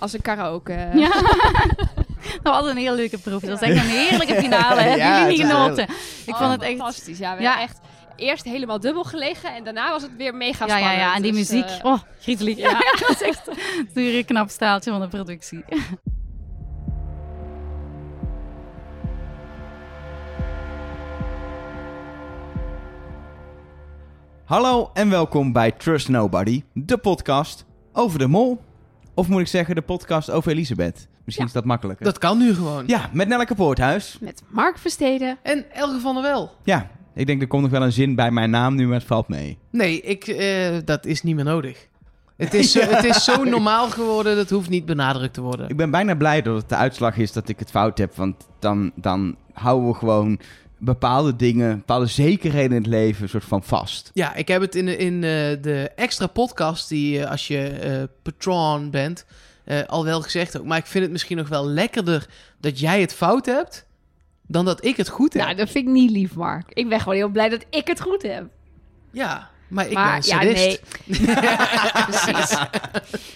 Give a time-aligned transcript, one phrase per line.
[0.00, 0.72] Als een karaoke.
[0.94, 1.10] Ja.
[2.42, 3.40] Dat was een hele leuke proef.
[3.40, 4.80] Dat was echt een heerlijke finale.
[4.80, 5.84] Hebben Ja, jullie genoten?
[6.26, 6.76] Ik Oh, vond het echt...
[6.76, 7.18] fantastisch.
[7.18, 7.48] Ja, we Ja.
[7.48, 7.80] hebben echt
[8.16, 11.02] eerst helemaal dubbel gelegen en daarna was het weer mega Ja, ja, spannend.
[11.08, 11.14] ja.
[11.14, 11.64] En die Dus, muziek.
[11.70, 12.56] eh, Oh, griezelig.
[12.56, 12.70] Ja.
[12.98, 13.50] dat was echt
[13.94, 15.64] een knap staaltje van de productie.
[24.44, 28.60] Hallo en welkom bij Trust Nobody, de podcast over de mol.
[29.20, 31.08] Of moet ik zeggen, de podcast over Elisabeth.
[31.24, 31.44] Misschien Ja.
[31.44, 32.04] is dat makkelijker.
[32.04, 32.84] Dat kan nu gewoon.
[32.86, 34.16] Ja, met Nelleke Poorthuis.
[34.20, 35.38] met Mark Versteden.
[35.42, 36.50] En Elge van der Wel.
[36.64, 39.06] Ja, ik denk er komt nog wel een zin bij mijn naam nu, maar het
[39.06, 39.58] valt mee.
[39.70, 41.88] Nee, ik, eh, dat is niet meer nodig.
[42.36, 45.68] Het is, zo, het is zo normaal geworden, dat hoeft niet benadrukt te worden.
[45.68, 48.48] Ik ben bijna blij dat het de uitslag is dat ik het fout heb, want
[48.58, 50.38] dan, dan houden we gewoon
[50.80, 54.10] bepaalde dingen, bepaalde zekerheden in het leven een soort van vast.
[54.14, 55.20] Ja, ik heb het in, de- in eh,
[55.62, 59.24] de extra podcast die eh, als je eh, patron bent
[59.64, 60.64] eh, al wel gezegd ook.
[60.64, 62.26] Maar ik vind het misschien nog wel lekkerder
[62.60, 63.86] dat jij het fout hebt
[64.46, 65.42] dan dat ik het goed heb.
[65.42, 66.70] Nou, dat vind ik niet lief, Mark.
[66.72, 68.44] Ik ben gewoon heel blij dat ik het goed heb.
[69.12, 70.80] Ja, maar ik maar ben ja, sadist.
[71.04, 71.36] nee.
[72.06, 72.58] Precies.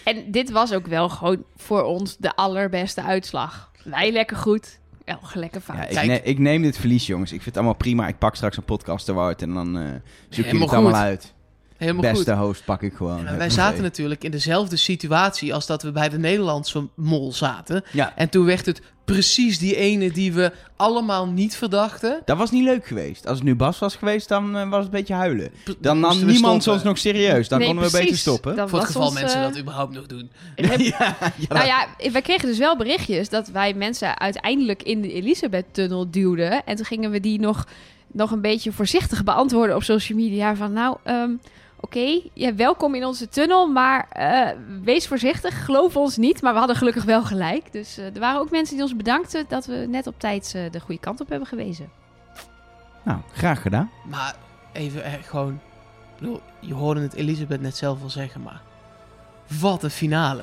[0.05, 3.71] En dit was ook wel gewoon voor ons de allerbeste uitslag.
[3.85, 5.77] Wij lekker goed, Elge lekker fout.
[5.79, 6.07] Ja, ik, Kijk.
[6.07, 7.31] ne- ik neem dit verlies, jongens.
[7.31, 8.09] Ik vind het allemaal prima.
[8.09, 9.85] Ik pak straks een podcast award en dan eh
[10.29, 11.01] zoek je het allemaal goed.
[11.01, 11.34] uit.
[11.77, 12.41] Helemaal Beste goed.
[12.45, 13.23] host pak ik gewoon.
[13.25, 17.85] Ja, wij zaten natuurlijk in dezelfde situatie als dat we bij de Nederlandse mol zaten.
[17.93, 22.21] Ja, En toen werd het precies die ene die we allemaal niet verdachten.
[22.25, 23.27] dat was niet leuk geweest.
[23.27, 25.51] Als het nu Bas was geweest, dan eh, was het een beetje huilen.
[25.79, 26.73] Dan nam we niemand stoppen.
[26.73, 27.49] ons nog serieus.
[27.49, 28.09] Dan Nee, konden we precies.
[28.11, 28.57] beter stoppen.
[28.57, 30.31] Dat Voor het geval ons, mensen eh, dat überhaupt nog doen.
[30.79, 35.13] ja, ja, Nou ja, wij kregen dus wel berichtjes dat wij mensen uiteindelijk in de
[35.13, 36.65] Elisabeth-tunnel duwden.
[36.65, 37.67] En toen gingen we die nog,
[38.13, 40.57] nog een beetje voorzichtig beantwoorden op social media.
[40.57, 41.31] Van nou, ehm,
[41.85, 44.49] oké, ja, welkom in onze tunnel, maar eh,
[44.83, 46.43] wees voorzichtig, geloof ons niet.
[46.43, 47.73] Maar we hadden gelukkig wel gelijk.
[47.73, 50.71] Dus eh, er waren ook mensen die ons bedankten dat we net op tijd eh,
[50.71, 51.91] de goede kant op hebben gewezen.
[53.03, 53.91] Nou, graag gedaan.
[54.05, 54.35] Maar
[54.73, 55.61] even eh, gewoon...
[56.19, 58.61] Bedoel, je hoorde het Elisabeth net zelf al zeggen, maar...
[59.61, 60.43] Wat een finale.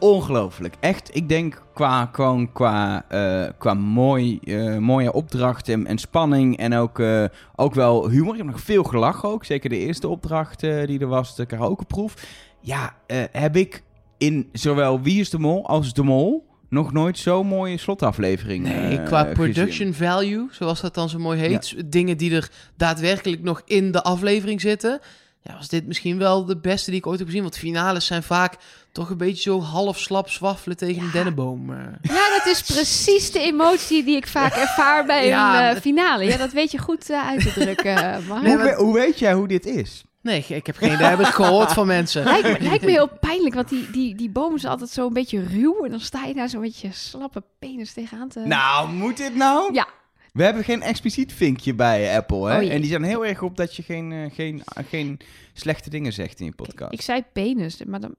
[0.00, 0.74] Ongelooflijk.
[0.80, 6.56] Echt, ik denk qua, gewoon qua, eh, qua mooi, eh, mooie opdracht en, en spanning
[6.56, 7.24] en ook, eh,
[7.56, 8.32] ook wel humor.
[8.32, 9.44] Ik heb nog veel gelachen ook.
[9.44, 12.14] Zeker de eerste opdracht die er was, de karaokeproef.
[12.60, 12.94] Ja,
[13.32, 13.82] heb ik
[14.18, 19.02] in zowel Wie is de Mol als De Mol nog nooit zo'n mooie slotaflevering Nee,
[19.02, 19.34] qua gezien.
[19.34, 21.74] production value, zoals dat dan zo mooi heet.
[21.86, 25.00] Dingen die er daadwerkelijk nog in de aflevering zitten.
[25.42, 27.42] Ja, was dit misschien wel de beste die ik ooit heb gezien.
[27.42, 28.56] Want finales zijn vaak
[28.92, 31.12] toch een beetje zo half slap zwaffelen tegen een Ja.
[31.12, 31.70] dennenboom.
[31.72, 31.78] eh.
[32.02, 36.24] Ja, dat is precies de emotie die ik vaak ervaar bij Ja, een eh, finale.
[36.24, 38.22] Ja, dat weet je goed eh, uit te drukken.
[38.42, 40.04] Nee, maar- hoe weet jij hoe dit is?
[40.22, 41.06] Nee, ik heb geen idee.
[41.06, 42.24] heb ik gehoord van mensen.
[42.24, 45.12] Lijkt me, lijkt me heel pijnlijk, want die, die, die boom is altijd zo een
[45.12, 45.84] beetje ruw.
[45.84, 48.40] En dan sta je daar zo'n beetje slappe penis tegenaan te...
[48.40, 49.74] Nou, moet dit nou?
[49.74, 49.86] Ja.
[50.32, 52.62] We hebben geen expliciet vinkje bij Apple, hè?
[52.62, 55.18] Oh en die zijn heel erg op dat je geen, eh, geen, geen
[55.52, 56.92] slechte dingen zegt in je podcast.
[56.92, 58.14] Ik zei penis, maar dan,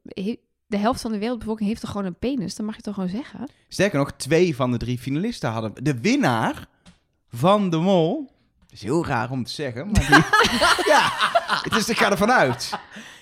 [0.72, 2.56] de helft van de wereldbevolking heeft toch gewoon een penis?
[2.56, 3.50] Dan mag je toch gewoon zeggen?
[3.68, 5.74] Sterker nog, twee van de drie finalisten hadden...
[5.84, 6.68] De winnaar
[7.30, 8.30] van de mol...
[8.60, 10.16] Dat is heel raar om te zeggen, maar die...
[10.94, 11.12] ja,
[11.64, 12.72] het is, ik ga ervan uit.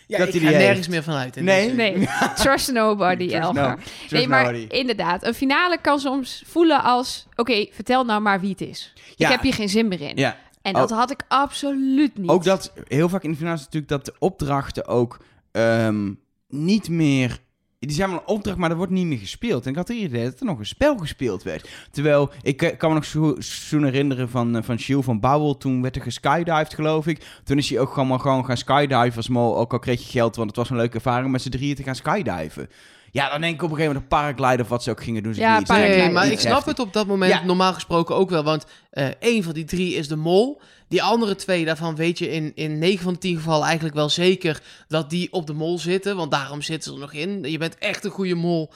[0.10, 0.90] Ja, dat ik hij ga die nergens heeft.
[0.90, 1.38] meer vanuit.
[1.38, 1.64] in Nee?
[1.76, 1.76] deze.
[1.76, 3.70] Nee, trust nobody, Trust Elger.
[3.70, 4.66] no- trust nee, maar nobody.
[4.70, 7.28] inderdaad, een finale kan soms voelen als...
[7.36, 8.94] Oké, vertel nou maar wie het is.
[9.16, 9.26] Ja.
[9.28, 10.16] Ik heb hier geen zin meer in.
[10.16, 10.98] Ja, En dat Oh.
[10.98, 12.30] had ik absoluut niet.
[12.30, 12.74] ook dat...
[12.88, 15.18] Heel vaak in de finale is natuurlijk dat de opdrachten ook
[15.52, 16.12] ehm,
[16.48, 17.40] niet meer...
[17.80, 19.64] Die zijn wel een opdracht, maar er wordt niet meer gespeeld.
[19.64, 21.70] En ik had het idee dat er nog een spel gespeeld werd.
[21.92, 25.58] Terwijl, ik eh, kan me nog zo, zo herinneren van, eh, van Gilles van Bouwel.
[25.58, 27.42] Toen werd er geskydived, geloof ik.
[27.44, 29.58] Toen is hij ook gewoon, gewoon gaan skydiven als mol.
[29.58, 31.84] Ook al kreeg je geld, want het was een leuke ervaring met z'n drieën te
[31.84, 32.70] gaan skydiven.
[33.12, 35.24] Ja, dan denk ik op een gegeven moment een paraglider of wat ze ook gingen
[35.24, 35.34] doen.
[35.34, 35.70] Ze Ja, iets-.
[35.70, 37.44] Nee, maar ik snap het op dat moment Ja.
[37.44, 38.44] normaal gesproken ook wel.
[38.44, 40.62] Want eh één van die drie is de mol.
[40.88, 44.10] Die andere twee, daarvan weet je in, in 9 van de 10 gevallen eigenlijk wel
[44.10, 46.16] zeker dat die op de mol zitten.
[46.16, 47.44] Want daarom zitten ze er nog in.
[47.44, 48.70] Je bent echt een goede mol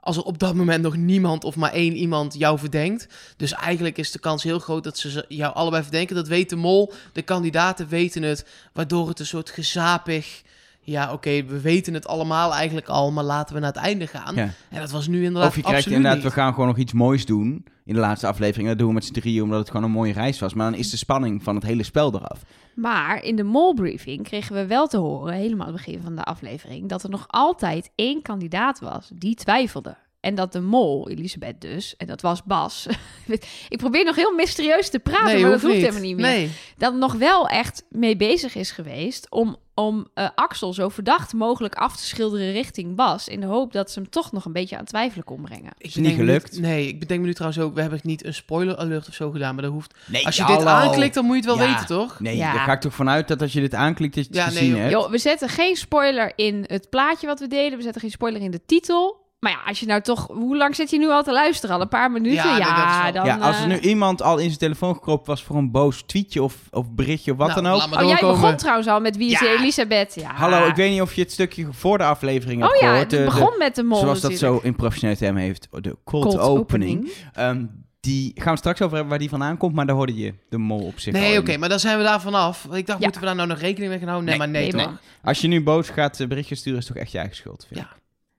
[0.00, 3.06] als er op dat moment nog niemand of maar één iemand jou verdenkt.
[3.36, 6.14] Dus eigenlijk is de kans heel groot dat ze- jou allebei verdenken.
[6.16, 6.92] Dat weet de mol.
[7.12, 8.46] De kandidaten weten het.
[8.72, 10.42] Waardoor het een soort gezapig...
[10.88, 14.34] Ja, oké, we weten het allemaal eigenlijk al, maar laten we naar het einde gaan.
[14.34, 14.50] Ja.
[14.70, 16.34] En dat was nu inderdaad Of je krijgt absoluut inderdaad, niet.
[16.34, 18.68] we gaan gewoon nog iets moois doen in de laatste aflevering.
[18.68, 20.54] Dat doen we met z'n drieën omdat het gewoon een mooie reis was.
[20.54, 22.42] Maar dan is de spanning van het hele spel eraf.
[22.74, 26.24] Maar in de molbriefing kregen we wel te horen, helemaal aan het begin van de
[26.24, 29.96] aflevering, dat er nog altijd één kandidaat was die twijfelde.
[30.20, 32.86] En dat de mol, Elisabeth dus, en dat was Bas.
[33.68, 36.26] ik probeer nog heel mysterieus te praten, maar dat hoeft helemaal niet meer.
[36.26, 36.50] Nee.
[36.76, 41.74] Dat nog wel echt mee bezig is geweest om, om eh, Axel zo verdacht mogelijk
[41.74, 43.28] af te schilderen richting Bas.
[43.28, 45.72] In de hoop dat ze hem toch nog een beetje aan twijfelen kon brengen.
[45.78, 46.60] Ik niet gelukt?
[46.60, 49.30] Nee, ik bedenk me nu trouwens ook, we hebben niet een spoiler alert of zo
[49.30, 49.94] gedaan, maar dat hoeft...
[50.06, 50.58] Nee, Als je hallo.
[50.58, 51.72] dit aanklikt, dan moet je het wel Ja.
[51.72, 52.20] weten, toch?
[52.20, 52.52] Nee, Ja.
[52.52, 54.54] daar ga ik toch vanuit dat als je dit aanklikt, dat je het Ja, nee,
[54.56, 54.78] gezien joh.
[54.80, 54.92] hebt.
[54.92, 57.76] Joh, we zetten geen spoiler in het plaatje wat we deden.
[57.78, 59.26] We zetten geen spoiler in de titel.
[59.38, 60.26] Maar ja, als je nou toch...
[60.26, 61.74] Hoe lang zit je nu al te luisteren?
[61.76, 62.34] Al een paar minuten?
[62.34, 63.38] Ja, Ja, nee, wel- dan...
[63.38, 66.02] ja, als er eh, nu iemand al in zijn telefoon gekropen was voor een boos
[66.02, 68.02] tweetje of, of berichtje of wat Nou, dan ook.
[68.02, 69.46] Oh, jij begon trouwens al met wie is Ja.
[69.58, 70.14] Elisabeth?
[70.14, 70.32] Ja.
[70.34, 73.10] Hallo, ik weet niet of je het stukje voor de aflevering hebt Oh ja, gehoord.
[73.10, 74.60] het de- begon met de mol Zoals dat natuurlijk.
[74.62, 77.12] zo in professionele termen heeft, de cold, Cold opening.
[77.32, 77.64] Ehm,
[78.00, 80.58] die gaan we straks over hebben waar die vandaan komt, maar daar hoorde je de
[80.58, 82.64] mol op zich al Nee, oké, maar dan zijn we daar vanaf.
[82.64, 83.04] Ik dacht, Ja.
[83.04, 84.28] moeten we daar nou nog rekening mee gaan houden?
[84.28, 85.00] Nee, Nee, maar nee, nee, toch?
[85.22, 87.66] Als je nu boos gaat eh, berichtjes sturen, is het toch echt je eigen schuld.
[87.68, 87.86] vind ik.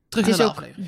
[0.10, 0.22] Ja.
[0.22, 0.88] Terug naar is de ook- aflevering.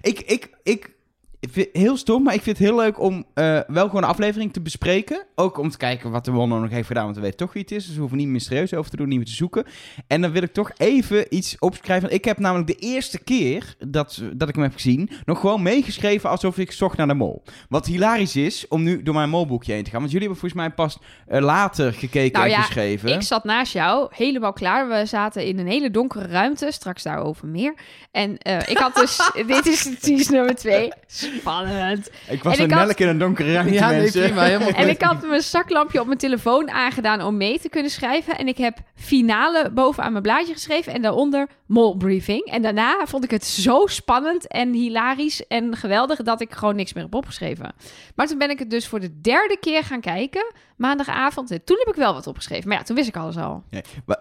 [0.00, 0.90] Ik, ik, ik,
[1.40, 4.02] ik vind het heel stom, maar ik vind het heel leuk om eh, wel gewoon
[4.02, 5.26] een aflevering te bespreken.
[5.34, 7.62] Ook om te kijken wat de Wonder nog heeft gedaan, want we weten toch wie
[7.62, 7.86] het is.
[7.86, 9.64] Dus we hoeven niet mysterieus over te doen, niet meer te zoeken.
[10.06, 12.12] En dan wil ik toch even iets opschrijven.
[12.12, 16.30] Ik heb namelijk de eerste keer dat, dat ik hem heb gezien, nog gewoon meegeschreven
[16.30, 17.42] alsof ik zocht naar de mol.
[17.68, 20.00] Wat hilarisch is, om nu door mijn molboekje heen te gaan.
[20.00, 23.08] Want jullie hebben volgens mij pas eh, later gekeken Nou en ja, geschreven.
[23.08, 24.88] Ik zat naast jou, helemaal klaar.
[24.88, 27.74] We zaten in een hele donkere ruimte, straks daarover meer.
[28.10, 30.92] En eh, ik had dus, dit is tease nummer twee,
[31.38, 32.10] spannend.
[32.28, 34.22] Ik was en een had- melk in een donkere ruimte, Ja, nee, mensen.
[34.22, 37.90] prima, helemaal En ik had mijn zaklampje op mijn telefoon aangedaan om mee te kunnen
[37.90, 38.38] schrijven.
[38.38, 42.44] En ik heb finale bovenaan mijn blaadje geschreven en daaronder molbriefing.
[42.44, 46.92] En daarna vond ik het zo spannend en hilarisch en geweldig dat ik gewoon niks
[46.92, 47.72] meer heb opgeschreven.
[48.14, 51.50] Maar toen ben ik het dus voor de derde keer gaan kijken, maandagavond.
[51.50, 52.68] En toen heb ik wel wat opgeschreven.
[52.68, 53.62] Maar ja, toen wist ik alles al.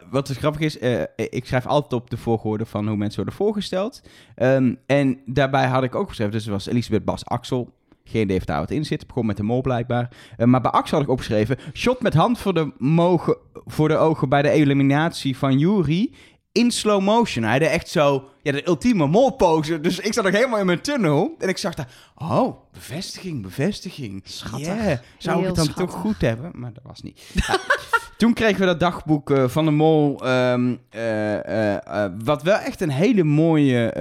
[0.09, 3.35] Wat dus grappig is, eh, ik schrijf altijd op de volgorde van hoe mensen worden
[3.35, 4.01] voorgesteld.
[4.35, 7.75] Ehm, en daarbij had ik ook geschreven, dus was Elisabeth Bas Axel.
[8.03, 9.07] Geen idee of daar wat in zit.
[9.07, 10.09] Begon met de mol blijkbaar.
[10.37, 11.57] Eh, maar bij Axel had ik opgeschreven.
[11.73, 16.11] Shot met hand voor de, mogen, voor de ogen bij de eliminatie van Jury.
[16.57, 17.43] In slow motion.
[17.43, 18.29] Hij deed echt zo.
[18.41, 19.79] Ja, de ultieme molpose.
[19.79, 21.35] Dus ik zat nog helemaal in mijn tunnel.
[21.39, 21.87] En ik zag daar.
[22.15, 24.21] Oh, bevestiging, bevestiging.
[24.23, 24.67] Schattig.
[24.67, 24.97] Yeah.
[25.17, 25.85] Zou ik het dan schattig.
[25.85, 26.51] toch goed hebben?
[26.53, 27.21] Maar dat was niet.
[27.33, 27.59] Ja.
[28.17, 30.25] Toen kregen we dat dagboek eh, van de Mol.
[30.25, 33.93] ehm, eh, eh, wat wel echt een hele mooie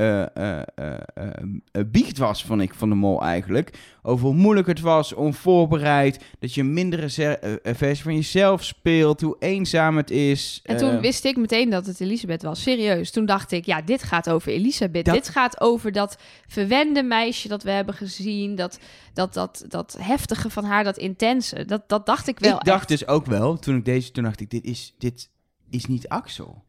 [1.87, 3.79] biecht was, vond ik, van de Mol eigenlijk.
[4.08, 6.25] Over hoe moeilijk het was, onvoorbereid.
[6.38, 9.20] Dat je een mindere eh, eh, versie van jezelf speelt.
[9.20, 10.61] Hoe eenzaam het is.
[10.64, 12.62] En eh, toen wist ik meteen dat het Elisabeth was.
[12.62, 13.11] Serieus.
[13.11, 15.05] Toen dacht ik, ja, dit gaat over Elisabeth.
[15.05, 16.17] Dat- Dit gaat over dat
[16.47, 18.55] verwende meisje dat we hebben gezien.
[18.55, 18.79] Dat,
[19.12, 21.64] dat, dat, dat heftige van haar, dat intense.
[21.64, 22.88] Dat, dat dacht ik wel ik dacht echt.
[22.88, 25.31] dus ook wel, toen ik deze, toen dacht ik, dit is, dit
[25.70, 26.64] is niet Axel.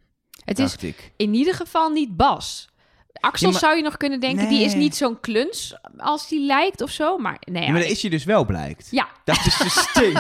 [0.46, 1.12] Het is ik.
[1.18, 2.70] in ieder geval niet Bas.
[3.20, 6.46] Axel Ja, maar- zou je nog kunnen denken, die is niet zo'n kluns als die
[6.46, 7.18] lijkt of zo.
[7.18, 8.88] Maar nee, Ja, maar dat is je dus wel blijkt.
[8.92, 10.14] ja, Dat is de sting.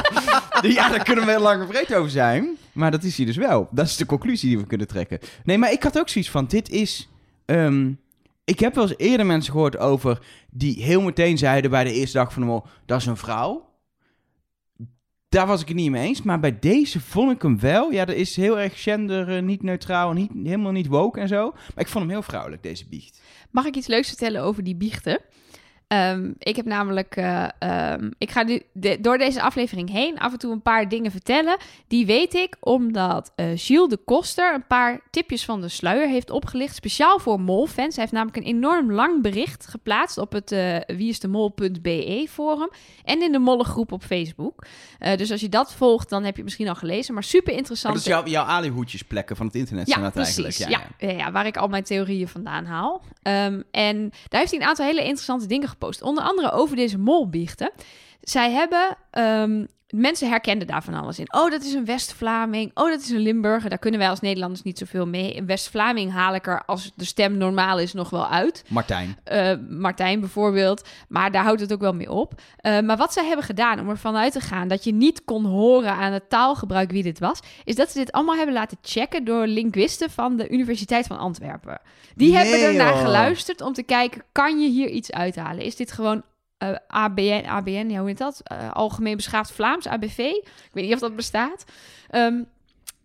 [0.75, 2.57] ja, daar kunnen we heel lang breed over zijn.
[2.71, 3.67] Maar dat is hij dus wel.
[3.71, 5.19] Dat is de conclusie die we kunnen trekken.
[5.43, 7.09] Nee, maar ik had ook zoiets van, dit is...
[7.45, 7.91] ehm,
[8.45, 10.19] ik heb wel eens eerder mensen gehoord over...
[10.51, 12.63] die heel meteen zeiden bij de eerste dag van de mol...
[12.85, 13.66] dat is een vrouw.
[15.29, 16.21] Daar was ik het niet mee eens.
[16.21, 17.91] Maar bij deze vond ik hem wel.
[17.91, 20.13] Ja, dat is heel erg gender, eh, niet neutraal...
[20.13, 21.51] Niet, helemaal niet woke en zo.
[21.51, 23.21] Maar ik vond hem heel vrouwelijk, deze biecht.
[23.51, 25.19] Mag ik iets leuks vertellen over die biechten?
[25.87, 30.31] Ehm, ik heb namelijk, eh, ehm, ik ga nu de- door deze aflevering heen af
[30.31, 31.57] en toe een paar dingen vertellen.
[31.87, 36.29] Die weet ik omdat eh Gilles de Koster een paar tipjes van de sluier heeft
[36.29, 36.75] opgelicht.
[36.75, 37.93] Speciaal voor Mol-fans.
[37.95, 42.69] Hij heeft namelijk een enorm lang bericht geplaatst op het eh wieisdemol.be forum.
[43.03, 44.65] En in de Mollengroep op Facebook.
[45.15, 47.13] Dus als je dat volgt, dan heb je het misschien al gelezen.
[47.13, 47.93] Maar super interessant.
[47.93, 50.43] dat is jouw, jouw alihoedjesplekken van het internet zijn Ja, dat precies.
[50.43, 50.83] eigenlijk.
[50.97, 51.17] Ja, ja.
[51.17, 53.01] ja, waar ik al mijn theorieën vandaan haal.
[53.21, 56.01] Ehm, en daar heeft hij een aantal hele interessante dingen gepost.
[56.01, 57.71] Onder andere over deze molbiechten.
[58.21, 58.97] Zij hebben...
[59.11, 61.33] ehm, mensen herkenden daar van alles in.
[61.33, 62.71] Oh, dat is een West-Vlaming.
[62.73, 63.69] Oh, dat is een Limburger.
[63.69, 65.37] Daar kunnen wij als Nederlanders niet zoveel mee.
[65.37, 68.63] Een West-Vlaming haal ik er, als de stem normaal is, nog wel uit.
[68.67, 69.17] Martijn.
[69.23, 70.87] Eh, Martijn bijvoorbeeld.
[71.07, 72.41] Maar daar houdt het ook wel mee op.
[72.57, 75.45] Eh, maar wat zij hebben gedaan om ervan uit te gaan dat je niet kon
[75.45, 79.23] horen aan het taalgebruik wie dit was, is dat ze dit allemaal hebben laten checken
[79.25, 81.79] door linguisten van de Universiteit van Antwerpen.
[82.15, 83.01] Die Nee, hebben ernaar joh.
[83.01, 85.63] geluisterd om te kijken, kan je hier iets uithalen?
[85.63, 86.23] Is dit gewoon
[86.57, 88.41] eh, ABN, ABN, ja, hoe heet dat?
[88.43, 90.17] Eh, Algemeen Beschaafd Vlaams, ABV?
[90.17, 91.65] Ik weet niet of dat bestaat.
[92.09, 92.43] Ehm,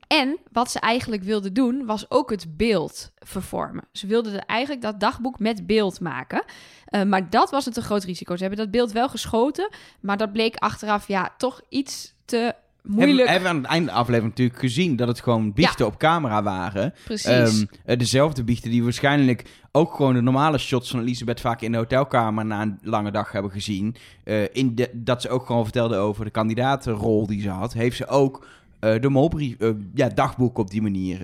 [0.07, 3.85] en wat ze eigenlijk wilden doen, was ook het beeld vervormen.
[3.93, 6.45] Ze wilden eigenlijk dat dagboek met beeld maken.
[6.91, 8.35] Uh, maar dat was een te groot risico.
[8.37, 9.69] Ze hebben dat beeld wel geschoten,
[10.01, 13.29] maar dat bleek achteraf ja, toch iets te moeilijk...
[13.29, 16.43] Hebben, we aan het einde de aflevering natuurlijk gezien dat het gewoon biechten op camera
[16.43, 16.95] waren.
[17.05, 17.27] Precies.
[17.27, 21.73] Ehm, eh, dezelfde biechten die waarschijnlijk ook gewoon de normale shots van Elisabeth vaak in
[21.73, 23.97] de hotelkamer na een lange dag hebben gezien.
[24.25, 27.73] Eh, in de, dat ze ook gewoon vertelde over de kandidatenrol die ze had.
[27.73, 28.47] Heeft ze ook
[28.81, 29.57] eh, de molbrief,
[29.95, 31.21] ja, dagboek op die manier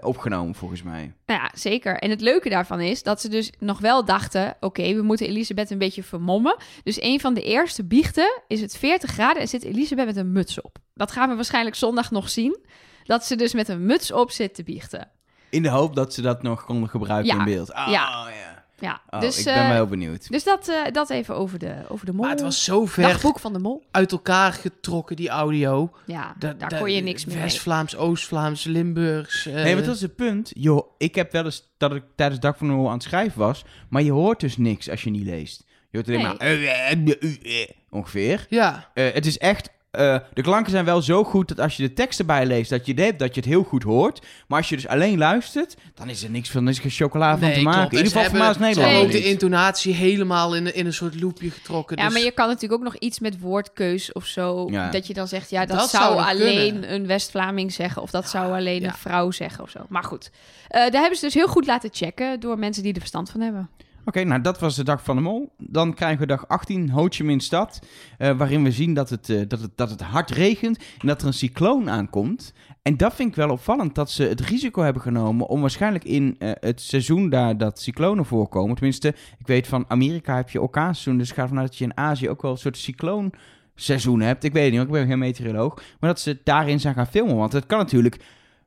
[0.00, 1.12] opgenomen volgens mij.
[1.26, 1.98] Nou ja, zeker.
[1.98, 4.56] En het leuke daarvan is dat ze dus nog wel dachten...
[4.60, 6.56] oké, we moeten Elisabeth een beetje vermommen.
[6.82, 9.42] Dus een van de eerste biechten is het 40 graden...
[9.42, 10.81] en zit Elisabeth met een muts op.
[10.94, 12.58] Dat gaan we waarschijnlijk zondag nog zien.
[13.04, 15.08] Dat ze dus met een muts op zit te biechten.
[15.50, 17.38] In de hoop dat ze dat nog konden gebruiken Ja.
[17.38, 17.72] in beeld.
[17.72, 18.28] Ah, Ja.
[18.28, 18.60] ja.
[18.78, 20.28] Ja, Oh, dus, ik ben eh, wel heel benieuwd.
[20.30, 22.20] dus dat, eh, dat even over de, over de mol.
[22.22, 23.84] Maar het was zo ver Dagboek van de mol.
[23.90, 25.90] uit elkaar getrokken, die audio.
[26.06, 27.44] Ja, Da- daar da- kon je niks meer mee.
[27.44, 29.46] West-Vlaams, Oost-Vlaams, Limburgs.
[29.46, 30.50] eh, Nee, maar dat is het punt.
[30.54, 33.38] Joh, ik heb wel eens dat ik tijdens Dag van de Mol aan het schrijven
[33.38, 35.64] was, maar je hoort dus niks als je niet leest.
[35.90, 36.26] Je hoort alleen Nee.
[36.28, 38.46] maar eh, eh, eh, eh, eh, ongeveer.
[38.48, 39.70] Ja, Eh, het is echt.
[39.92, 42.86] Eh, de klanken zijn wel zo goed dat als je de tekst erbij leest, dat
[42.86, 44.26] je denkt dat je het heel goed hoort.
[44.46, 46.90] Maar als je dus alleen luistert, dan is er niks van, dan is er geen
[46.92, 47.78] chocola van nee, te maken.
[47.80, 47.92] klopt.
[47.92, 48.76] In ieder geval ze voor Nederland.
[48.92, 51.96] hebben ook de intonatie helemaal in, in een soort loopje getrokken.
[51.96, 54.68] Ja, dus- maar je kan natuurlijk ook nog iets met woordkeus of zo.
[54.70, 54.90] Ja.
[54.90, 56.92] Dat je dan zegt, ja, dat, Dat zou, alleen kunnen.
[56.94, 58.02] een West-Vlaming zeggen.
[58.02, 58.88] Of dat zou alleen ja.
[58.88, 59.78] een vrouw zeggen of zo.
[59.88, 60.30] Maar goed,
[60.68, 63.40] Eh, daar hebben ze dus heel goed laten checken door mensen die er verstand van
[63.40, 63.70] hebben.
[64.04, 65.52] Oké, nou dat was de dag van de mol.
[65.58, 67.86] Dan krijgen we dag 18, Ho Chi Minh stad.
[68.18, 71.20] eh, waarin we zien dat het, eh, dat, het, dat het hard regent en dat
[71.20, 72.54] er een cycloon aankomt.
[72.82, 76.36] En dat vind ik wel opvallend, dat ze het risico hebben genomen om waarschijnlijk in
[76.38, 78.74] eh, het seizoen daar dat cyclonen voorkomen.
[78.74, 81.84] Tenminste, ik weet van Amerika heb je orkaanseizoen, dus ik ga ervan uit dat je
[81.84, 84.44] in Azië ook wel een soort cycloonseizoen hebt.
[84.44, 85.74] Ik weet het niet, ik ben geen meteoroloog.
[85.74, 88.20] Maar dat ze daarin zijn gaan filmen, want het kan natuurlijk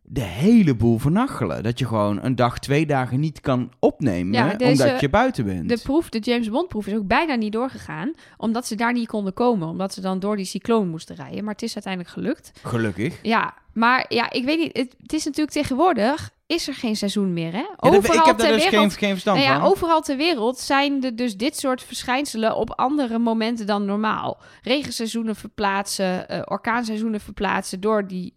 [0.08, 1.64] de hele boel vernachelen.
[1.64, 5.46] Dat je gewoon een dag, twee dagen niet kan opnemen, Ja, deze- omdat je buiten
[5.46, 5.70] bent.
[5.70, 8.12] De proef, de James Bond proef, is ook bijna niet doorgegaan.
[8.38, 9.68] Omdat ze daar niet konden komen.
[9.68, 11.44] Omdat ze dan door die cycloon moesten rijden.
[11.44, 12.52] Maar het is uiteindelijk gelukt.
[12.64, 13.20] Gelukkig.
[13.22, 14.78] Ja, maar ja, ik weet niet.
[14.78, 17.58] Het, het is natuurlijk tegenwoordig, is er geen seizoen meer, hè?
[17.58, 19.68] Ja, Overal ik heb daar ter dus wereld geen, geen verstand Nou ja, van.
[19.70, 24.38] overal ter wereld zijn er dus dit soort verschijnselen op andere momenten dan normaal.
[24.64, 28.34] Regenseizoenen verplaatsen, eh, orkaanseizoenen verplaatsen door die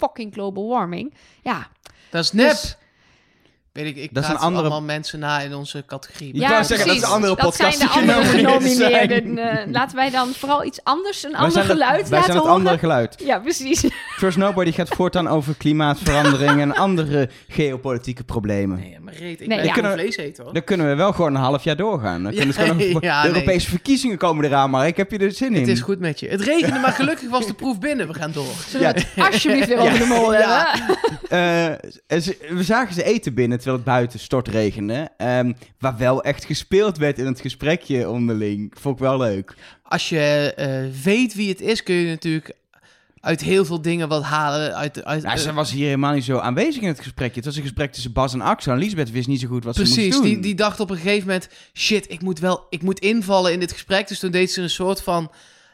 [0.00, 1.14] fucking global warming.
[1.42, 1.68] Ja,
[2.10, 2.50] dat is nep.
[2.50, 2.76] Dus-
[3.82, 6.40] Weet ik, ik Dat een andere- allemaal mensen na in onze categorie.
[6.48, 9.38] Kan zeggen, dat is een andere dat podcast zijn de andere genomineerden.
[9.72, 12.36] Laten wij dan vooral iets anders, een Wij ander zijn het- geluid wij laten zijn
[12.36, 12.52] het horen.
[12.58, 13.14] andere geluid.
[13.24, 13.84] Ja, precies.
[14.16, 18.78] First Nobody gaat voortaan over klimaatverandering en andere geopolitieke problemen.
[18.78, 19.72] Nee, maar reet, ik Nee, ben ja.
[19.72, 20.52] geen vlees eten hoor.
[20.52, 22.22] Dan kunnen we wel gewoon een half jaar doorgaan.
[22.22, 23.36] Dan Ja, kunnen we gewoon nog- ja, de nee.
[23.36, 25.60] Europese verkiezingen komen eraan, maar ik heb je er zin in.
[25.60, 26.28] Het is goed met je.
[26.28, 28.06] Het regende, maar gelukkig was de proef binnen.
[28.06, 28.44] We gaan door.
[28.68, 30.66] Zullen we het alsjeblieft weer over de mol Ja.
[30.76, 30.98] hebben?
[32.06, 35.08] Eh, ze- we zagen ze eten binnen terwijl het buiten stortregende.
[35.16, 38.72] Ehm waar wel echt gespeeld werd in het gesprekje onderling.
[38.80, 39.54] Vond ik wel leuk.
[39.82, 42.54] Als je eh, weet wie het is, kun je natuurlijk
[43.20, 44.76] uit heel veel dingen wat halen.
[44.76, 47.36] Uit, uit, Ja, ze eh, was hier helemaal niet zo aanwezig in het gesprekje.
[47.36, 48.72] Het was een gesprek tussen Bas en Axel.
[48.72, 50.22] En Lisbeth wist niet zo goed wat ze Precies, moest doen.
[50.24, 51.48] die, die dacht op een gegeven moment...
[51.74, 54.08] shit, ik moet wel ik moet invallen in dit gesprek.
[54.08, 55.30] Dus toen deed ze een soort van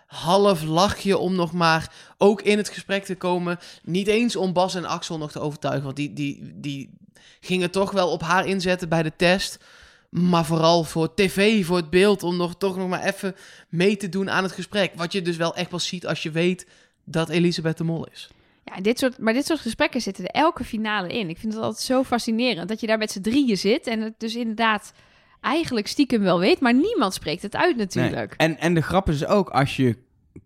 [0.07, 3.59] half lachje om nog maar ook in het gesprek te komen.
[3.83, 5.85] Niet eens om Bas en Axel nog te overtuigen.
[5.85, 6.91] Want die, die, die
[7.41, 9.65] gingen toch wel op haar inzetten bij de test.
[10.11, 12.23] Maar vooral voor tv, voor het beeld...
[12.23, 13.37] om nog, toch nog maar even
[13.69, 14.93] mee te doen aan het gesprek.
[14.95, 16.67] Wat je dus wel echt pas ziet als je weet
[17.05, 18.31] dat Elisabeth de Mol is.
[18.65, 21.29] Ja, dit soort, maar dit soort gesprekken zitten er elke finale in.
[21.29, 24.15] Ik vind het altijd zo fascinerend dat je daar met z'n drieën zit en het
[24.19, 24.93] dus inderdaad
[25.41, 28.39] eigenlijk stiekem wel weet, maar niemand spreekt het uit natuurlijk.
[28.39, 28.49] Nee.
[28.49, 29.97] En, en de grap is ook, als je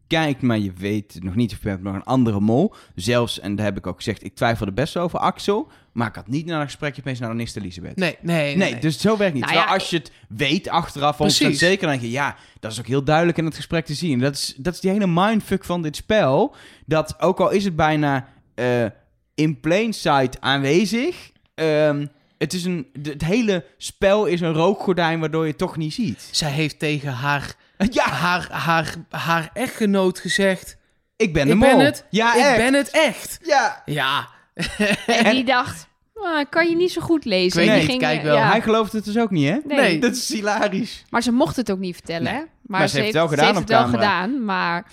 [0.06, 2.74] kijkt, maar je weet nog niet of je hebt nog een andere mol.
[2.94, 5.68] Zelfs, en daar heb ik ook gezegd, ik twijfelde best over Axel.
[5.92, 7.96] Maar ik had niet naar een gesprekje opeens naar dan is het Elisabeth.
[7.96, 8.80] Nee, nee, Nee, nee.
[8.80, 9.42] dus zo werkt niet.
[9.42, 12.72] Nou Terwijl ja, als je het weet achteraf, want zeker dan denk je, ja, dat
[12.72, 14.18] is ook heel duidelijk in het gesprek te zien.
[14.18, 16.54] Dat is, dat is die hele mindfuck van dit spel.
[16.86, 18.86] Dat ook al is het bijna eh,
[19.34, 22.06] in plain sight aanwezig, ehm,
[22.38, 26.28] het, is een, het hele spel is een rookgordijn waardoor je het toch niet ziet.
[26.30, 27.54] Zij heeft tegen haar,
[27.90, 30.76] Ja, haar, haar, haar echtgenoot gezegd...
[31.16, 31.76] ik ben de ik mol.
[31.76, 32.56] ben het, Ja, ik echt.
[32.56, 33.38] ben het echt.
[33.42, 33.82] Ja.
[33.84, 34.28] Ja,
[35.06, 37.62] En die dacht, "Ah, kan je niet zo goed lezen.
[37.62, 38.36] Ik weet niet, ging, kijk wel.
[38.36, 38.48] ja.
[38.50, 39.58] Hij gelooft het dus ook niet, hè?
[39.64, 39.78] Nee.
[39.78, 39.98] Nee.
[40.00, 41.04] Dat is hilarisch.
[41.10, 42.22] Maar ze mocht het ook niet vertellen.
[42.22, 42.32] Nee.
[42.32, 42.38] hè?
[42.38, 44.20] Maar, Maar ze heeft het wel gedaan ze heeft op het wel camera.
[44.22, 44.44] gedaan.
[44.44, 44.86] Maar,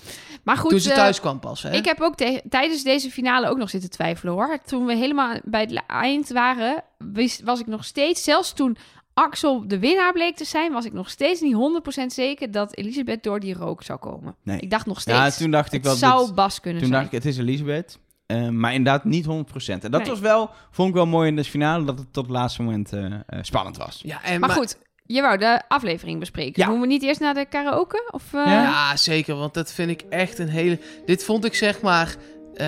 [0.43, 1.63] maar goed, toen ze eh, thuis kwam pas.
[1.63, 1.71] Hè?
[1.71, 2.15] Ik heb ook
[2.49, 4.57] tijdens deze finale ook nog zitten twijfelen hoor.
[4.65, 8.77] Toen we helemaal bij het eind waren, wist, was ik nog steeds, zelfs toen
[9.17, 11.55] Axel de winnaar bleek te zijn, was ik nog steeds niet
[12.01, 14.35] 100% zeker dat Elisabeth door die rook zou komen.
[14.43, 14.59] Nee.
[14.59, 15.17] Ik dacht nog steeds.
[15.17, 15.95] Ja, toen dacht ik het wel...
[15.95, 17.01] zou dit- Bas kunnen Toen zijn.
[17.01, 17.99] dacht ik, het is Elisabeth.
[18.25, 19.83] Eh, maar inderdaad niet 100%.
[19.83, 20.09] En dat Nee.
[20.09, 22.93] was wel, vond ik wel mooi in de finale, dat het tot het laatste moment
[22.93, 23.99] eh, eh, spannend was.
[24.03, 26.61] ja, en, maar, goed, je wou de aflevering bespreken.
[26.61, 26.69] Ja.
[26.69, 28.09] Moeten we niet eerst naar de karaoke?
[28.11, 28.61] Of, eh, Ja.
[28.63, 30.79] Ja, zeker, want dat vind ik echt een hele...
[31.05, 32.15] Dit vond ik zeg maar
[32.53, 32.65] eh,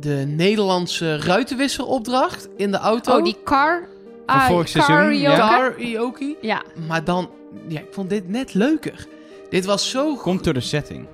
[0.00, 3.16] de Nederlandse ruitenwisseropdracht in de auto.
[3.16, 3.88] Oh, die car...
[4.26, 5.18] Van ah, vorig seizoen, karaoke.
[5.20, 5.36] ja.
[5.36, 6.36] karaoke.
[6.40, 7.30] Ja, Maar dan,
[7.68, 9.06] ja, ik vond dit net leuker.
[9.48, 10.22] Dit was zo goed.
[10.22, 11.06] Komt door de setting.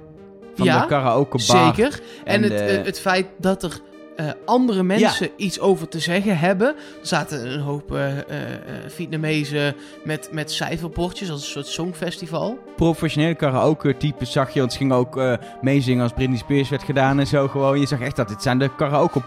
[0.54, 1.74] Van Ja, de karaoke bar.
[1.74, 2.00] Zeker.
[2.24, 3.80] En, En het, de- eh, het feit dat er
[4.16, 6.66] eh, andere mensen iets over te zeggen hebben.
[6.68, 9.74] Er zaten een hoop eh eh, eh, Vietnamezen
[10.04, 12.58] met, met cijferbordjes als een soort songfestival.
[12.76, 14.60] Professionele karaoke type zag je.
[14.60, 17.80] Want ze gingen ook eh, meezingen als Britney Spears werd gedaan en zo gewoon.
[17.80, 19.20] Je zag echt dat dit zijn de karaoke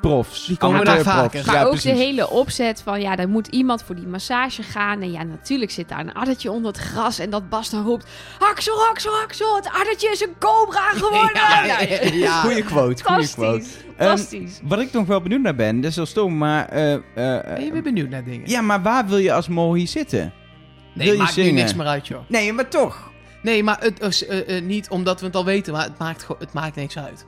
[0.00, 0.46] profs.
[0.46, 1.42] Die komen daar vaker.
[1.46, 1.90] maar Ja, ook precies.
[1.92, 3.00] de hele opzet van...
[3.00, 5.02] Ja, er moet iemand voor die massage gaan.
[5.02, 7.18] En ja, natuurlijk zit daar een addertje onder het gras.
[7.18, 8.06] En dat Bas dan roept...
[8.38, 11.30] Axel, Axel, Axel, het addertje is een cobra geworden.
[11.34, 12.40] Ja, ja, ja, ja.
[12.40, 13.64] Goeie quote, goeie quote.
[13.64, 13.84] Fantastisch.
[13.96, 14.60] Fantastisch.
[14.62, 16.68] Wat ik nog wel benieuwd naar ben, dat is wel stom, maar...
[16.68, 18.48] eh, eh, Ben je weer benieuwd naar dingen?
[18.48, 20.32] ja, maar waar wil je als mol hier zitten?
[20.94, 22.20] nee, wil je maakt nu niks meer uit, joh.
[22.28, 23.10] Nee, maar toch.
[23.42, 26.52] Nee, maar het, is, eh, niet omdat we het al weten, maar het maakt, het
[26.52, 27.26] maakt niks uit.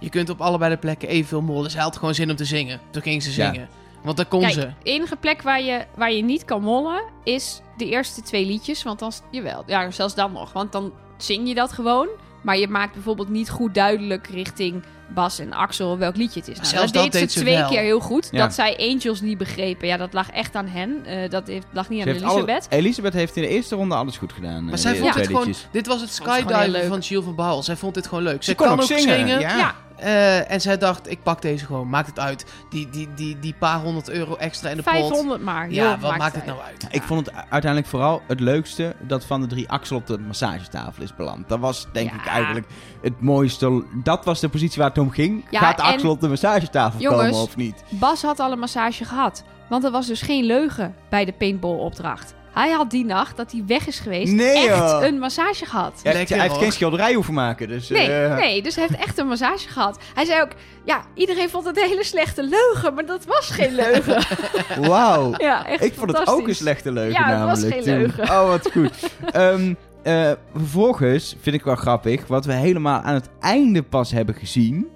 [0.00, 1.70] Je kunt op allebei de plekken evenveel mollen.
[1.70, 2.80] Ze had gewoon zin om te zingen.
[2.90, 3.52] Toen ging ze Ja.
[3.52, 3.68] zingen.
[4.02, 4.60] Want daar kon Kijk, ze.
[4.60, 8.82] de enige plek waar je, waar je niet kan mollen is de eerste twee liedjes.
[8.82, 10.52] Want dan, jawel, ja, zelfs dan nog.
[10.52, 12.08] Want dan zing je dat gewoon.
[12.42, 14.82] Maar je maakt bijvoorbeeld niet goed duidelijk richting
[15.14, 16.56] Bas en Axel welk liedje het is.
[16.56, 17.68] Nou, Zelfs dat dat deed deed ze twee wel.
[17.68, 18.28] keer heel goed.
[18.30, 18.38] Ja.
[18.38, 19.86] Dat zij Angels niet begrepen.
[19.88, 21.04] Ja, dat lag echt aan hen.
[21.04, 22.66] Eh, dat heeft, lag niet Ze aan heeft alle- Elisabeth.
[22.70, 24.64] Elisabeth heeft in de eerste ronde alles goed gedaan.
[24.64, 25.54] Maar eh, zij vond het gewoon...
[25.72, 27.62] Dit was het skydiven van Gilles van Baal.
[27.62, 28.42] Zij vond dit gewoon leuk.
[28.42, 29.40] Zij Ze kon kan ook ook zingen, zingen.
[29.40, 29.74] ja.
[30.00, 31.88] Eh, en zij dacht, ik pak deze gewoon.
[31.88, 32.44] Maakt het uit.
[32.70, 34.92] Die, die, die, die paar honderd euro extra in de pot.
[34.92, 35.70] 500 maar.
[35.70, 36.86] Ja, wat maakt het nou uit?
[36.90, 41.02] Ik vond het uiteindelijk vooral het leukste dat van de drie Axel op de massagetafel
[41.02, 41.48] is beland.
[41.48, 42.16] Dat was denk Ja.
[42.16, 42.66] ik eigenlijk
[43.02, 43.84] het mooiste.
[43.94, 45.44] Dat was de positie waar het om ging.
[45.50, 47.84] Ja, Gaat Axel op de massagetafel Jongens, komen of niet?
[47.88, 49.44] Bas had al een massage gehad.
[49.68, 52.34] Want er was dus geen leugen bij de paintball-opdracht.
[52.52, 54.98] Hij had die nacht dat hij weg is geweest Nee, echt joh.
[55.02, 56.00] een massage gehad.
[56.02, 57.68] Ja, Lekker, hij heeft geen schilderij hoeven maken.
[57.68, 59.98] Dus, Nee, eh, nee, dus hij heeft echt een massage gehad.
[60.14, 60.50] Hij zei ook,
[60.84, 64.22] ja, iedereen vond het een hele slechte leugen, maar dat was geen leugen.
[64.88, 65.34] Wauw.
[65.36, 67.74] ja, echt Ik vond het ook een slechte leugen Ja, het was namelijk.
[67.84, 67.98] geen toen.
[68.16, 68.22] leugen.
[68.42, 68.92] Oh, wat goed.
[69.32, 74.34] Ehm, eh, vervolgens vind ik wel grappig, wat we helemaal aan het einde pas hebben
[74.34, 74.88] gezien...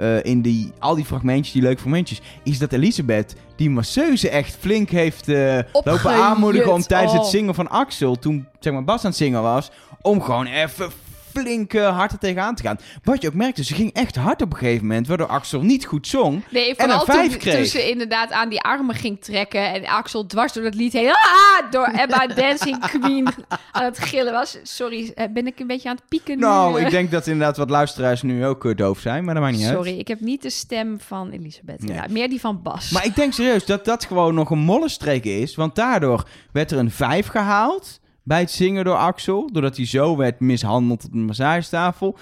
[0.00, 2.20] eh, in die, al die fragmentjes, die leuke fragmentjes...
[2.42, 6.72] is dat Elisabeth die masseuse echt flink heeft eh, lopen aanmoedigen...
[6.72, 7.28] om tijdens het Oh.
[7.28, 9.70] zingen van Axel, toen zeg maar, Bas aan het zingen was...
[10.02, 10.90] om gewoon even
[11.32, 12.78] flink eh, hard er tegenaan te gaan.
[13.02, 15.06] Wat je ook merkte, ze ging echt hard op een gegeven moment...
[15.06, 16.42] waardoor Axel niet goed zong.
[16.50, 17.56] Nee, En een vijf toen, kreeg.
[17.56, 21.08] toen ze inderdaad aan die armen ging trekken en Axel dwars door dat lied heen,
[21.08, 23.28] ah, door Emma Dancing Queen
[23.72, 24.58] aan het gillen was.
[24.62, 26.44] Sorry, eh, ben ik een beetje aan het pieken nu?
[26.44, 29.56] Nou, ik denk dat inderdaad wat luisteraars nu ook eh, doof zijn, maar dat maakt
[29.56, 29.74] niet uit.
[29.74, 31.82] Sorry, ik heb niet de stem van Elisabeth.
[31.82, 31.96] Nee.
[31.96, 32.90] Ja, meer die van Bas.
[32.90, 35.54] Maar ik denk serieus dat dat gewoon nog een mollenstreek is.
[35.54, 39.48] Want daardoor werd er een 5 gehaald bij het zingen door Axel.
[39.52, 42.18] Doordat hij zo werd mishandeld op de massagetafel.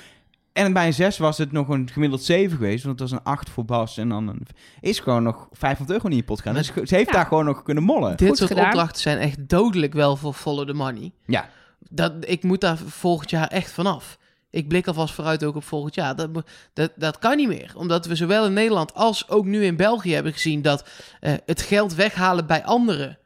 [0.53, 2.85] En bij een 6 was het nog een gemiddeld 7 geweest.
[2.85, 3.99] Want het was een 8 voor Bas.
[3.99, 4.47] En dan een,
[4.81, 6.55] is gewoon nog 500 euro in je pot gaan.
[6.55, 7.13] Dus ze heeft Ja.
[7.13, 8.17] daar gewoon nog kunnen mollen.
[8.17, 8.65] Dit Goed soort gedaan.
[8.67, 11.13] opdrachten zijn echt dodelijk wel voor follow the money.
[11.27, 11.49] Ja.
[11.91, 14.19] Dat, ik moet daar volgend jaar echt vanaf.
[14.51, 16.17] Ik blik alvast vooruit ook op volgend jaar.
[16.17, 16.31] Dat,
[16.73, 17.73] dat, dat kan niet meer.
[17.77, 20.89] Omdat we zowel in Nederland als ook nu in België hebben gezien dat
[21.21, 23.19] eh, het geld weghalen bij anderen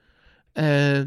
[0.52, 0.98] eh,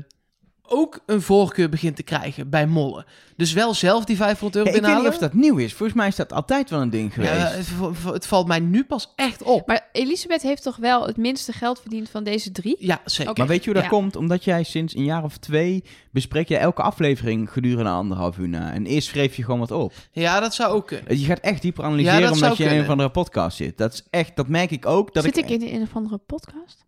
[0.68, 3.06] ook een voorkeur begint te krijgen bij mollen.
[3.38, 5.74] Dus wel zelf die 500 euro Ja, ik weet niet of dat nieuw is.
[5.74, 7.34] Volgens mij is dat altijd wel een ding geweest.
[7.34, 9.68] Ja, het, valt mij nu pas echt op.
[9.68, 12.76] Maar Elisabeth heeft toch wel het minste geld verdiend van deze drie?
[12.80, 13.34] Ja, zeker.
[13.38, 13.90] Maar weet je hoe dat Ja.
[13.90, 14.16] komt?
[14.16, 18.74] Omdat jij sinds een jaar of twee bespreek je elke aflevering gedurende anderhalf uur na.
[18.74, 19.94] En eerst schreef je gewoon wat op.
[20.12, 21.20] Ja, dat zou ook kunnen.
[21.20, 23.78] Je gaat echt dieper Ja, analyseren dat omdat je in een of andere podcast zit.
[23.78, 25.14] Dat is echt, dat merk ik ook.
[25.14, 26.86] Dat Zit ik ik, in een of andere podcast?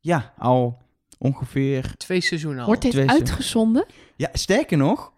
[0.00, 0.81] Ja, al
[1.22, 1.94] ongeveer...
[1.96, 2.66] Twee seizoenen al.
[2.66, 3.86] Wordt dit twee uitgezonden?
[4.16, 5.12] Ja, sterker nog,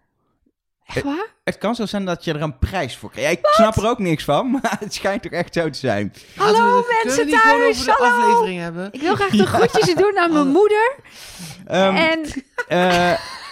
[0.85, 1.27] Echt waar?
[1.43, 3.39] het kan zo zijn dat je er een prijs voor krijgt.
[3.39, 6.13] Ik snap er ook niks van, maar het schijnt toch echt zo te zijn.
[6.35, 8.21] Hallo, we, mensen thuis, over de hallo.
[8.21, 8.89] aflevering hebben?
[8.91, 10.95] Ik wil graag de groetjes doen aan mijn moeder.
[11.65, 13.11] Ehm, en eh,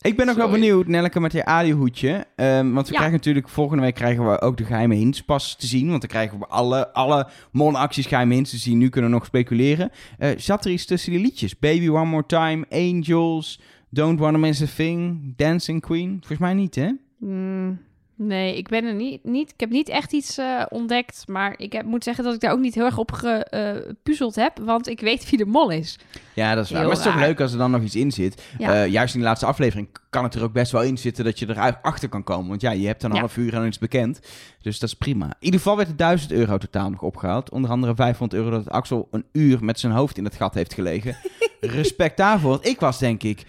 [0.00, 2.26] ik ben ook wel benieuwd, Nelleke, met je adiohoedje.
[2.36, 2.98] Ehm want we Ja.
[2.98, 5.88] krijgen natuurlijk, volgende week krijgen we ook de geheime hints pas te zien.
[5.88, 8.78] Want dan krijgen we alle, alle monacties geheime hints te zien.
[8.78, 9.90] Nu kunnen we nog speculeren.
[10.18, 11.58] Eh, zat er iets tussen die liedjes?
[11.58, 16.08] Baby One More Time, Angels, Don't Wanna Miss a Thing, Dancing Queen?
[16.10, 16.90] Volgens mij niet, hè?
[17.18, 17.78] Mm,
[18.18, 19.50] nee, ik ben er niet, niet.
[19.50, 21.22] Ik heb niet echt iets eh, ontdekt.
[21.26, 24.58] Maar ik heb, moet zeggen dat ik daar ook niet heel erg op gepuzzeld heb.
[24.58, 25.98] Want ik weet wie de mol is.
[26.34, 26.78] Ja, dat is waar.
[26.80, 27.28] Heel maar het is toch raar.
[27.28, 28.42] leuk als er dan nog iets in zit.
[28.58, 28.74] Ja.
[28.74, 31.38] Eh, juist in de laatste aflevering kan het er ook best wel in zitten dat
[31.38, 32.48] je eruit achter kan komen.
[32.48, 33.18] Want ja, je hebt een Ja.
[33.18, 34.20] half uur en het bekend.
[34.62, 35.24] Dus dat is prima.
[35.26, 37.50] In ieder geval werd er 1000 euro totaal nog opgehaald.
[37.50, 40.74] Onder andere 500 euro dat Axel een uur met zijn hoofd in het gat heeft
[40.74, 41.16] gelegen.
[41.60, 42.50] Respect daarvoor.
[42.50, 43.44] Want ik was denk ik,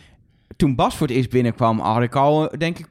[0.57, 2.87] toen Bas voor het eerst binnenkwam, had ik al, denk ik,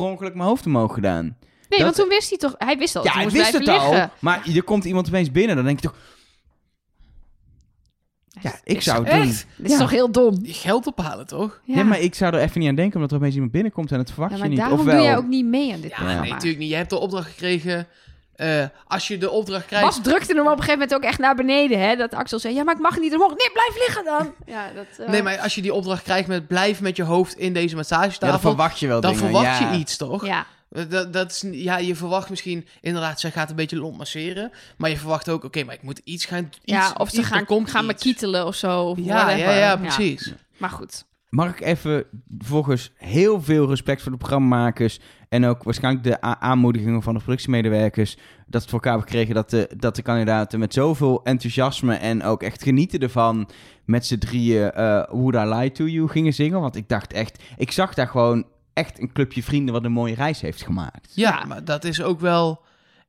[0.00, 1.24] per ongeluk mijn hoofd omhoog gedaan.
[1.24, 1.34] Nee,
[1.68, 2.54] Dat- want toen wist hij toch...
[2.58, 4.00] Hij wist al Ja, hij moest wist het liggen.
[4.02, 4.08] al.
[4.18, 5.96] Maar er komt iemand opeens binnen, dan denk je toch...
[8.40, 9.22] Ja, ik zou het doen.
[9.28, 9.46] Echt?
[9.56, 9.78] Dit is Ja.
[9.78, 10.38] toch heel dom?
[10.42, 11.60] Je geld ophalen, toch?
[11.64, 11.82] Ja.
[11.82, 14.10] maar ik zou er even niet aan denken, omdat er opeens iemand binnenkomt en het
[14.10, 14.60] verwacht Ja, je maar niet.
[14.60, 16.22] daarom Ofwel, doe jij ook niet mee aan dit Ja, programma.
[16.22, 16.70] nee, natuurlijk niet.
[16.70, 17.86] Je hebt de opdracht gekregen.
[18.36, 19.86] Eh, als je de opdracht krijgt...
[19.86, 21.96] Bas drukte hem op een gegeven moment ook echt naar beneden, hè?
[21.96, 23.28] Dat Axel zei, ja, maar ik mag niet omhoog.
[23.28, 24.34] Nee, blijf liggen dan.
[24.56, 24.86] Ja, dat...
[24.98, 27.68] eh, Nee, maar als je die opdracht krijgt met blijf met je hoofd in deze
[27.68, 28.28] ja, massagetafel...
[28.28, 29.30] dan verwacht je wel dan dingen.
[29.30, 29.70] verwacht ja.
[29.70, 30.26] je iets, toch?
[30.26, 33.96] Ja, Eh, Dat, dat is, ja, je verwacht misschien inderdaad, zij gaat een beetje lont
[33.96, 34.52] masseren.
[34.76, 36.44] Maar je verwacht ook, oké, maar ik moet iets gaan...
[36.44, 38.82] Iets, ja of ze iets, er gaan, komt gaan me kietelen of zo.
[38.82, 40.32] Of Ja, ja, ja, precies.
[40.56, 41.04] Maar goed.
[41.36, 42.04] Mag ik even
[42.38, 48.16] volgens heel veel respect voor de programmamakers en ook waarschijnlijk de aanmoedigingen van de productiemedewerkers
[48.46, 52.22] dat het voor elkaar hebben gekregen dat de, dat de kandidaten met zoveel enthousiasme en
[52.22, 53.48] ook echt genieten ervan
[53.84, 56.60] met z'n drieën eh Would I Lie To You gingen zingen.
[56.60, 60.14] Want ik dacht echt, ik zag daar gewoon echt een clubje vrienden wat een mooie
[60.14, 61.12] reis heeft gemaakt.
[61.14, 62.60] Ja, maar dat is ook wel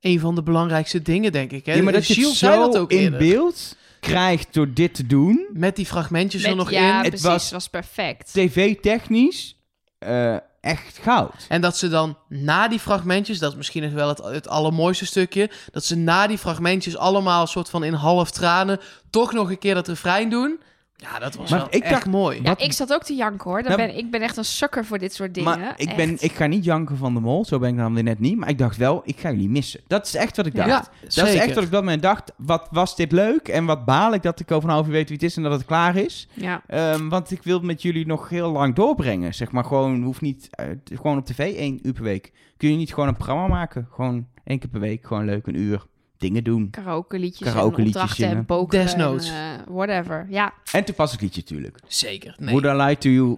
[0.01, 1.65] een van de belangrijkste dingen, denk ik.
[1.65, 1.73] Hè?
[1.73, 3.19] Ja, maar dat je Gilles zei zo dat ook in eerder.
[3.19, 3.75] beeld
[4.07, 6.93] krijgt door dit te doen, Met die fragmentjes er nog ja, in.
[6.95, 7.21] Het precies.
[7.27, 8.33] was- Het was perfect.
[8.33, 9.55] tv-technisch,
[9.99, 11.45] eh, echt goud.
[11.49, 15.05] En dat ze dan na die fragmentjes, dat is misschien nog wel het, het allermooiste
[15.05, 19.49] stukje, dat ze na die fragmentjes allemaal een soort van in half tranen toch nog
[19.49, 20.59] een keer dat refrein doen.
[20.99, 22.37] Ja, dat was Maar wel ik echt dacht- mooi.
[22.37, 23.63] Ja, Wat- ik zat ook te janken hoor.
[23.63, 25.59] Dan Nou, ben, ik ben echt een sukker voor dit soort dingen.
[25.59, 28.19] Maar ik, ben, ik ga niet janken van de mol, zo ben ik namelijk net
[28.19, 28.37] niet.
[28.37, 29.79] Maar ik dacht wel, ik ga jullie missen.
[29.87, 30.67] Dat is echt wat ik dacht.
[30.69, 32.31] Ja, dat is echt wat ik op dat moment dacht.
[32.37, 35.07] Wat was dit leuk en wat baal ik dat ik over een half uur weet
[35.09, 36.27] wie het is en dat het klaar is.
[36.33, 36.61] Ja.
[36.67, 39.33] Ehm, want ik wil met jullie nog heel lang doorbrengen.
[39.33, 42.31] Zeg maar gewoon, hoeft niet, eh, gewoon op tv één uur per week.
[42.57, 43.87] Kun je niet gewoon een programma maken?
[43.91, 45.85] Gewoon één keer per week, gewoon leuk een uur.
[46.17, 46.69] Dingen doen.
[46.69, 49.29] Karaoke liedjes Karaoke en liedjes opdrachten en pokeren Desnoods.
[49.29, 50.27] en, eh, whatever.
[50.29, 51.79] Ja, En toepasselijk liedje natuurlijk.
[51.87, 52.35] Zeker.
[52.39, 52.59] Nee.
[52.59, 53.37] Would I Lie To You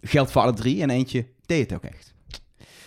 [0.00, 0.82] geldt voor alle drie.
[0.82, 2.10] En eentje deed het ook echt.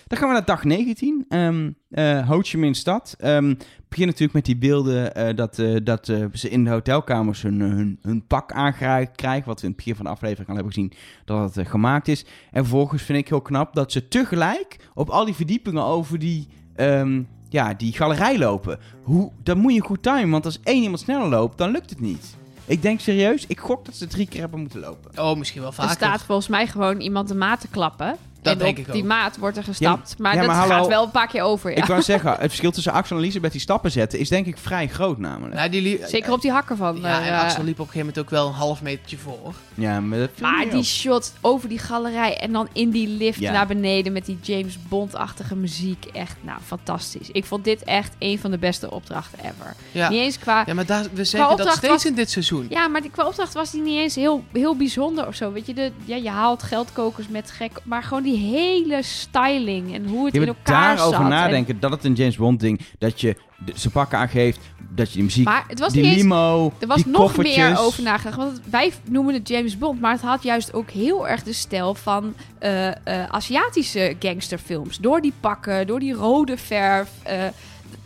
[0.08, 1.26] Dan gaan we naar dag 19.
[1.30, 3.16] Ehm eh Ho Chi Minh stad.
[3.20, 3.54] Ehm
[3.96, 8.00] begin natuurlijk met die beelden eh, dat, eh, dat ze in de hotelkamers hun, hun,
[8.02, 9.48] hun pak aangereikt krijgen.
[9.48, 10.94] Wat we in het begin van de aflevering al hebben gezien
[11.26, 12.26] dat het gemaakt is.
[12.52, 16.48] En vervolgens vind ik heel knap dat ze tegelijk op al die verdiepingen over die,
[16.76, 17.24] ehm,
[17.56, 18.80] ja, die galerij lopen.
[19.04, 22.00] Hoe, dat moet je goed timen, want als één iemand sneller loopt, dan lukt het
[22.00, 22.36] niet.
[22.66, 25.12] Ik denk serieus, ik gok dat ze drie keer hebben moeten lopen.
[25.20, 25.96] Oh, misschien wel er vaker.
[25.96, 28.16] staat volgens mij gewoon iemand de maat te klappen.
[28.46, 29.08] Dat en denk op ik die ook.
[29.08, 30.16] maat wordt er gestapt.
[30.18, 30.74] maar ja, dat maar hallo.
[30.76, 31.76] gaat wel een paar keer over, ja.
[31.78, 34.58] Ik wou zeggen, het verschil tussen Axel en Elisabeth die stappen zetten is denk ik
[34.58, 35.56] vrij groot namelijk.
[35.56, 37.00] Nou, die liep- Zeker op die hakken van...
[37.02, 39.54] Ja, eh, en Axel liep op een gegeven moment ook wel een half metertje voor.
[39.74, 40.84] Ja, maar dat Maar die op.
[40.86, 43.52] shot over die galerij en dan in die lift Ja.
[43.52, 46.06] naar beneden met die James Bond-achtige muziek.
[46.14, 47.30] Echt, nou, fantastisch.
[47.32, 49.76] Ik vond dit echt een van de beste opdrachten ever.
[49.92, 50.64] Ja, Niet eens qua...
[50.66, 52.66] ja maar daar, we zeggen dat opdracht steeds was- in dit seizoen.
[52.70, 55.52] Ja, maar die, qua opdracht was die niet eens heel, heel bijzonder of zo.
[55.52, 57.72] Weet je, de, ja, je haalt geldkokers met gek...
[57.84, 61.30] Maar gewoon die hele styling en hoe het Je in elkaar daarover zat.
[61.30, 65.18] nadenken dat het een James Bond ding, dat je de, ze pakken aangeeft, dat je
[65.18, 66.22] de muziek, maar het was die niet eens...
[66.22, 67.56] limo, Er was die nog koffertjes.
[67.56, 68.38] meer over nagedacht.
[68.38, 71.94] Want wij noemen het James Bond, maar het had juist ook heel erg de stijl
[71.96, 72.96] van eh, eh,
[73.30, 74.98] Aziatische gangsterfilms.
[74.98, 77.10] Door die pakken, door die rode verf.
[77.24, 77.44] eh,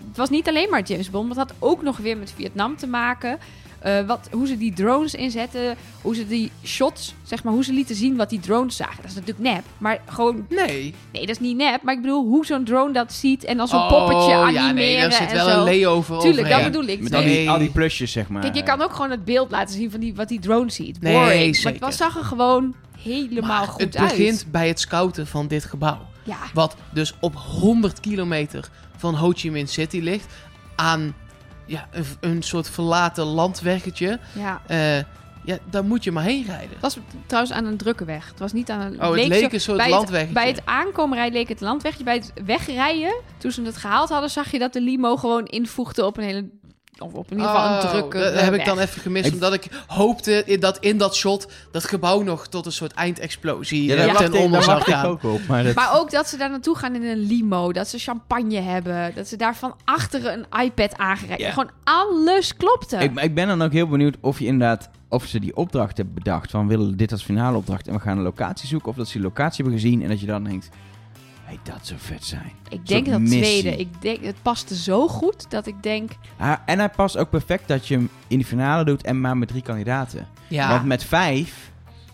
[0.08, 2.78] het was niet alleen maar James Bond, maar het had ook nog weer met Vietnam
[2.78, 3.38] te maken.
[3.80, 7.74] Eh, wat, hoe ze die drones inzetten, hoe ze die shots, zeg maar, hoe ze
[7.74, 8.96] lieten zien wat die drones zagen.
[9.02, 10.94] Dat is natuurlijk nep, maar gewoon, Nee.
[11.12, 11.82] nee, dat is niet nep.
[11.82, 14.72] Maar ik bedoel, hoe zo'n drone dat ziet en dan zo'n Oh, poppetje animeren ja,
[14.72, 15.58] nee, daar zit wel zo.
[15.58, 17.02] een layover Tuurlijk, dat bedoel ik.
[17.02, 17.22] Met Nee.
[17.22, 17.50] al die, Nee.
[17.50, 18.42] al die plusjes, zeg maar.
[18.42, 21.02] Kijk, je kan ook gewoon het beeld laten zien van die, wat die drone ziet.
[21.02, 21.46] Nee, Boring.
[21.46, 21.72] Maar zeker.
[21.72, 24.10] het was, zag er gewoon helemaal Maar goed het uit.
[24.10, 26.08] begint bij het scouten van dit gebouw.
[26.24, 30.26] Ja, Wat dus op 100 kilometer van Ho Chi Minh City ligt.
[30.76, 31.16] Aan
[31.70, 34.20] ja, een, een soort verlaten landweggetje.
[34.34, 34.62] ja.
[34.68, 35.04] Eh,
[35.44, 36.70] ja, daar moet je maar heen rijden.
[36.70, 38.30] Het was trouwens aan een drukke weg.
[38.30, 38.94] Het was niet aan een...
[39.04, 40.34] Oh, het leek zo- een soort bij het- landweggetje.
[40.34, 42.04] Bij het aankomen rijden leek het landwegje.
[42.04, 46.06] Bij het wegrijden, toen ze het gehaald hadden, zag je dat de limo gewoon invoegde
[46.06, 46.50] op een hele...
[47.00, 49.34] Of op in ieder geval een Oh, drukke Dat heb ik dan even gemist, Ik-
[49.34, 53.84] omdat ik hoopte in dat in dat shot dat gebouw nog tot een soort eindexplosie
[53.84, 54.14] Ja, eh, daar Ja.
[54.14, 55.06] wacht ten onder zou gaan.
[55.06, 55.40] ook op.
[55.48, 57.72] Maar dat, Maar ook dat ze daar naartoe gaan in een limo.
[57.74, 59.12] Dat ze champagne hebben.
[59.16, 61.42] Dat ze daar van achteren een iPad aangereikt.
[61.44, 61.50] Ja.
[61.52, 62.98] Gewoon alles klopte.
[62.98, 66.16] ik, ik ben dan ook heel benieuwd of je inderdaad, of ze die opdracht hebben
[66.16, 69.08] bedacht, van willen dit als finale opdracht en we gaan een locatie zoeken, of dat
[69.08, 70.70] ze die locatie hebben gezien en dat je dan denkt,
[71.50, 72.52] hey, dat zou vet zijn.
[72.70, 73.42] Ik denk dat missie.
[73.42, 73.76] tweede.
[73.76, 76.12] Ik denk, het paste zo goed dat ik denk...
[76.38, 79.38] Ah, en hij past ook perfect dat je hem in de finale doet en maar
[79.38, 80.28] met drie kandidaten.
[80.48, 81.72] Ja, Want met vijf,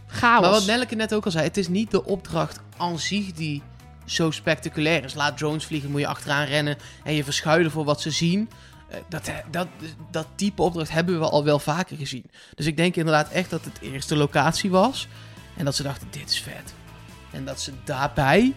[0.08, 0.42] Chaos.
[0.42, 3.62] maar wat Nelleke net ook al zei, het is niet de opdracht aan zich die
[4.06, 5.14] zo spectaculair is.
[5.14, 8.50] Laat drones vliegen, moet je achteraan rennen en je verschuilen voor wat ze zien.
[8.90, 9.68] Eh, Dat, dat,
[10.12, 12.26] dat type opdracht hebben we al wel vaker gezien.
[12.56, 15.08] Dus ik denk inderdaad echt dat het eerste locatie was.
[15.58, 16.74] En dat ze dachten, dit is vet.
[17.32, 18.54] En dat ze daarbij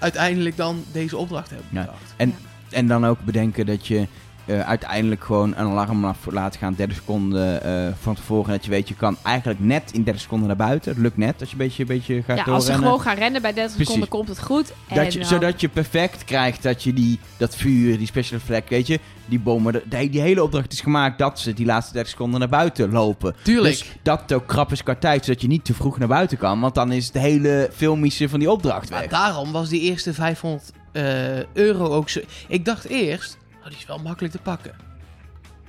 [0.00, 1.80] uiteindelijk dan deze opdracht hebben Ja.
[1.80, 2.14] bedacht.
[2.16, 2.34] En,
[2.70, 4.06] en dan ook bedenken dat je
[4.50, 8.50] eh, uiteindelijk gewoon een alarm af laat gaan 30 seconden eh, van tevoren.
[8.52, 10.90] Dat je weet, je kan eigenlijk net in 30 seconden naar buiten.
[10.92, 13.16] Het lukt net als je een beetje, een beetje gaat Ja, als ze gewoon gaan
[13.16, 13.86] rennen bij 30 Precies.
[13.86, 14.72] seconden komt het goed.
[14.88, 18.38] En Dat je, dan- zodat je perfect krijgt dat je die, dat vuur, die special
[18.40, 21.66] effect, weet je, die bomen, de- die, die hele opdracht is gemaakt dat ze die
[21.66, 23.34] laatste 30 seconden naar buiten lopen.
[23.42, 23.78] Tuurlijk.
[23.78, 26.38] Dus dat het ook krap is qua tijd, zodat je niet te vroeg naar buiten
[26.38, 29.10] kan, want dan is de hele filmische van die opdracht Maar weg.
[29.10, 32.20] daarom was die eerste 500 eh, euro ook zo...
[32.48, 34.74] Ik dacht eerst, oh, die is wel makkelijk te pakken.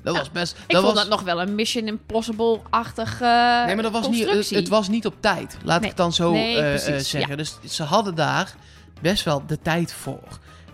[0.04, 0.52] Dat was best...
[0.52, 3.24] Ik dat vond was, dat nog wel een Mission Impossible-achtige
[3.66, 5.58] Nee, maar dat was niet, het, was niet op tijd.
[5.64, 5.90] Laat Nee.
[5.90, 7.38] ik het dan zo Nee, eh, precies, eh, zeggen.
[7.38, 8.56] Dus ze hadden daar
[9.02, 10.24] best wel de tijd voor.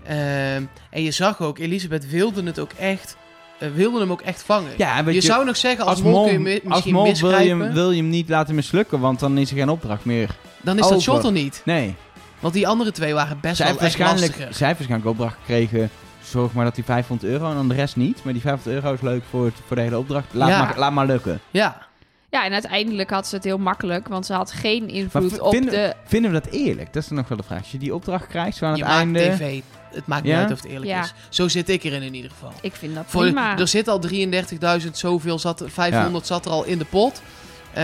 [0.04, 3.18] Ehm, en je zag ook, Elisabeth wilde het ook echt...
[3.60, 4.72] eh, wilde hem ook echt vangen.
[4.78, 6.94] Ja, je, je, zou nog zeggen, als, als mol, mol, kun je mi- als misschien
[6.94, 9.70] mol wil je, hem, wil je hem niet laten mislukken, want dan is er geen
[9.70, 10.30] opdracht meer.
[10.62, 11.62] dan is dat shot er niet.
[11.66, 11.96] Nee,
[12.40, 14.54] Want die andere twee waren best zij wel echt waarschijnlijk, lastiger.
[14.54, 15.90] zij heeft waarschijnlijk opdracht gekregen,
[16.28, 18.24] zorg maar dat die 500 euro en dan de rest niet.
[18.24, 20.28] Maar die 500 euro is leuk voor, het- voor de hele opdracht.
[20.32, 20.64] Laat, Ja.
[20.64, 21.40] maar, laat maar lukken.
[21.52, 21.86] Ja.
[22.30, 25.72] Ja, en uiteindelijk had ze het heel makkelijk, want ze had geen invloed op vinden-
[25.72, 25.94] de...
[26.06, 26.94] Vinden we dat eerlijk?
[26.94, 27.60] Dat is dan nog wel de vraag.
[27.60, 29.20] Als je die opdracht krijgt, zo aan je het maakt einde...
[29.36, 29.62] tv.
[29.94, 30.32] Het maakt Ja?
[30.32, 31.02] niet uit of het eerlijk Ja.
[31.04, 31.14] is.
[31.30, 32.52] Zo zit ik erin in ieder geval.
[32.62, 33.58] Ik vind dat Voor, prima.
[33.58, 37.22] er zit al 33.000, zoveel zat, er- 500 zat er al in de pot.
[37.74, 37.84] Eh,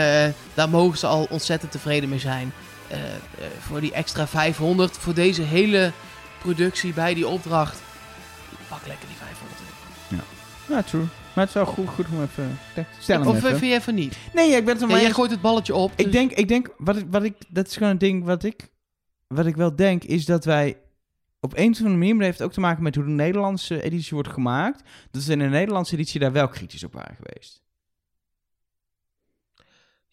[0.53, 2.53] daar mogen ze al ontzettend tevreden mee zijn.
[2.87, 3.03] Eh, eh,
[3.59, 5.91] voor die extra 500, voor deze hele
[6.41, 7.81] productie bij die opdracht.
[8.73, 9.59] Pak lekker die 500
[10.11, 10.23] euro.
[10.69, 11.01] Ja, true.
[11.01, 12.57] Maar het is wel goed, goed om even...
[12.99, 13.49] Stel hem Of even.
[13.57, 14.17] vind je even niet?
[14.33, 15.91] Nee, ja, ik ben het er Ja, maar jij gooit het balletje op.
[15.95, 18.43] Ik dus- denk, ik denk wat, ik- wat ik, dat is gewoon een ding wat
[18.43, 18.69] ik,
[19.27, 20.77] wat ik wel denk, is dat wij
[21.39, 23.81] op een of andere manier, maar dat heeft ook te maken met hoe de Nederlandse
[23.81, 24.81] editie wordt gemaakt,
[25.11, 27.61] dat ze in de Nederlandse editie daar wel kritisch op waren geweest.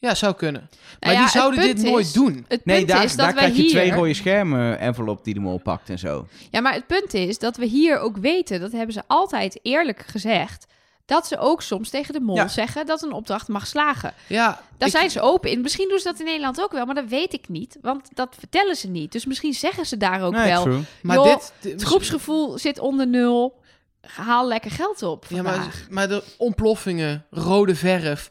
[0.01, 0.69] Ja, zou kunnen.
[0.71, 2.45] Maar Nou ja, die zouden dit punt nooit is- doen.
[2.49, 3.71] Het Nee, punt daar, is daar dat wij krijg je hier...
[3.71, 6.27] twee rode schermen envelop die de mol pakt en zo.
[6.51, 10.05] Ja, maar het punt is dat we hier ook weten, dat hebben ze altijd eerlijk
[10.07, 10.67] gezegd,
[11.07, 12.49] dat ze ook soms tegen de mol Ja.
[12.49, 14.15] zeggen dat een opdracht mag slagen.
[14.27, 15.61] Ja, Daar ik- zijn ze open in.
[15.61, 17.79] Misschien doen ze dat in Nederland ook wel, maar dat weet ik niet.
[17.83, 19.13] Want dat vertellen ze niet.
[19.13, 20.63] Dus misschien zeggen ze daar ook Nee, wel.
[20.63, 20.81] true.
[21.03, 23.59] Maar dit- Het groepsgevoel zit onder nul.
[24.01, 28.31] Haal lekker geld op Ja, maar, maar de ontploffingen, rode verf,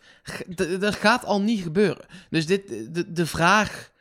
[0.80, 2.06] dat gaat al niet gebeuren.
[2.30, 3.92] Dus dit, de, de vraag,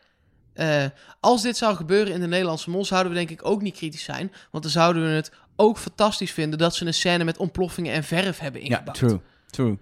[0.52, 0.84] eh,
[1.20, 4.04] als dit zou gebeuren in de Nederlandse mol, zouden we denk ik ook niet kritisch
[4.04, 4.32] zijn.
[4.50, 8.04] Want dan zouden we het ook fantastisch vinden dat ze een scène met ontploffingen en
[8.04, 8.96] verf hebben Ja, ingebouwd.
[8.96, 9.20] true.
[9.50, 9.78] True.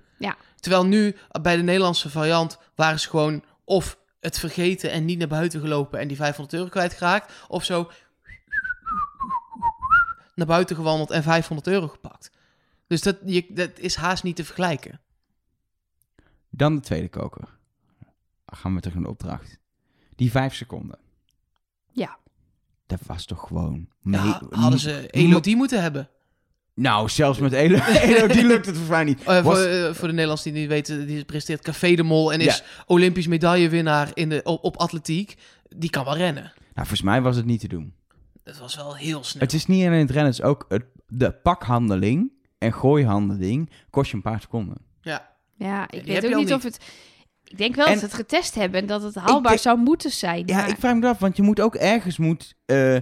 [0.61, 5.29] Terwijl nu, bij de Nederlandse variant, waren ze gewoon of het vergeten en niet naar
[5.29, 7.90] buiten gelopen en die 500 euro kwijtgeraakt, of zo
[10.37, 12.31] naar buiten gewandeld en 500 euro gepakt.
[12.87, 15.01] Dus dat, je, dat is haast niet te vergelijken.
[16.51, 17.49] Dan de tweede koker.
[18.44, 19.59] Dan gaan we terug naar de opdracht.
[20.16, 20.99] Die vijf seconden.
[21.92, 22.18] Ja.
[22.87, 23.88] Dat was toch gewoon...
[24.03, 26.09] Ja, hadden ze Elodie moeten hebben.
[26.75, 29.25] Nou, zelfs met Elo, Elo die lukt het volgens mij niet.
[29.25, 32.33] Was- voor, eh, voor de Nederlanders die het niet weten, die presenteert Café de Mol
[32.33, 35.37] en is Olympisch medaillewinnaar in de, op, op atletiek.
[35.68, 36.42] Die kan wel rennen.
[36.42, 37.94] Nou, volgens mij was het niet te doen.
[38.46, 39.42] Dat was wel heel snel.
[39.42, 44.11] Het is niet alleen het rennen, het is ook het, de pakhandeling en gooihandeling kost
[44.11, 44.76] je een paar seconden.
[45.00, 45.35] Ja.
[45.59, 46.54] Ja, ik weet je ook al niet niet.
[46.56, 46.80] of het...
[47.44, 49.78] Ik denk wel En- dat ze het getest hebben en dat het haalbaar denk- zou
[49.78, 50.42] moeten zijn.
[50.46, 52.96] Ja, maar- ik vraag me af, want je moet ook ergens moet, eh,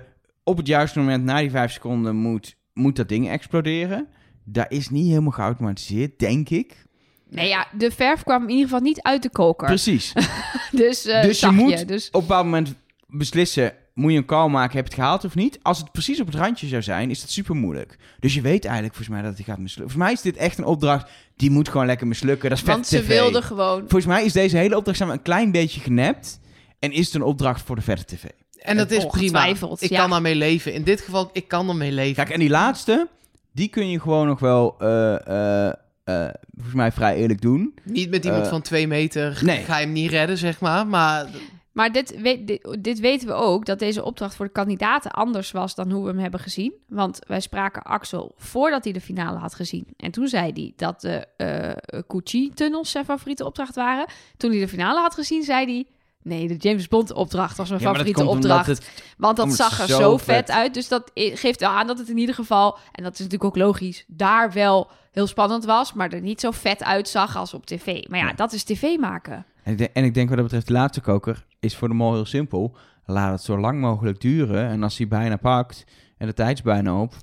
[0.45, 4.09] op het juiste moment, na die vijf seconden, moet, moet dat ding exploderen.
[4.45, 6.87] Dat is niet helemaal geautomatiseerd, denk ik.
[7.29, 9.67] Nee, ja, de verf kwam in ieder geval niet uit de koker.
[9.67, 10.13] Precies.
[10.71, 12.75] Dus, eh Dus je moet- Dus, op een bepaald moment
[13.07, 15.59] beslissen, moet je een call maken, heb je het gehaald of niet?
[15.63, 17.97] Als het precies op het randje zou zijn, is dat super moeilijk.
[18.21, 19.93] Dus je weet eigenlijk volgens mij dat hij gaat mislukken.
[19.93, 22.49] Volgens mij is dit echt een opdracht, die moet gewoon lekker mislukken.
[22.49, 23.09] Dat is vet want ze tv.
[23.09, 23.79] wilden gewoon...
[23.79, 26.41] Volgens mij is deze hele opdracht samen een klein beetje genept.
[26.79, 28.25] En is het een opdracht voor de vette tv.
[28.59, 29.47] En dat is prima.
[29.47, 29.99] Ik ja.
[29.99, 30.73] kan daarmee leven.
[30.73, 32.15] In dit geval, ik kan ermee leven.
[32.15, 33.09] Kijk, en die laatste,
[33.53, 35.73] die kun je gewoon nog wel, eh, eh,
[36.05, 37.75] eh, volgens mij vrij eerlijk doen.
[37.83, 39.65] Niet met iemand van twee meter nee.
[39.65, 40.87] ga je hem niet redden, zeg maar.
[40.87, 41.27] Maar
[41.75, 45.51] Maar dit, weet, dit, dit weten we ook, dat deze opdracht voor de kandidaten anders
[45.51, 46.73] was dan hoe we hem hebben gezien.
[46.89, 49.87] Want wij spraken Axel voordat hij de finale had gezien.
[49.97, 54.07] En toen zei hij dat de eh Cucci-tunnels zijn favoriete opdracht waren.
[54.37, 55.87] Toen hij de finale had gezien, zei hij...
[56.23, 58.67] Nee, de James Bond-opdracht was mijn Ja, favoriete opdracht.
[58.67, 58.91] het...
[59.19, 60.25] Want dat zag er zo, zo vet.
[60.25, 60.75] vet- uit.
[60.75, 62.79] Dus dat geeft wel aan dat het in ieder geval...
[62.93, 64.05] En dat is natuurlijk ook logisch.
[64.07, 65.93] Daar wel heel spannend was.
[65.93, 68.09] Maar er niet zo vet uitzag als op tv.
[68.09, 68.33] Maar ja, Ja.
[68.33, 69.47] dat is tv maken.
[69.65, 71.95] En ik, denk, en ik denk wat dat betreft de laatste koker is voor de
[71.95, 72.77] mol heel simpel.
[73.07, 74.69] Laat het zo lang mogelijk duren.
[74.69, 75.85] En als hij bijna pakt
[76.19, 77.15] en de tijd is bijna op,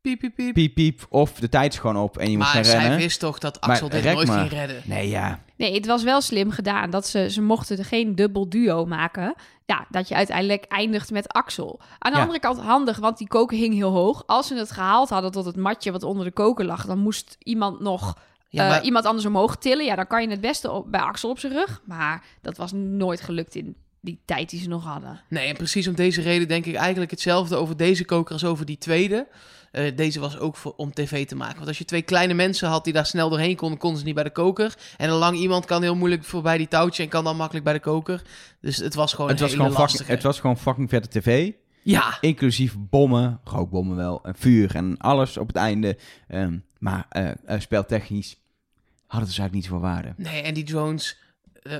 [0.00, 0.54] Piep, piep, piep.
[0.54, 1.06] piep, piep.
[1.08, 2.98] Of de tijd is gewoon op en je moet maar gaan zij rennen.
[2.98, 4.38] wist toch dat Maar Axel dit rek nooit maar.
[4.38, 4.82] ging redden.
[4.84, 5.38] Nee, ja.
[5.56, 6.90] Nee, het was wel slim gedaan.
[6.90, 9.34] Dat ze, ze mochten er geen dubbel duo maken.
[9.66, 11.80] Ja, dat je uiteindelijk eindigt met Axel.
[11.98, 12.22] Aan de Ja.
[12.22, 14.22] andere kant handig, want die koker hing heel hoog.
[14.26, 16.86] Als ze het gehaald hadden tot het matje wat onder de koker lag...
[16.86, 18.18] dan moest iemand nog
[18.54, 19.84] Ja, eh, iemand anders omhoog tillen.
[19.84, 21.82] Ja, dan kan je het beste op, bij Axel op zijn rug.
[21.84, 25.20] Maar dat was nooit gelukt in die tijd die ze nog hadden.
[25.28, 28.66] Nee, en precies om deze reden denk ik eigenlijk hetzelfde over deze koker als over
[28.66, 29.26] die tweede.
[29.70, 31.56] Eh, deze was ook voor, om tv te maken.
[31.56, 34.14] Want als je twee kleine mensen had die daar snel doorheen konden, konden ze niet
[34.14, 34.74] bij de koker.
[34.96, 37.74] En een lang iemand kan heel moeilijk voorbij die touwtje en kan dan makkelijk bij
[37.74, 38.22] de koker.
[38.60, 40.10] Dus het was gewoon Het was, gewoon fucking, lastige.
[40.10, 41.52] het was gewoon fucking vette tv.
[41.82, 45.98] Ja, Inclusief bommen, rookbommen wel, en vuur en alles op het einde.
[46.28, 48.43] Ehm, maar eh, speltechnisch
[49.06, 50.12] hadden het dus eigenlijk niet zoveel waarde.
[50.16, 51.18] nee, en die drones,
[51.62, 51.78] eh,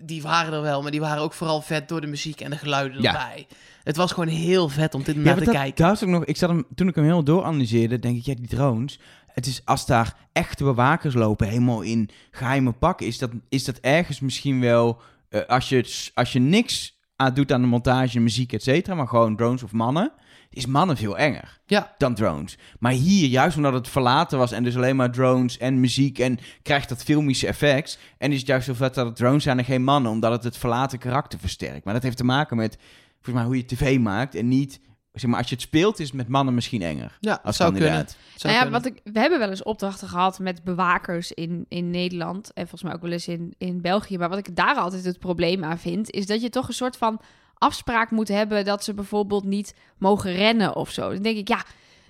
[0.00, 2.56] die waren er wel, maar die waren ook vooral vet door de muziek en de
[2.58, 3.12] geluiden Ja.
[3.12, 3.46] erbij.
[3.82, 5.86] Het was gewoon heel vet om dit Ja, naar te dat, kijken.
[5.90, 8.98] ook nog, ik zat hem, toen ik hem heel dooranalyseerde, denk ik, ja, die drones.
[9.26, 13.76] Het is als daar echte bewakers lopen, helemaal in geheime pakken, is dat, is dat
[13.76, 18.52] ergens misschien wel, eh, als, je, als je niks aan doet aan de montage, muziek,
[18.52, 20.12] et cetera, maar gewoon drones of mannen,
[20.56, 22.58] is mannen veel enger Ja, dan drones.
[22.78, 26.38] Maar hier, juist omdat het verlaten was en dus alleen maar drones en muziek en
[26.62, 27.98] krijgt dat filmische effect.
[28.18, 30.44] En is het juist zo vet dat het drones zijn en geen mannen, omdat het
[30.44, 31.84] het verlaten karakter versterkt.
[31.84, 32.78] Maar dat heeft te maken met,
[33.14, 34.80] volgens mij, hoe je tv maakt en niet...
[35.12, 37.16] Zeg maar, als je het speelt, is het met mannen misschien enger.
[37.20, 37.88] ja Als zou kunnen.
[37.88, 38.16] kandidaat.
[38.34, 38.80] Zou nou ja, kunnen.
[38.82, 42.52] wat ik, we hebben wel eens opdrachten gehad met bewakers in, in Nederland.
[42.52, 44.18] En volgens mij ook wel eens in, in België.
[44.18, 46.96] Maar wat ik daar altijd het probleem aan vind, is dat je toch een soort
[46.96, 47.20] van
[47.58, 51.12] afspraak moet hebben dat ze bijvoorbeeld niet mogen rennen of zo.
[51.12, 51.64] Dan denk ik, ja,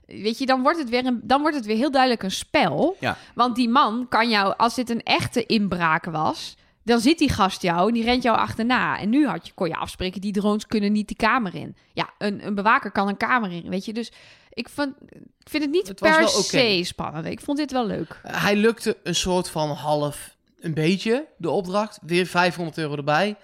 [0.07, 2.97] weet je, dan wordt het weer, een, dan wordt het weer heel duidelijk een spel.
[3.01, 3.17] Ja.
[3.35, 7.63] Want die man kan jou, als dit een echte inbraak was, dan zit die gast
[7.63, 8.99] jou en die rent jou achterna.
[8.99, 11.77] En nu had je, kon je afspreken, die drones kunnen niet de kamer in.
[11.93, 13.93] Ja, een, een bewaker kan een kamer in, weet je.
[13.93, 14.13] Dus
[14.51, 14.95] ik, vond,
[15.39, 17.27] ik vind het niet Het per se spannend.
[17.27, 18.21] Ik vond dit wel leuk.
[18.23, 21.99] Hij lukte een soort van half een beetje, de opdracht.
[22.03, 23.37] Weer 500 euro erbij.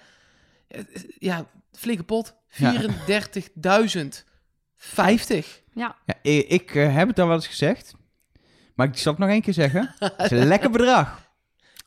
[1.19, 1.45] Ja,
[1.77, 2.35] flinke pot.
[2.55, 2.73] Ja.
[2.75, 2.81] 34.050.
[5.73, 7.93] Ja, Ja, ik ik, eh, heb het al wel eens gezegd,
[8.75, 9.93] maar ik zal het nog één keer zeggen.
[9.99, 11.21] Het is een lekker bedrag.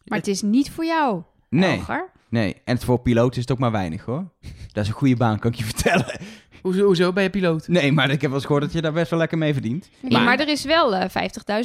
[0.05, 2.11] maar het is niet voor jou, Nee, Elger.
[2.29, 2.57] nee.
[2.65, 4.33] En voor piloot is het ook maar weinig, hoor.
[4.73, 6.21] Dat is een goede baan, kan ik je vertellen.
[6.63, 7.69] Hoezo, hoezo ben je piloot?
[7.69, 9.89] Nee, maar ik heb wel eens gehoord dat je daar best wel lekker mee verdient.
[10.01, 11.11] Nee, maar, er is wel eh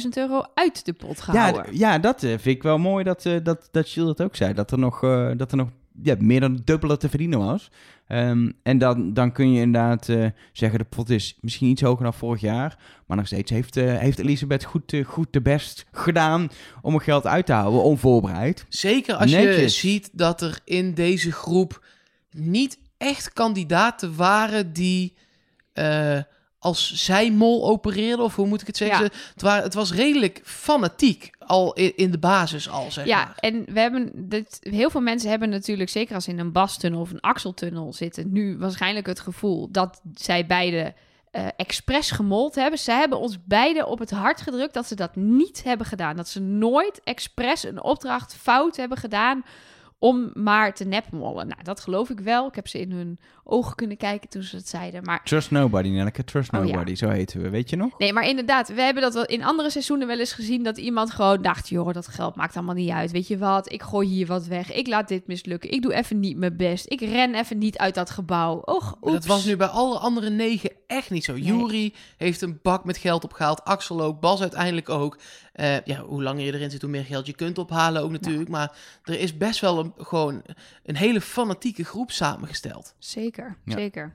[0.00, 1.62] 50.000 euro uit de pot Ja, gehouden.
[1.64, 4.36] d- ja, dat eh, vind ik wel mooi dat, eh dat, dat Gilles dat ook
[4.36, 4.54] zei.
[4.54, 5.68] Dat er nog, eh, dat er nog
[6.02, 7.70] ja, meer dan het dubbele te verdienen was.
[8.12, 12.02] Ehm, en dan, dan kun je inderdaad eh, zeggen, de pot is misschien iets hoger
[12.02, 12.78] dan vorig jaar.
[13.06, 16.50] Maar nog steeds heeft, eh, heeft Elisabeth goed, eh, goed de best gedaan
[16.82, 18.66] om er geld uit te houden, onvoorbereid.
[18.68, 21.84] Zeker als je ziet dat er in deze groep
[22.30, 25.16] niet echt kandidaten waren die
[25.72, 26.18] eh,
[26.58, 29.04] als zij mol opereerden, of hoe moet ik het zeggen?
[29.04, 29.10] Ja.
[29.32, 33.34] Het, waren, het was redelijk fanatiek, al in, de basis al, zeg Ja, maar.
[33.36, 37.00] en we hebben dit, heel veel mensen hebben natuurlijk, zeker als ze in een bastunnel
[37.00, 40.94] of een axeltunnel zitten, nu waarschijnlijk het gevoel dat zij beide
[41.30, 42.78] eh expres gemold hebben.
[42.78, 46.16] Zij hebben ons beiden op het hart gedrukt dat ze dat niet hebben gedaan.
[46.16, 49.44] Dat ze nooit expres een opdracht fout hebben gedaan
[50.02, 51.48] om maar te nepmollen.
[51.48, 52.46] Nou, dat geloof ik wel.
[52.48, 55.04] Ik heb ze in hun ogen kunnen kijken toen ze het zeiden.
[55.04, 56.72] Maar Trust nobody, Nelleke, trust Oh, ja.
[56.72, 57.48] nobody, zo heten we.
[57.50, 57.98] Weet je nog?
[57.98, 61.10] Nee, maar inderdaad, we hebben dat wel in andere seizoenen wel eens gezien dat iemand
[61.10, 63.10] gewoon dacht, joh, dat geld maakt allemaal niet uit.
[63.10, 63.72] Weet je wat?
[63.72, 64.72] Ik gooi hier wat weg.
[64.72, 65.70] Ik laat dit mislukken.
[65.70, 66.90] Ik doe even niet mijn best.
[66.90, 68.56] Ik ren even niet uit dat gebouw.
[68.64, 69.26] Och, Maar dat oeps.
[69.26, 71.32] was nu bij alle andere negen echt niet zo.
[71.32, 71.42] Nee.
[71.42, 73.64] Jury heeft een bak met geld opgehaald.
[73.64, 74.20] Axel ook.
[74.20, 75.18] Bas uiteindelijk ook.
[75.52, 78.48] Eh, ja, hoe langer je erin zit, hoe meer geld je kunt ophalen ook natuurlijk.
[78.50, 80.42] Maar er is best wel een, gewoon
[80.84, 82.94] een hele fanatieke groep samengesteld.
[82.98, 83.72] Zeker, Ja.
[83.76, 84.12] zeker.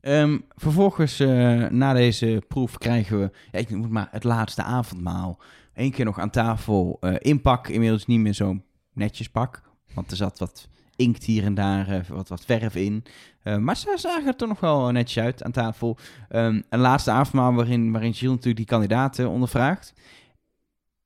[0.00, 1.28] Ehm, vervolgens, eh,
[1.68, 5.38] na deze proef, krijgen we ja, ik moet maar het laatste avondmaal.
[5.74, 9.62] Eén keer nog aan tafel eh inpak, inmiddels niet meer zo'n netjes pak.
[9.94, 13.04] Want er zat wat inkt hier en daar, eh, wat, wat verf in.
[13.42, 15.98] Eh, maar ze zagen er toch nog wel netjes uit aan tafel.
[16.28, 19.92] Ehm, een laatste avondmaal waarin, waarin Gilles natuurlijk die kandidaten ondervraagt.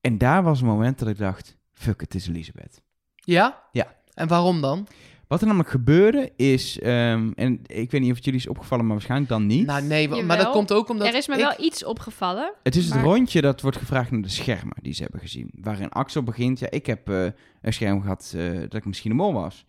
[0.09, 2.83] En daar was een moment dat ik dacht, fuck, het is Elisabeth.
[3.15, 3.63] Ja?
[3.73, 3.97] Ja.
[4.15, 4.87] En waarom dan?
[5.27, 8.85] Wat er namelijk gebeurde is, ehm, en ik weet niet of het jullie is opgevallen,
[8.85, 9.67] maar waarschijnlijk dan niet.
[9.67, 12.53] Nou nee, maar dat komt ook omdat er is me ik- wel iets opgevallen.
[12.63, 15.51] Het is het rondje dat wordt gevraagd naar de schermen die ze hebben gezien.
[15.61, 17.25] Waarin Axel begint, ja, ik heb eh,
[17.63, 19.65] een scherm gehad eh, dat ik misschien de mol was.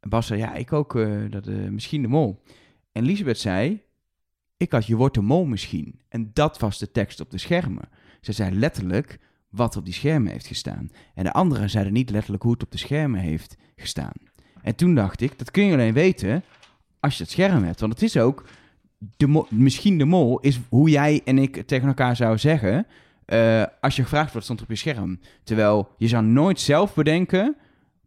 [0.00, 2.42] En Bas zei, ja, ik ook eh, dat, eh, misschien de mol.
[2.92, 3.82] En Elisabeth zei,
[4.56, 6.00] ik had je wordt de mol misschien.
[6.08, 7.88] En dat was de tekst op de schermen.
[8.20, 10.90] Ze zei letterlijk wat op die schermen heeft gestaan.
[11.14, 14.12] En de anderen zeiden niet letterlijk hoe het op de schermen heeft gestaan.
[14.62, 16.44] En toen dacht ik, dat kun je alleen weten
[17.00, 17.80] als je het scherm hebt.
[17.80, 18.44] Want het is ook
[19.16, 22.86] de mo- misschien de mol is hoe jij en ik tegen elkaar zouden zeggen.
[23.24, 25.20] eh, als je gevraagd wordt, stond op je scherm.
[25.44, 27.56] Terwijl je zou nooit zelf bedenken.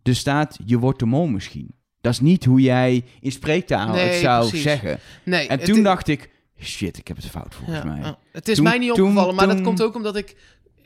[0.04, 1.76] Er staat, je wordt de mol misschien.
[2.02, 4.62] Dat is niet hoe jij in spreektaal Nee, het zou precies.
[4.62, 5.00] zeggen.
[5.26, 6.30] Nee, En toen dacht ik,
[6.60, 8.16] shit, ik heb het fout volgens ja, mij.
[8.32, 10.36] Het is Toen- mij niet toen- opgevallen, maar dat komt ook omdat ik...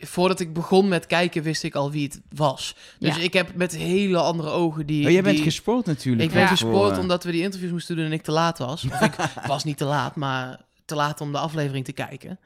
[0.08, 2.76] Voordat ik begon met kijken, wist ik al wie het was.
[3.00, 3.22] Dus Ja.
[3.22, 5.06] ik heb met hele andere ogen die...
[5.06, 6.24] Oh, jij bent die- gespoord natuurlijk.
[6.24, 6.48] Ik ben Ja.
[6.48, 8.86] gespoord eh, omdat we die interviews moesten doen en ik te laat was.
[8.86, 9.14] Of ik
[9.48, 12.40] was niet te laat, maar te laat om de aflevering te kijken.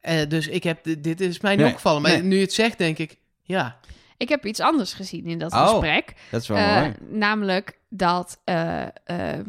[0.00, 2.02] Eh, dus ik heb, dit- dit is mij niet Nee, opgevallen.
[2.02, 2.22] Maar nee.
[2.22, 3.76] nu je het zegt, denk ik, ja.
[4.16, 5.68] Ik heb iets anders gezien in dat Oh.
[5.68, 6.14] gesprek.
[6.30, 6.94] Dat is wel mooi.
[7.10, 8.38] namelijk dat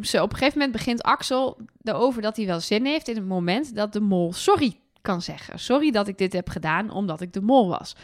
[0.02, 3.26] ze op een gegeven moment begint Axel erover dat hij wel zin heeft in het
[3.26, 5.60] moment dat de mol sorry kan zeggen.
[5.60, 7.95] Sorry dat ik dit heb gedaan omdat ik de mol was.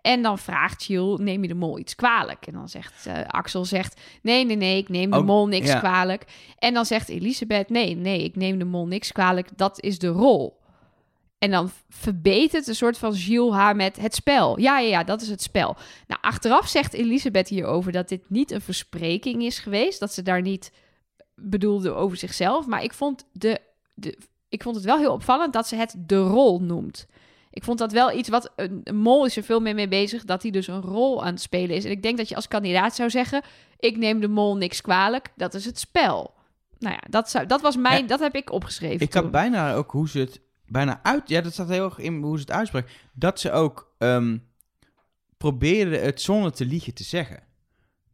[0.00, 2.46] En dan vraagt Jill, neem je de mol iets kwalijk?
[2.46, 5.68] En dan zegt eh, Axel, zegt, nee, nee, nee, ik neem de Oh, mol niks
[5.68, 5.78] ja.
[5.78, 6.24] kwalijk.
[6.58, 9.48] En dan zegt Elisabeth, nee, nee, ik neem de mol niks kwalijk.
[9.56, 10.58] Dat is de rol.
[11.38, 14.60] En dan verbetert een soort van Gilles haar met het spel.
[14.60, 15.76] Ja, ja, ja, dat is het spel.
[16.06, 20.00] Nou, achteraf zegt Elisabeth hierover dat dit niet een verspreking is geweest.
[20.00, 20.72] Dat ze daar niet
[21.34, 22.66] bedoelde over zichzelf.
[22.66, 23.58] Maar ik vond, de,
[23.94, 24.18] de,
[24.48, 27.06] ik vond het wel heel opvallend dat ze het de rol noemt.
[27.50, 28.52] Ik vond dat wel iets wat...
[28.56, 31.32] Een, een mol is er veel meer mee bezig dat hij dus een rol aan
[31.32, 31.84] het spelen is.
[31.84, 33.42] En ik denk dat je als kandidaat zou zeggen...
[33.78, 36.34] ik neem de mol niks kwalijk, dat is het spel.
[36.78, 38.00] Nou ja, dat, zou, dat was mijn...
[38.00, 38.06] Ja.
[38.06, 41.28] dat heb ik opgeschreven Ik had bijna ook hoe ze het bijna uit...
[41.28, 42.90] Ja, dat staat heel erg in hoe ze het uitspreken.
[43.12, 44.36] Dat ze ook ehm
[45.36, 47.42] probeerde het zonder te liegen te zeggen.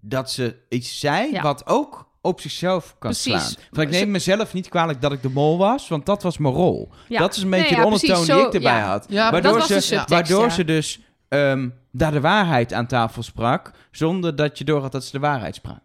[0.00, 1.42] Dat ze iets zei Ja.
[1.42, 3.24] wat ook op zichzelf kan Precies.
[3.32, 3.64] slaan.
[3.72, 6.38] Van, ik Ze- neem mezelf niet kwalijk dat ik de mol was, want dat was
[6.38, 6.90] mijn rol.
[7.08, 7.18] Ja.
[7.18, 8.86] Dat is een beetje Nee, de ondertoon precies, die ik erbij ja.
[8.86, 9.06] had.
[9.08, 10.50] Ja, waardoor dat was ze, waardoor ja.
[10.50, 15.04] ze dus ehm, daar de waarheid aan tafel sprak, zonder dat je door had dat
[15.04, 15.80] ze de waarheid sprak.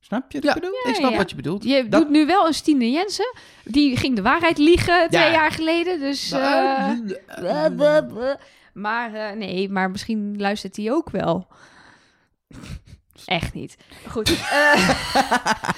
[0.00, 0.54] Snap je wat Ja.
[0.54, 0.78] ik bedoel?
[0.88, 1.16] ik snap ja.
[1.16, 1.64] wat je bedoelt.
[1.64, 3.34] Je Dat- doet nu wel een Stine Jensen.
[3.64, 5.30] Die ging de waarheid liegen twee Ja.
[5.30, 6.00] jaar geleden.
[6.00, 6.32] Dus.
[6.32, 6.88] eh,
[7.40, 8.34] blah, blah, blah.
[8.72, 11.46] Maar eh, nee, maar misschien luistert hij ook wel.
[13.28, 13.76] Echt niet.
[14.06, 14.88] Goed, eh,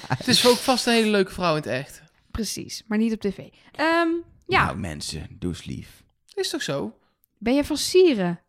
[0.09, 2.03] Het is ook vast een hele leuke vrouw in het echt.
[2.31, 2.85] precies.
[2.89, 3.39] Maar niet op tv.
[3.73, 4.09] Ehm,
[4.47, 6.03] ja, Nou mensen, doe eens lief.
[6.35, 6.83] Is toch zo?
[6.83, 6.95] Oké,
[7.39, 8.41] ben je van Sieren?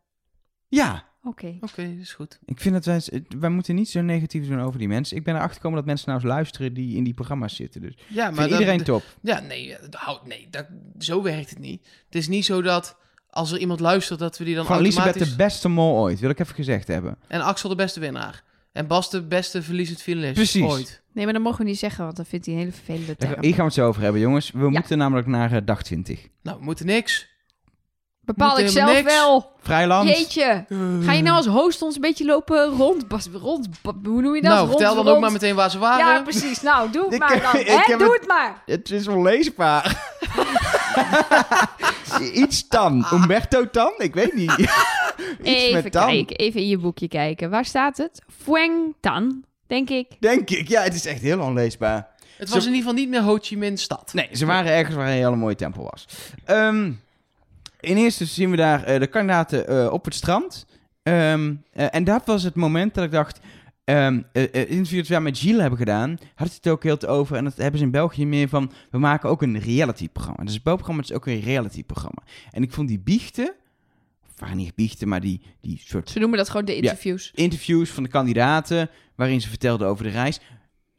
[0.67, 1.59] Ja, Oké.
[1.77, 2.39] is goed.
[2.45, 5.17] Ik vind dat wij, wij moeten niet zo negatief doen over die mensen.
[5.17, 7.81] Ik ben erachter gekomen dat mensen nou eens luisteren die in die programma's zitten.
[7.81, 9.03] Dus Ja, maar vind dat- iedereen top.
[9.21, 10.65] Ja, nee, hou- nee dat,
[10.99, 11.87] zo werkt het niet.
[12.05, 12.97] Het is niet zo dat
[13.29, 15.37] als er iemand luistert, dat we die dan Van Elisabeth automatisch...
[15.37, 17.17] de beste mol ooit, wil ik even gezegd hebben.
[17.27, 18.43] En Axel de beste winnaar.
[18.71, 20.63] En Bas de beste verliezend finalist Precies.
[20.63, 21.01] ooit.
[21.13, 23.29] Nee, maar dat mogen we niet zeggen, want dan vindt hij een hele vervelende Daar-
[23.29, 23.41] term.
[23.43, 24.51] Hier gaan we het zo over hebben, jongens.
[24.51, 26.27] We moeten namelijk naar eh, dag 20.
[26.43, 27.29] Nou, we moeten niks.
[28.21, 29.15] Bepaal moet ik helemaal zelf niks.
[29.15, 29.51] wel.
[29.61, 30.09] Vrijland.
[30.09, 30.65] Jeetje.
[31.01, 33.07] Ga je nou als host ons een beetje lopen rond?
[33.07, 34.51] Bas, rond ba- hoe noem je dat?
[34.51, 36.05] nou, Rond- vertel dan rond- ook maar meteen waar ze waren.
[36.05, 36.61] Ja, precies.
[36.61, 37.55] Nou, doe het Ik- maar dan.
[37.61, 37.73] ik Hè?
[37.75, 38.61] heb Doe het- het maar.
[38.65, 40.13] Het is onleesbaar.
[42.21, 43.05] Iets tan.
[43.13, 43.93] Umberto tan?
[43.97, 44.57] Ik weet niet.
[44.59, 44.69] Iets
[45.41, 46.07] Even met tan.
[46.07, 47.49] kijken, even in je boekje kijken.
[47.49, 48.21] Waar staat het?
[48.43, 50.07] Fueng Tan, denk ik.
[50.19, 50.67] Denk ik.
[50.67, 52.07] Ja, het is echt heel onleesbaar.
[52.37, 54.13] Het was in ieder geval niet meer Ho Chi Minh stad.
[54.13, 56.07] Nee, ze waren ergens waar een hele mooie tempel was.
[56.45, 56.91] Ehm,
[57.79, 60.65] in eerste zien we daar eh, de kandidaten eh, op het strand.
[61.03, 63.39] Ehm, eh, en dat was het moment dat ik dacht...
[63.83, 66.97] ehm eh, eh, het interview dat we met Gilles hebben gedaan, had het ook heel
[66.97, 67.35] te over.
[67.37, 68.71] En dat hebben ze in België meer van...
[68.91, 70.43] We maken ook een reality-programma.
[70.43, 72.21] Dus het belprogramma is ook een reality-programma.
[72.51, 73.53] En ik vond die biechten...
[74.23, 77.31] Of waren niet biechten, maar die, die soort Ze noemen dat gewoon de interviews.
[77.35, 80.39] interviews van de kandidaten, waarin ze vertelden over de reis.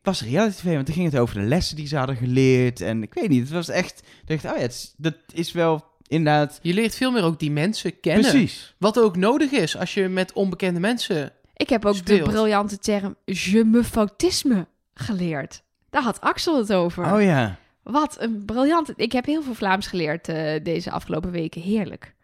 [0.03, 2.81] Was reality tv, want toen ging het over de lessen die ze hadden geleerd.
[2.81, 4.03] En ik weet niet, het was echt...
[4.27, 6.59] Ik dacht, oh ja, het is- dat is wel inderdaad...
[6.63, 8.31] Je leert veel meer ook die mensen kennen.
[8.31, 8.75] Precies.
[8.79, 11.33] Wat ook nodig is als je met onbekende mensen...
[11.63, 12.25] Ik heb ook Speelt.
[12.25, 15.63] de briljante term je me fautisme geleerd.
[15.91, 17.13] Daar had Axel het over.
[17.13, 17.59] Oh ja.
[17.83, 18.93] Wat een briljante...
[18.97, 21.61] Ik heb heel veel Vlaams geleerd eh, deze afgelopen weken.
[21.61, 22.15] Heerlijk.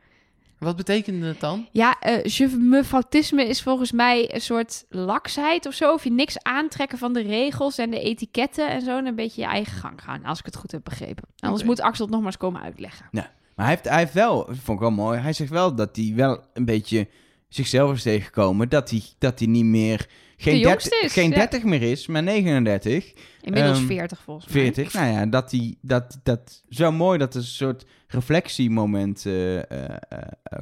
[0.58, 1.68] Wat betekende het dan?
[1.72, 5.92] Ja, eh je me fautisme is volgens mij een soort laksheid of zo.
[5.92, 8.98] Of je niks aantrekken van de regels en de etiketten en zo.
[8.98, 11.24] En een beetje je eigen gang gaan, als ik het goed heb begrepen.
[11.38, 13.06] Anders moet Axel het nog maar eens komen uitleggen.
[13.12, 15.96] Maar hij heeft, hij heeft wel, dat vond ik wel mooi, hij zegt wel dat
[15.96, 17.08] hij wel een beetje
[17.48, 18.68] zichzelf is tegengekomen.
[18.68, 21.36] Dat hij, dat hij niet meer, geen, jongste 30, is, geen ja.
[21.36, 23.12] 30 meer is, maar 39,
[23.42, 24.62] Inmiddels Ehm, 40 volgens mij.
[24.62, 24.92] 40.
[24.92, 29.64] Nou ja, dat hij, dat, dat, zo mooi dat er een soort reflectiemoment eh, eh,
[30.08, 30.18] eh,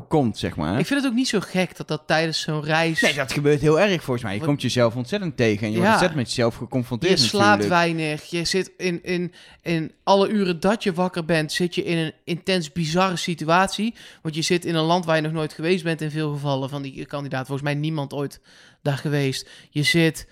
[0.08, 0.78] komt, zeg maar.
[0.78, 3.00] Ik vind het ook niet zo gek dat dat tijdens zo'n reis...
[3.00, 4.32] Nee, dat gebeurt heel erg volgens mij.
[4.32, 7.62] Je Wat- komt jezelf ontzettend tegen en je wordt ontzettend met jezelf geconfronteerd Je slaapt
[7.62, 7.96] natuurlijk.
[7.96, 8.24] weinig.
[8.24, 12.12] Je zit in, in, in alle uren dat je wakker bent, zit je in een
[12.24, 13.94] intens bizarre situatie.
[14.22, 16.68] Want je zit in een land waar je nog nooit geweest bent in veel gevallen
[16.68, 17.46] van die kandidaat.
[17.46, 18.40] Volgens mij niemand ooit
[18.82, 19.48] daar geweest.
[19.70, 20.26] Je zit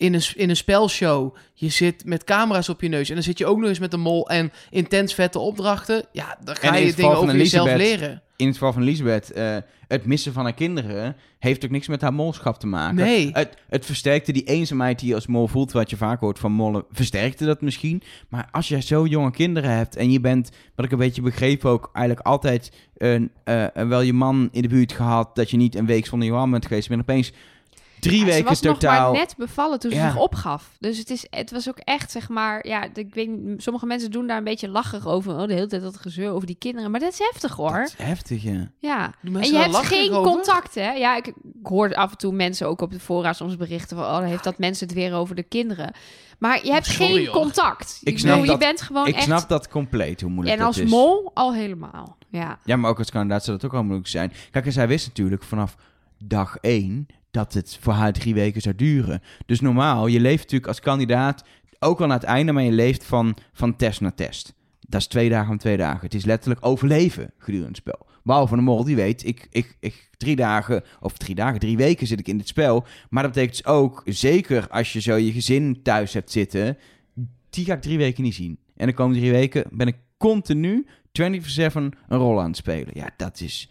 [0.00, 3.38] in een, in een spelshow, je zit met camera's op je neus en dan zit
[3.38, 6.04] je ook nog eens met een mol en intens vette opdrachten.
[6.12, 8.22] Ja, dan ga je dingen over jezelf leren.
[8.36, 9.56] In het geval van Elisabeth, eh,
[9.88, 12.94] het missen van haar kinderen heeft ook niks met haar molschap te maken.
[12.96, 13.30] Nee.
[13.32, 16.52] Het, het versterkte die eenzaamheid die je als mol voelt, wat je vaak hoort van
[16.52, 18.02] mollen, versterkte dat misschien.
[18.28, 21.64] Maar als je zo jonge kinderen hebt en je bent, wat ik een beetje begreep
[21.64, 25.74] ook, eigenlijk altijd een, eh, wel je man in de buurt gehad, dat je niet
[25.74, 27.32] een week zonder je man bent geweest, maar opeens
[28.00, 29.10] drie Ja, weken ze was nog totaal.
[29.10, 30.10] maar net bevallen toen ze Ja.
[30.10, 30.76] zich opgaf.
[30.78, 32.66] Dus het, is, het was ook echt, zeg maar...
[32.66, 35.32] Ja, ik weet niet, sommige mensen doen daar een beetje lacherig over.
[35.38, 36.90] Oh, de hele tijd dat gezeur over die kinderen.
[36.90, 37.70] Maar dat is heftig, hoor.
[37.78, 38.70] Dat is heftig, ja.
[38.78, 39.14] Ja.
[39.22, 40.32] En je hebt geen over?
[40.32, 40.90] contact, hè?
[40.92, 44.06] Ja, ik, ik hoor af en toe mensen ook op de fora soms berichten van...
[44.06, 45.92] Oh, dan heeft dat mensen het weer over de kinderen.
[46.38, 47.34] Maar je hebt Sorry, geen hoor.
[47.42, 48.00] contact.
[48.02, 49.24] Ik snap bedoel, je dat- bent gewoon Ik echt...
[49.24, 50.90] snap dat compleet, hoe moeilijk en dat als is.
[50.90, 52.16] mol al helemaal.
[52.28, 52.58] Ja.
[52.64, 54.32] Ja, maar ook als kandidaat zou dat ook al moeilijk zijn.
[54.50, 55.76] Kijk, en zij wist natuurlijk vanaf
[56.24, 59.22] dag één dat het voor haar drie weken zou duren.
[59.46, 61.44] Dus normaal, je leeft natuurlijk als kandidaat
[61.78, 64.54] ook al naar het einde, maar je leeft van, van test naar test.
[64.80, 66.00] Dat is twee dagen om twee dagen.
[66.00, 68.06] Het is letterlijk overleven gedurende het spel.
[68.22, 72.06] Behalve een mol die weet, ik, ik, ik, drie dagen, of drie dagen, drie weken
[72.06, 72.84] zit ik in dit spel.
[73.10, 76.78] Maar dat betekent dus ook, zeker als je zo je gezin thuis hebt zitten,
[77.50, 78.58] die ga ik drie weken niet zien.
[78.76, 82.90] En de komende drie weken ben ik continu 24-7 een rol aan het spelen.
[82.94, 83.70] Ja, dat is...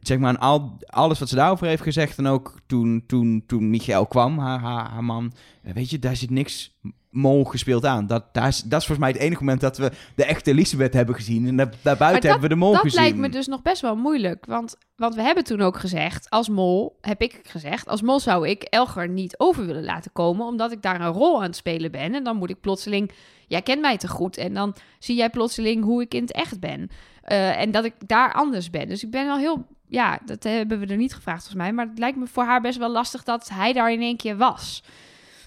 [0.00, 2.18] Zeg maar, al, alles wat ze daarover heeft gezegd...
[2.18, 5.32] en ook toen, toen, toen Michael kwam, haar, haar, haar man...
[5.62, 6.78] eh, Weet je, daar zit niks
[7.10, 8.06] mol gespeeld aan.
[8.06, 10.92] Dat, daar is, dat is volgens mij het enige moment dat we de echte Elisabeth
[10.94, 11.46] hebben gezien.
[11.46, 13.00] En daar, daarbuiten dat- hebben we de mol Dat gezien.
[13.00, 14.46] lijkt me dus nog best wel moeilijk.
[14.46, 18.48] Want, want we hebben toen ook gezegd, als mol, heb ik gezegd, als mol zou
[18.48, 21.90] ik Elger niet over willen laten komen, omdat ik daar een rol aan het spelen
[21.90, 22.14] ben.
[22.14, 23.10] En dan moet ik plotseling,
[23.46, 26.60] jij kent mij te goed, en dan zie jij plotseling hoe ik in het echt
[26.60, 26.88] ben.
[27.22, 28.88] Eh, en dat ik daar anders ben.
[28.88, 31.86] Dus ik ben wel heel, ja, dat hebben we er niet gevraagd volgens mij, maar
[31.86, 34.82] het lijkt me voor haar best wel lastig dat hij daar in één keer was.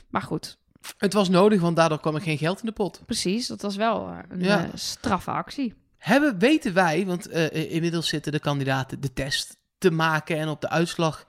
[0.09, 0.57] Maar goed,
[0.97, 3.01] Het was nodig, want daardoor kwam er geen geld in de pot.
[3.05, 4.63] precies, dat was wel eh, een Ja.
[4.63, 5.73] eh, straffe actie.
[5.97, 10.61] Hebben, weten wij, want eh, inmiddels zitten de kandidaten de test te maken en op
[10.61, 11.25] de uitslag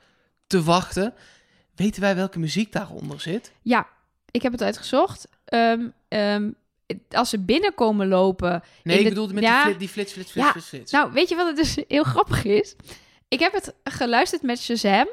[0.46, 1.14] te wachten.
[1.74, 3.52] Weten wij welke muziek daaronder zit?
[3.62, 3.86] Ja,
[4.30, 5.28] ik heb het uitgezocht.
[5.44, 6.50] Ehm,
[7.10, 8.62] als ze binnenkomen lopen.
[8.82, 9.56] Nee, ik de- bedoelde met ja.
[9.56, 10.92] die, flit, die flits, flits, flits, Ja, flits, flits.
[10.92, 12.76] Nou, weet je wat het dus heel grappig is?
[13.28, 15.06] Ik heb het geluisterd met Shazam.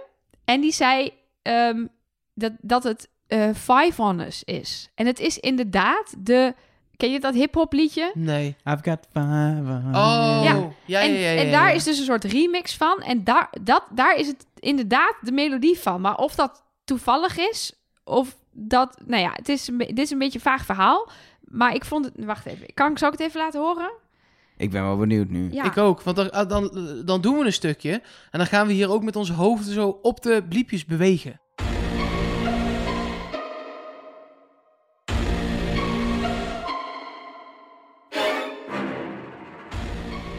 [0.45, 1.85] En die zei ehm,
[2.33, 4.89] dat, dat het eh Five on Us is.
[4.95, 6.53] En het is inderdaad de...
[6.97, 8.11] Ken je dat hip-hop liedje?
[8.13, 8.55] Nee.
[8.65, 9.61] I've got five...
[9.87, 10.53] Oh, ja, Ja.
[10.53, 11.01] ja, ja.
[11.01, 13.01] en, ja, ja, en daar is dus een soort remix van.
[13.01, 16.01] En daar, dat, daar is het inderdaad de melodie van.
[16.01, 17.73] Maar of dat toevallig is,
[18.03, 18.97] of dat...
[19.05, 21.09] Nou ja, het is dit is een beetje een vaag verhaal.
[21.47, 22.25] Maar ik vond het...
[22.25, 22.73] Wacht even.
[22.73, 23.91] Kan, zal ik het even laten horen?
[24.57, 25.51] Ik ben wel benieuwd nu.
[25.51, 25.63] Ja.
[25.63, 26.71] Ik ook, want dan, ah, dan,
[27.05, 27.91] dan doen we een stukje.
[28.31, 31.39] En dan gaan we hier ook met onze hoofden zo op de bliepjes bewegen.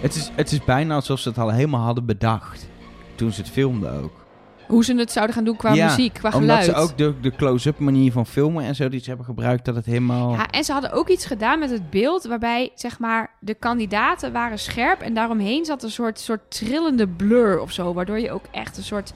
[0.01, 2.69] Het, is, het is bijna alsof ze het al helemaal hadden bedacht.
[3.15, 4.26] Toen ze het filmden ook.
[4.67, 6.65] Hoe ze het zouden gaan doen qua Ja, muziek, qua Omdat geluid.
[6.65, 9.75] ze ook de, de close-up manier van filmen en zo die ze hebben gebruikt, dat
[9.75, 10.33] het helemaal...
[10.33, 14.33] Ja, en ze hadden ook iets gedaan met het beeld waarbij zeg maar de kandidaten
[14.33, 18.45] waren scherp en daaromheen zat een soort, soort trillende blur of zo, waardoor je ook
[18.51, 19.13] echt een soort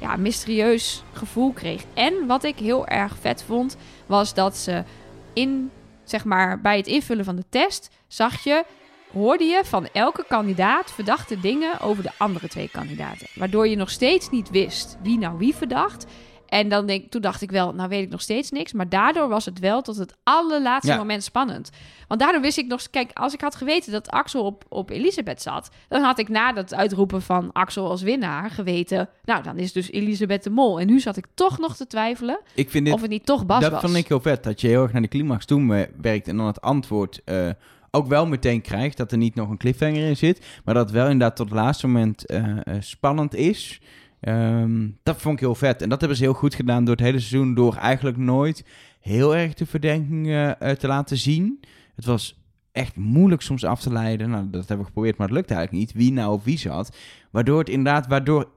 [0.00, 1.84] ja, mysterieus gevoel kreeg.
[1.94, 3.76] En wat ik heel erg vet vond,
[4.06, 4.84] was dat ze
[5.32, 5.70] in
[6.04, 8.64] zeg maar bij het invullen van de test zag je
[9.12, 13.90] hoorde je van elke kandidaat verdachte dingen over de andere twee kandidaten, waardoor je nog
[13.90, 16.06] steeds niet wist wie nou wie verdacht.
[16.46, 18.72] En dan denk, toen dacht ik wel, nou weet ik nog steeds niks.
[18.72, 20.98] Maar daardoor was het wel tot het allerlaatste Ja.
[20.98, 21.70] moment spannend.
[22.08, 22.90] Want daardoor wist ik nog...
[22.90, 25.70] Kijk, als ik had geweten dat Axel op, op Elisabeth zat...
[25.88, 29.08] dan had ik na dat uitroepen van Axel als winnaar geweten...
[29.24, 30.80] nou, dan is dus Elisabeth de mol.
[30.80, 33.46] En nu zat ik toch nog te twijfelen ik vind dit of het niet toch
[33.46, 33.80] Bas dat was.
[33.80, 34.44] vond ik heel vet.
[34.44, 37.48] Dat je heel erg naar de climax toe werkt en dan het antwoord eh,
[37.94, 38.96] ook wel meteen krijgt.
[38.96, 40.60] Dat er niet nog een cliffhanger in zit.
[40.64, 43.80] Maar dat wel inderdaad tot het laatste moment eh, eh, spannend is.
[44.20, 45.82] Ehm, dat vond ik heel vet.
[45.82, 47.54] En dat hebben ze heel goed gedaan door het hele seizoen.
[47.54, 48.64] Door eigenlijk nooit
[49.00, 51.60] heel erg de verdenkingen eh, te laten zien.
[51.94, 52.40] Het was
[52.72, 54.30] echt moeilijk soms af te leiden.
[54.30, 55.96] Nou, dat hebben we geprobeerd, maar het lukte eigenlijk niet.
[56.02, 56.96] Wie nou op wie zat.
[57.30, 58.48] Waardoor het inderdaad, waardoor,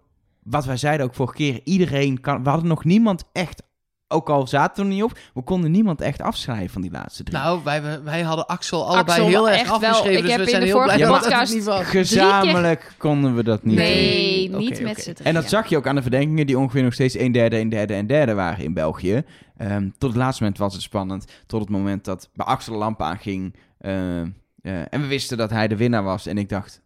[0.43, 2.43] wat wij zeiden ook vorige keer, iedereen kan.
[2.43, 3.63] We hadden nog niemand echt,
[4.07, 7.23] ook al zaten we er niet op, we konden niemand echt afschrijven van die laatste
[7.23, 7.37] drie.
[7.37, 9.75] Nou, wij, wij hadden Axel allebei Axel heel erg echt wel.
[9.89, 10.17] afgeschreven.
[10.17, 11.85] Ik dus heb we in zijn de heel blij vorige dat het niet was.
[11.85, 13.75] Gezamenlijk konden we dat niet.
[13.75, 15.15] Nee, Oké, niet met z'n drieën.
[15.23, 17.69] En dat zag je ook aan de verdenkingen, die ongeveer nog steeds een derde, een
[17.69, 19.23] derde en derde waren in België.
[19.57, 21.25] Ehm, tot het laatste moment was het spannend.
[21.47, 23.55] Tot het moment dat bij Axel de lamp aanging.
[23.77, 24.27] eh, eh,
[24.63, 26.25] en we wisten dat hij de winnaar was.
[26.25, 26.81] En ik dacht,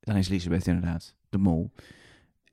[0.00, 1.72] dan is Elisabeth inderdaad de mol.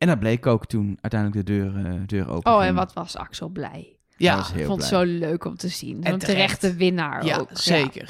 [0.02, 2.70] En dat bleek ook toen uiteindelijk de deur, eh, deur open Oh, ging.
[2.70, 3.96] en wat was Axel blij.
[4.18, 5.06] Ja, was heel Ik vond het blij.
[5.06, 6.04] zo leuk om te zien.
[6.04, 6.60] En Zo'n terecht.
[6.60, 7.50] terechte winnaar Ja, ook.
[7.54, 8.04] zeker.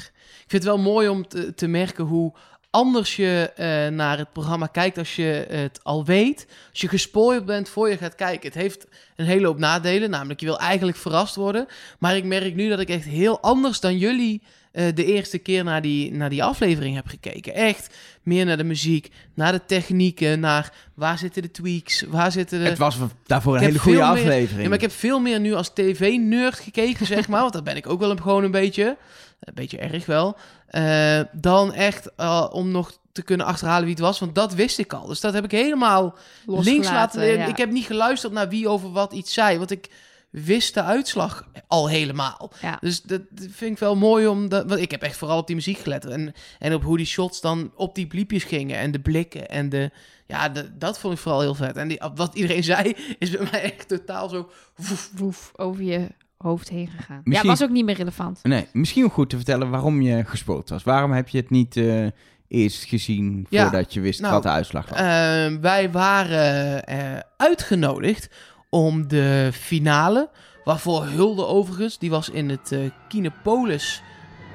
[0.44, 2.32] Ik vind het wel mooi om te, te merken hoe
[2.70, 6.46] anders je eh, naar het programma kijkt als je het al weet.
[6.70, 8.46] Als je gespoord bent voor je gaat kijken.
[8.46, 8.86] Het heeft
[9.16, 11.66] een hele hoop nadelen, namelijk je wil eigenlijk verrast worden.
[11.98, 15.64] Maar ik merk nu dat ik echt heel anders dan jullie eh, de eerste keer
[15.64, 17.54] naar die, naar die aflevering heb gekeken.
[17.54, 22.58] Echt meer naar de muziek, naar de technieken, naar waar zitten de tweaks, waar zitten
[22.58, 22.64] de...
[22.68, 22.96] Het was
[23.26, 24.62] daarvoor een hele goede meer- aflevering.
[24.62, 27.40] Ja, maar ik heb veel meer nu als tv-nerd gekeken, zeg maar.
[27.40, 28.96] Want dat ben ik ook wel een- gewoon een beetje.
[29.40, 30.36] Een beetje erg wel.
[30.66, 34.18] eh, dan echt eh, om nog te kunnen achterhalen wie het was.
[34.18, 35.06] Want dat wist ik al.
[35.06, 36.16] Dus dat heb ik helemaal
[36.46, 37.26] links laten...
[37.26, 37.46] ja.
[37.46, 39.58] Ik heb niet geluisterd naar wie over wat iets zei.
[39.58, 39.88] Want ik
[40.32, 42.52] wist de uitslag al helemaal.
[42.60, 42.76] Ja.
[42.80, 44.48] Dus dat vind ik wel mooi om...
[44.48, 46.04] Dat, want ik heb echt vooral op die muziek gelet.
[46.04, 48.76] En, en op hoe die shots dan op die bliepjes gingen.
[48.78, 49.90] En de blikken en de...
[50.26, 51.76] Ja, de- dat vond ik vooral heel vet.
[51.76, 54.50] En die, wat iedereen zei, is bij mij echt totaal zo...
[54.76, 56.06] woef, Woef, over je
[56.36, 57.20] hoofd heen gegaan.
[57.24, 58.38] Misschien- Ja, was ook niet meer relevant.
[58.42, 60.82] Nee, misschien goed te vertellen waarom je gespoord was.
[60.82, 62.06] Waarom heb je het niet eh,
[62.48, 64.98] eerst gezien Ja, voordat je wist nou, wat de uitslag was?
[64.98, 68.28] Ehm, wij waren eh, uitgenodigd
[68.74, 70.28] om de finale,
[70.64, 74.02] waarvoor Hulde overigens, die was in het eh Kinepolis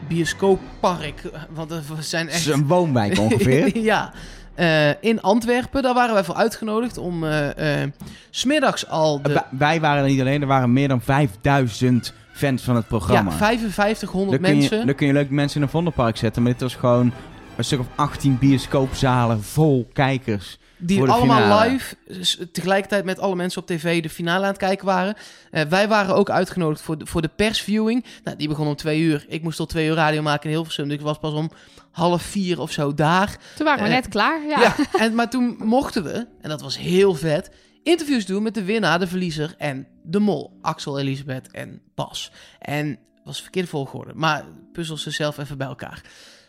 [0.07, 2.57] bioscooppark, eh, want er zijn Het is echt...
[2.57, 3.77] een woonwijk ongeveer.
[3.77, 4.11] ja,
[4.55, 7.83] eh, in Antwerpen, daar waren wij voor uitgenodigd om eh,
[8.29, 9.43] smiddags al de...
[9.57, 13.31] Wij- waren er niet alleen, er waren meer dan 5000 fans van het programma.
[13.31, 14.79] ja, 5500 dan, kun mensen.
[14.79, 17.11] je, dan kun je leuk mensen in een Vondelpark zetten, maar dit was gewoon
[17.55, 20.57] een stuk of 18 bioscoopzalen vol kijkers.
[20.77, 21.69] Die allemaal finale.
[21.69, 25.15] live, tegelijkertijd met alle mensen op tv de finale aan het kijken waren.
[25.51, 28.05] Eh, wij waren ook uitgenodigd voor de, voor de persviewing.
[28.23, 29.25] Nou, die begon om twee uur.
[29.27, 30.85] Ik moest al twee uur radio maken in Hilversum.
[30.87, 31.51] Dus ik was pas om
[31.91, 33.37] half vier of zo daar.
[33.55, 34.47] Toen waren we Eh, net klaar.
[34.47, 34.61] Ja.
[34.61, 34.75] Ja.
[34.99, 37.51] en, maar toen mochten we, en dat was heel vet,
[37.83, 40.57] interviews doen met de winnaar, de verliezer en de mol.
[40.61, 42.31] Axel, Elisabeth en Bas.
[42.59, 46.01] En was verkeerde volgorde, maar puzzel ze zelf even bij elkaar.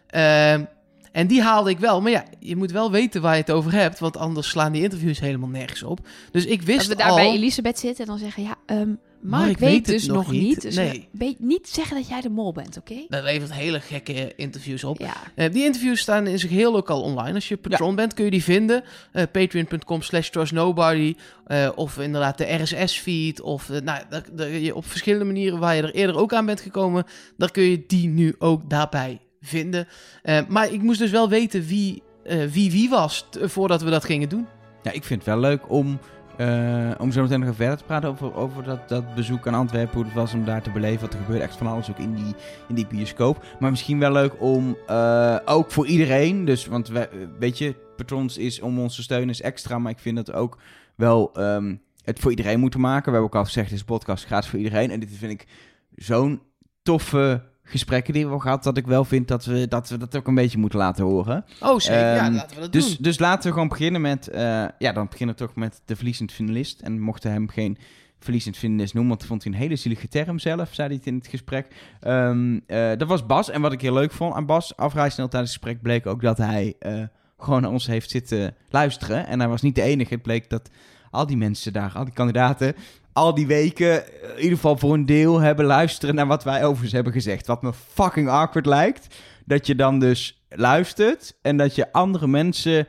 [0.07, 0.65] Ehm,
[1.13, 2.01] en die haalde ik wel.
[2.01, 4.83] Maar ja, je moet wel weten waar je het over hebt, want anders slaan die
[4.83, 6.01] interviews helemaal nergens op.
[6.31, 7.17] Dus ik Dat wist we daar al...
[7.17, 8.91] bij Elisabeth zitten en dan zeggen, ja, ehm
[9.21, 10.61] Mark, Mark weet, dus nog nog niet.
[10.63, 11.09] Dus Nee.
[11.39, 12.95] niet zeggen dat jij de mol bent, oké?
[13.09, 14.99] Dat levert hele gekke interviews op.
[14.99, 15.15] Ja.
[15.35, 17.35] Eh, die interviews staan in zijn geheel ook al online.
[17.35, 18.85] Als je patron bent, kun je die vinden.
[19.13, 21.15] Eh, Patreon.com slash trustnobody.
[21.47, 23.41] Eh, of inderdaad de RSS-feed.
[23.41, 26.61] Of nou, dat, dat je op verschillende manieren waar je er eerder ook aan bent
[26.61, 27.05] gekomen.
[27.37, 29.87] Daar kun je die nu ook daarbij vinden.
[30.23, 33.91] Eh, maar ik moest dus wel weten wie eh, wie, wie was t- voordat we
[33.91, 34.47] dat gingen doen.
[34.83, 35.99] Ja, ik vind het wel leuk om,
[36.37, 39.55] eh, om zo meteen nog even verder te praten over, over dat, dat bezoek aan
[39.55, 39.95] Antwerpen.
[39.95, 41.01] Hoe het was om daar te beleven.
[41.01, 42.35] Want er gebeurde echt van alles ook in die,
[42.69, 43.45] in die bioscoop.
[43.61, 46.45] Maar misschien wel leuk om, eh, ook voor iedereen.
[46.45, 49.79] Dus, want we, weet je, patrons is om ons te steunen is extra.
[49.79, 50.59] Maar ik vind dat ook
[50.97, 53.05] wel ehm, het voor iedereen moeten maken.
[53.05, 54.91] We hebben ook al gezegd, deze podcast gaat voor iedereen.
[54.91, 55.47] En dit vind ik
[55.95, 56.43] zo'n
[56.83, 58.63] toffe gesprekken die we hebben gehad.
[58.65, 61.45] Dat ik wel vind dat we dat, we dat ook een beetje moeten laten horen.
[61.61, 62.01] Oh, zeker.
[62.01, 62.97] ja, Ehm, laten we dat Dus, doen.
[63.01, 64.29] dus laten we gewoon beginnen met...
[64.29, 66.81] eh, ja, dan beginnen we toch met de verliezend finalist.
[66.81, 67.79] En mochten hem geen
[68.21, 69.09] verliezend finalist noemen...
[69.11, 71.67] want dat vond hij een hele zielige term zelf, zei hij het in het gesprek.
[72.01, 73.51] Ehm, eh, dat was Bas.
[73.51, 74.77] En wat ik heel leuk vond aan Bas...
[74.77, 76.75] afrijsnel tijdens het gesprek bleek ook dat hij...
[76.79, 77.03] eh,
[77.39, 79.27] gewoon naar ons heeft zitten luisteren.
[79.27, 80.15] En hij was niet de enige.
[80.15, 80.71] Het bleek dat
[81.11, 82.75] al die mensen daar, al die kandidaten...
[83.19, 85.41] al die weken, eh, in ieder geval voor een deel...
[85.41, 87.47] hebben luisteren naar wat wij over ze hebben gezegd.
[87.47, 89.17] Wat me fucking awkward lijkt.
[89.45, 91.39] Dat je dan dus luistert...
[91.43, 92.89] en dat je andere mensen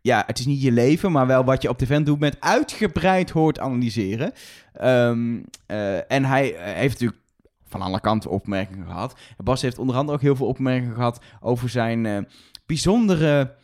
[0.00, 2.36] ja, het is niet je leven, maar wel wat je op de vent doet met
[2.40, 4.32] uitgebreid hoort analyseren.
[4.72, 7.22] Ehm, eh, en hij eh, heeft natuurlijk
[7.66, 9.14] van alle kanten opmerkingen gehad.
[9.36, 12.28] Bas heeft onder andere ook heel veel opmerkingen gehad over zijn
[12.66, 13.54] bijzondere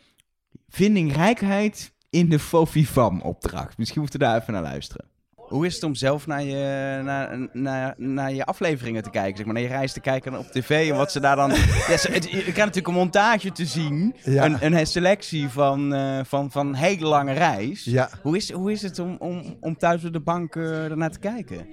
[0.68, 3.78] vindingrijkheid in de Fofifam-opdracht.
[3.78, 5.13] Misschien moeten we daar even naar luisteren.
[5.54, 9.36] Hoe is het om zelf naar je, naar, naar, naar je afleveringen te kijken?
[9.36, 11.50] Zeg maar, naar je reis te kijken op tv en wat ze daar dan...
[11.88, 14.14] ja, ze- het- je krijgt natuurlijk een montage te zien.
[14.24, 14.44] Ja.
[14.44, 17.84] Een, een selectie van, eh, van, van een hele lange reis.
[17.84, 21.10] Ja, Hoe, is, hoe is het om, om, om thuis op de bank eh ernaar
[21.10, 21.66] te kijken?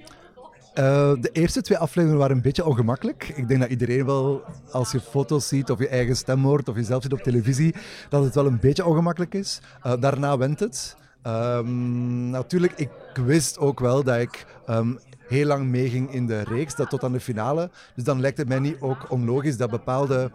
[0.74, 3.32] eh, de eerste twee afleveringen waren een beetje ongemakkelijk.
[3.34, 6.76] Ik denk dat iedereen wel, als je foto's ziet of je eigen stem hoort of
[6.76, 7.74] jezelf ziet op televisie,
[8.08, 9.60] dat het wel een beetje ongemakkelijk is.
[10.00, 10.96] Daarna went het.
[11.22, 12.90] Ehm, natuurlijk, ik
[13.24, 17.12] wist ook wel dat ik ehm, heel lang meeging in de reeks, dat tot aan
[17.12, 17.70] de finale.
[17.94, 20.30] Dus dan lijkt het mij niet ook onlogisch dat bepaalde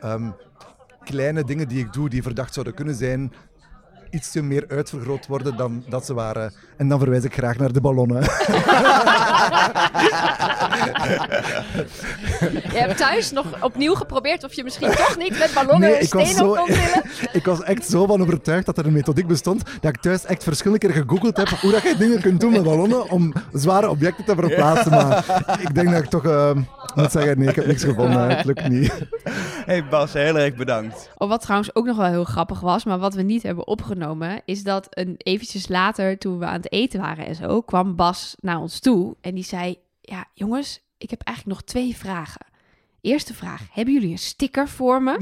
[0.00, 0.30] ehm,
[1.04, 3.32] kleine dingen die ik doe, die verdacht zouden kunnen zijn,
[4.12, 6.52] ietsje meer uitvergroot worden dan dat ze waren.
[6.76, 8.22] En dan verwijs ik graag naar de ballonnen.
[12.72, 16.10] Je hebt thuis nog opnieuw geprobeerd of je misschien toch niet met ballonnen Nee, op
[16.10, 17.02] kon tillen.
[17.32, 20.42] ik was echt zo van overtuigd dat er een methodiek bestond, dat ik thuis echt
[20.42, 24.24] verschillende keer gegoogeld heb hoe dat je dingen kunt doen met ballonnen om zware objecten
[24.24, 24.90] te verplaatsen.
[24.90, 25.24] Maar
[25.60, 26.50] ik denk dat ik toch eh,
[26.94, 28.36] moet zeggen, nee, ik heb niks gevonden.
[28.36, 28.92] Het lukt niet.
[29.64, 31.10] Hey Bas, heel erg bedankt.
[31.16, 34.00] Oh, wat trouwens ook nog wel heel grappig was, maar wat we niet hebben opgenomen,
[34.44, 38.34] is dat een eventjes later, toen we aan het eten waren en zo, kwam Bas
[38.40, 42.46] naar ons toe en die zei: Ja, jongens, ik heb eigenlijk nog twee vragen.
[43.00, 45.16] Eerste vraag: Hebben jullie een sticker voor me?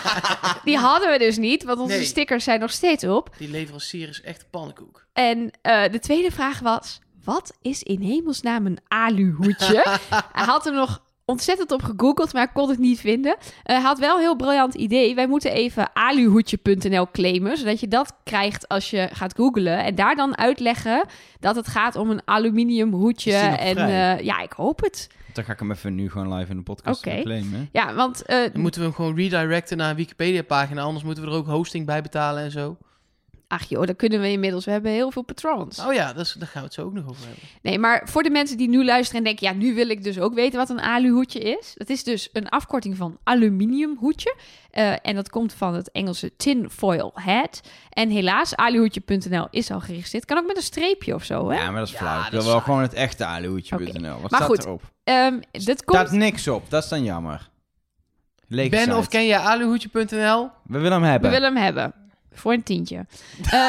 [0.64, 2.04] die hadden we dus niet, want onze Nee.
[2.04, 3.34] stickers zijn nog steeds op.
[3.38, 5.06] Die leverancier is echt pannenkoek.
[5.12, 9.82] En eh, de tweede vraag was: Wat is in hemelsnaam een aluhoedje?
[10.32, 13.36] hij had er nog ontzettend op gegoogeld, maar ik kon het niet vinden.
[13.38, 15.14] Eh, hij had wel een heel briljant idee.
[15.14, 19.84] Wij moeten even aluhoedje.nl claimen, zodat je dat krijgt als je gaat googlen.
[19.84, 21.04] En daar dan uitleggen
[21.40, 23.32] dat het gaat om een aluminium hoedje.
[23.34, 25.08] En eh, ja, ik hoop het.
[25.32, 27.20] Dan ga ik hem even nu gewoon live in de podcast Oké.
[27.22, 27.68] claimen.
[27.72, 30.82] Ja, want eh, Dan moeten we hem gewoon redirecten naar een Wikipedia-pagina.
[30.82, 32.76] Anders moeten we er ook hosting bij betalen en zo.
[33.48, 34.64] Ach joh, dat kunnen we inmiddels.
[34.64, 35.78] We hebben heel veel patrons.
[35.78, 37.42] Oh ja, dat is, daar gaan we het zo ook nog over hebben.
[37.62, 39.46] Nee, maar voor de mensen die nu luisteren en denken...
[39.48, 41.72] ja, nu wil ik dus ook weten wat een aluhoedje is.
[41.76, 44.34] Dat is dus een afkorting van aluminiumhoedje.
[44.70, 47.60] Eh, en dat komt van het Engelse tin foil hat.
[47.90, 50.24] En helaas, aluhoedje.nl is al geregistreerd.
[50.24, 51.56] Kan ook met een streepje of zo, hè?
[51.58, 52.16] Ja, maar dat is Ja, flauw.
[52.16, 54.20] dat Ik wil wel gewoon het echte aluhoedje.nl.
[54.20, 54.82] Wat Maar staat goed, erop?
[55.04, 55.98] Ehm, dat komt...
[55.98, 56.70] staat niks op.
[56.70, 57.50] Dat is dan jammer.
[58.48, 58.96] Lege Ben site.
[58.96, 60.50] of ken je aluhoedje.nl?
[60.64, 61.30] We willen hem We hebben.
[61.30, 61.94] willen hem hebben.
[62.34, 63.06] Voor een tientje.
[63.50, 63.68] Eh,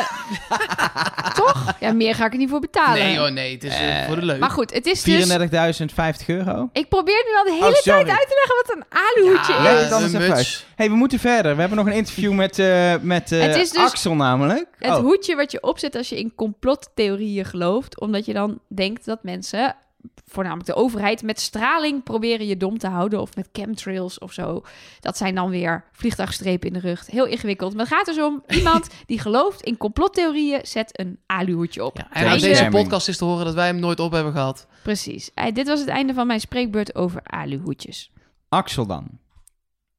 [1.42, 1.74] toch?
[1.80, 3.04] Ja, meer ga ik er niet voor betalen.
[3.04, 3.54] Nee hoor, nee.
[3.54, 4.40] Het is eh, Eh, voor de leuk.
[4.40, 5.38] Maar goed, het is dus...
[5.38, 6.70] 34.050 euro.
[6.74, 8.04] Ik probeer nu al de hele Oh, sorry.
[8.06, 10.12] tijd uit te leggen wat een aluhoedje ja, is.
[10.30, 10.66] Muts.
[10.76, 11.54] hey, we moeten verder.
[11.54, 14.68] We hebben nog een interview met, eh, met eh, Het is dus Axel namelijk.
[14.80, 15.00] Het Oh.
[15.00, 19.76] hoedje wat je opzet als je in complottheorieën gelooft, omdat je dan denkt dat mensen,
[20.26, 24.64] voornamelijk de overheid, met straling proberen je dom te houden of met chemtrails of zo.
[25.00, 27.06] Dat zijn dan weer vliegtuigstrepen in de rug.
[27.08, 27.74] Heel ingewikkeld.
[27.76, 31.98] Maar het gaat dus om iemand die gelooft in complottheorieën, zet een aluhoedje op.
[31.98, 32.54] Ja, en uit deze
[32.84, 34.68] podcast is te horen dat wij hem nooit op hebben gehad.
[34.84, 35.32] Precies.
[35.34, 38.12] Eh, dit was het einde van mijn spreekbeurt over aluhoedjes.
[38.50, 39.08] Axel dan.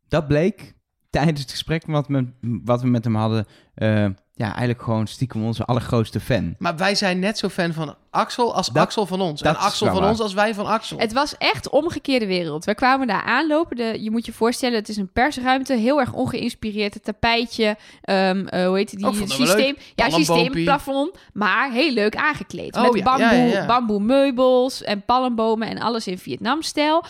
[0.09, 0.75] Dat bleek
[1.11, 3.47] tijdens het gesprek wat, we- wat we met hem hadden.
[3.75, 4.07] eh,
[4.39, 6.55] ja, eigenlijk gewoon stiekem onze allergrootste fan.
[6.59, 9.43] Maar wij zijn net zo fan van Axel als Dat- Axel van ons.
[9.43, 10.09] En Axel van waar.
[10.11, 10.99] ons als wij van Axel.
[10.99, 12.65] Het was echt omgekeerde wereld.
[12.65, 13.77] We kwamen daar aanlopen.
[13.77, 15.75] De, je moet je voorstellen, het is een persruimte.
[15.75, 16.95] Heel erg ongeïnspireerd.
[16.95, 17.77] Het tapijtje.
[18.03, 19.07] ehm, eh, hoe heet die?
[19.07, 19.77] Oh, systeem.
[19.95, 21.19] Ja, systeemplafond.
[21.33, 22.77] Maar heel leuk aangekleed.
[22.77, 23.67] Oh, met ja, bamboe, ja, ja, ja.
[23.67, 27.05] bamboe meubels en palmbomen en alles in Vietnamstijl.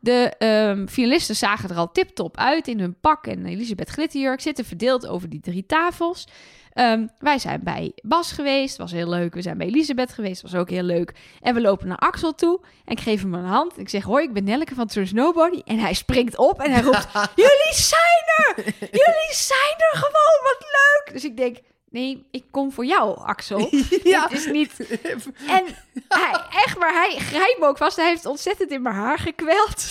[0.00, 4.64] De ehm, finalisten zagen er al tip-top uit in hun pak en Elisabeth Glitterjurk zitten
[4.64, 6.26] verdeeld over die drie tafels.
[6.72, 9.34] Ehm, wij zijn bij Bas geweest, was heel leuk.
[9.34, 11.12] We zijn bij Elisabeth geweest, was ook heel leuk.
[11.40, 13.78] En we lopen naar Axel toe en ik geef hem een hand.
[13.78, 15.62] Ik zeg, hoi, ik ben Nelleke van Trust Nobody.
[15.64, 18.64] En hij springt op en hij roept, jullie zijn er!
[18.80, 21.12] Jullie zijn er gewoon, wat leuk!
[21.12, 21.56] Dus ik denk,
[21.90, 23.68] nee, ik kom voor jou, Axel.
[24.02, 24.26] Ja.
[24.26, 24.72] Dit is niet...
[25.56, 25.64] En
[26.08, 27.96] hij, echt, maar hij grijpt me ook vast.
[27.96, 29.90] Hij heeft ontzettend in mijn haar gekweld.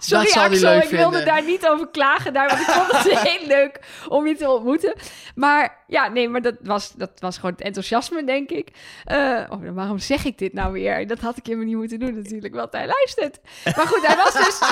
[0.08, 2.32] Sorry zal hij Axel, leuk ik wilde daar niet over klagen.
[2.32, 4.94] Daar, want ik vond het heel leuk om je te ontmoeten.
[5.34, 8.68] Maar ja, nee, maar dat was, dat was gewoon het enthousiasme, denk ik.
[9.04, 11.06] Eh, oh, waarom zeg ik dit nou weer?
[11.06, 13.38] Dat had ik helemaal niet moeten doen natuurlijk, want hij luistert.
[13.76, 14.58] Maar goed, hij was dus...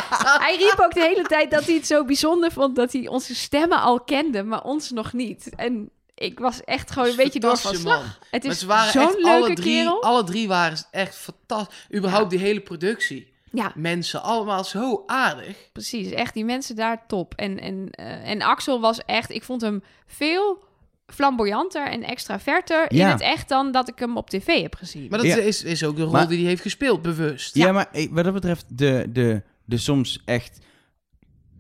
[0.47, 2.77] Hij riep ook de hele tijd dat hij het zo bijzonder vond...
[2.77, 5.51] dat hij onze stemmen al kende, maar ons nog niet.
[5.57, 8.03] En ik was echt gewoon een Dat beetje door van man.
[8.31, 10.03] Het is zo'n leuke alle drie, kerel.
[10.03, 11.87] alle drie waren echt fantastisch.
[11.95, 13.33] Überhaupt die hele productie.
[13.53, 15.57] Ja, Mensen, allemaal zo aardig.
[15.73, 16.11] precies.
[16.11, 17.35] Echt, die mensen daar top.
[17.35, 19.31] En, en, eh, en Axel was echt...
[19.31, 20.59] Ik vond hem veel
[21.07, 25.07] flamboyanter en extraverter in het echt dan dat ik hem op tv heb gezien.
[25.11, 25.37] Maar dat Ja.
[25.37, 27.55] is, is ook de rol Maar- die hij heeft gespeeld, bewust.
[27.55, 30.59] Ja, maar eh, wat dat betreft, de, de, de soms echt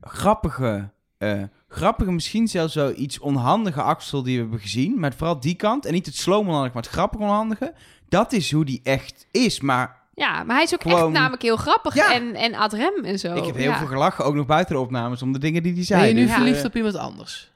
[0.00, 4.98] grappige, eh, grappige, misschien zelfs wel iets onhandige Axel die we hebben gezien.
[5.00, 5.86] Maar vooral die kant.
[5.86, 7.74] En niet het slow maar het grappige onhandige.
[8.08, 9.60] Dat is hoe die echt is.
[9.60, 12.12] Maar Ja, maar hij is ook Gewoon- echt namelijk heel grappig Ja.
[12.14, 13.34] en, en ad rem en zo.
[13.34, 13.78] ik heb heel Ja.
[13.78, 16.00] veel gelachen, ook nog buiten de opnames, om de dingen die hij zei.
[16.00, 17.50] Ben je nu Dus, verliefd eh, op iemand anders?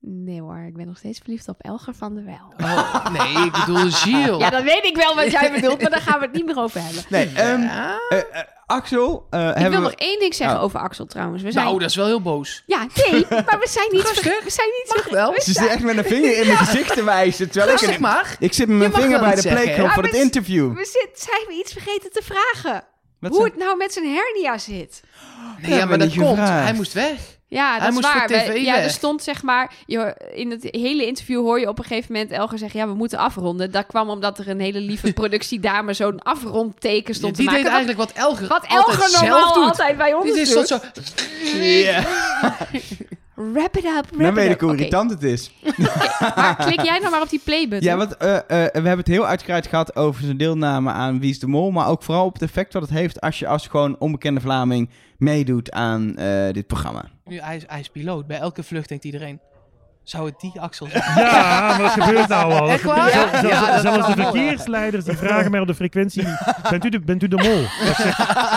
[0.00, 2.52] Nee hoor, ik ben nog steeds verliefd op Elger van der Wel.
[2.68, 4.38] Oh, nee, ik bedoel Gilles.
[4.38, 6.58] Ja, dat weet ik wel wat jij bedoelt, maar daar gaan we het niet meer
[6.58, 7.02] over hebben.
[7.08, 7.98] Nee, Ja?
[8.08, 8.18] eh,
[8.66, 9.76] Axel, eh, Ik wil we...
[9.78, 10.62] nog één ding zeggen Oh.
[10.62, 11.42] over Axel trouwens.
[11.42, 11.64] We zijn...
[11.64, 12.62] Nou, dat is wel heel boos.
[12.66, 14.02] Ja, nee, maar we zijn niet...
[14.02, 14.44] Rustig.
[14.44, 15.32] We zijn niet Mag zo- wel.
[15.32, 17.50] we Ze zijn- zit echt met een vinger in mijn gezicht te wijzen.
[17.50, 18.36] Terwijl ik, Rustig maar.
[18.38, 20.76] ik zit met mijn mag vinger bij de Ja, voor het interview.
[20.76, 22.84] We zit, zijn we iets vergeten te vragen?
[23.20, 25.02] Wat Hoe het nou met zijn hernia zit?
[25.62, 26.38] Nee, ja, maar dat komt.
[26.38, 27.18] Hij moest weg.
[27.54, 28.28] Ja, dat Hij is moest voor waar.
[28.28, 29.72] Wij- ja, er stond zeg maar...
[29.86, 32.80] Je, in het hele interview hoor je op een gegeven moment Elger zeggen...
[32.80, 33.70] ja, we moeten afronden.
[33.70, 35.92] Dat kwam omdat er een hele lieve productiedame...
[35.92, 37.64] zo'n afrondteken stond die te maken.
[37.70, 40.66] deed eigenlijk wat Elger Wat altijd Elger normaal altijd bij ons Dit is doet.
[40.68, 40.80] zo, zo...
[43.34, 44.54] Wrap it up, wrap Dan it weet up.
[44.54, 45.52] ik hoe irritant het is.
[46.36, 47.90] Maar klik jij nou maar op die playbutton.
[47.90, 51.30] Ja, want eh, eh, we hebben het heel uitgebreid gehad over zijn deelname aan Wie
[51.30, 51.70] is de Mol.
[51.70, 54.90] Maar ook vooral op het effect wat het heeft als je als gewoon onbekende Vlaming
[55.18, 57.04] meedoet aan eh, dit programma.
[57.24, 58.26] Nu, hij, is, hij is piloot.
[58.26, 59.40] Bij elke vlucht denkt iedereen...
[60.04, 61.02] Zou het die Axel zijn?
[61.16, 62.70] Ja, maar dat gebeurt nou al.
[62.70, 63.08] Echt waar?
[63.10, 66.26] gebeurt- Ja, zelfs- ja, de verkeersleiders die vragen mij op de frequentie:
[66.70, 67.64] bent u de, bent u de mol?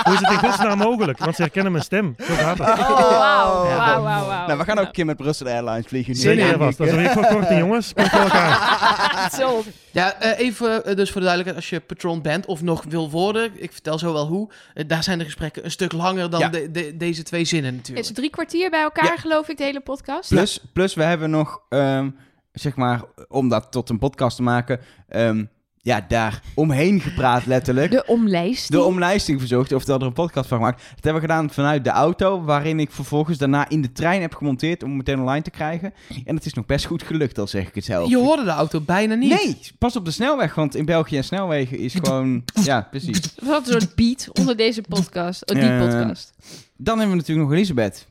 [0.03, 1.17] Hoe is het in godsnaam mogelijk?
[1.17, 2.15] Want ze herkennen mijn stem.
[2.27, 2.67] Zo gaat het.
[2.67, 4.45] Oh, wauw.
[4.47, 6.13] Nou, we gaan ook een keer met Brussel Airlines vliegen.
[6.13, 6.19] nu.
[6.19, 6.77] Zeker vast.
[6.77, 7.93] Dat is weer voor kort, jongens.
[7.93, 9.29] Komt voor elkaar.
[9.39, 9.63] Zo.
[9.91, 11.55] Ja, eh, even eh, dus voor de duidelijkheid.
[11.55, 13.51] Als je patroon bent of nog wil worden...
[13.55, 14.49] Ik vertel zo wel hoe.
[14.73, 16.49] eh, daar zijn de gesprekken een stuk langer dan Ja.
[16.49, 18.07] de, de- deze twee zinnen Het natuurlijk.
[18.07, 19.15] is drie kwartier bij elkaar, Ja.
[19.17, 20.29] geloof ik, de hele podcast.
[20.29, 21.36] Plus, plus, we hebben nog,
[21.69, 22.09] ehm,
[22.51, 25.45] zeg maar, om dat tot een podcast te maken, ehm,
[25.81, 27.91] ja, daar omheen gepraat letterlijk.
[27.91, 28.71] De omlijst.
[28.71, 30.77] De omlijsting verzorgd, oftewel er een podcast van gemaakt.
[30.95, 34.35] Dat hebben we gedaan vanuit de auto, waarin ik vervolgens daarna in de trein heb
[34.35, 35.93] gemonteerd om het meteen online te krijgen.
[36.25, 38.09] En het is nog best goed gelukt, al zeg ik het zelf.
[38.09, 39.29] Je hoorde de auto bijna niet.
[39.43, 42.43] Nee, pas op de snelweg, want in België en snelwegen is gewoon...
[42.63, 43.21] Ja, precies.
[43.43, 45.51] Wat een soort beat onder deze podcast.
[45.51, 46.33] Oh, die Eh, podcast.
[46.77, 48.07] Dan hebben we natuurlijk nog Elisabeth.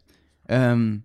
[0.47, 0.97] Ehm,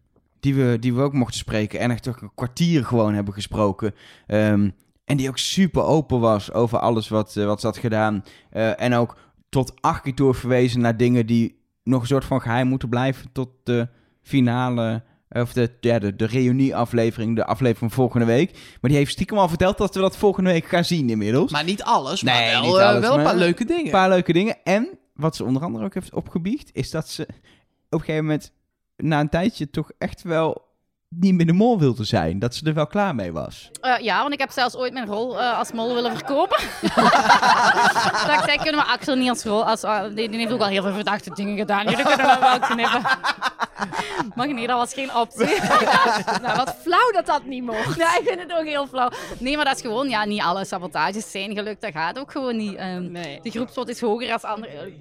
[0.41, 1.79] die, we, die we ook mochten spreken.
[1.79, 3.95] En echt toch een kwartier gewoon hebben gesproken.
[4.27, 4.69] Ehm,
[5.05, 8.23] en die ook super open was over alles wat, eh, wat ze had gedaan.
[8.49, 9.17] Eh, en ook
[9.49, 13.31] tot acht keer toe verwezen naar dingen die nog een soort van geheim moeten blijven.
[13.31, 13.87] Tot de
[14.21, 18.51] finale, of de, ja, de, de reunie-aflevering, de aflevering van volgende week.
[18.81, 21.51] Maar die heeft stiekem al verteld dat we dat volgende week gaan zien inmiddels.
[21.51, 23.85] Maar niet alles, maar Nee, wel, niet eh, alles, wel een paar leuke dingen.
[23.85, 24.57] Een paar leuke dingen.
[24.63, 27.21] En wat ze onder andere ook heeft opgebiecht, is dat ze
[27.89, 28.51] op een gegeven moment
[29.01, 30.70] na een tijdje toch echt wel
[31.19, 32.39] niet meer de mol wilde zijn.
[32.39, 33.69] Dat ze er wel klaar mee was.
[33.81, 36.57] Eh, ja, want ik heb zelfs ooit mijn rol eh, als mol willen verkopen.
[38.27, 39.65] dat ik zei, kunnen we Axel niet als rol...
[39.65, 41.83] Als, ah, die, die heeft ook al heel veel verdachte dingen gedaan.
[41.83, 43.01] Jullie kunnen we wel knippen.
[44.35, 45.45] maar nee, dat was geen optie.
[46.41, 47.97] nou, wat flauw dat dat niet mocht.
[47.97, 49.09] ja, ik vind het ook heel flauw.
[49.37, 50.09] Nee, maar dat is gewoon...
[50.09, 51.81] Ja, niet alle sabotages zijn gelukt.
[51.81, 52.75] Dat gaat ook gewoon niet.
[52.75, 53.39] Ehm, Nee.
[53.41, 54.93] De groepspot is hoger dan andere,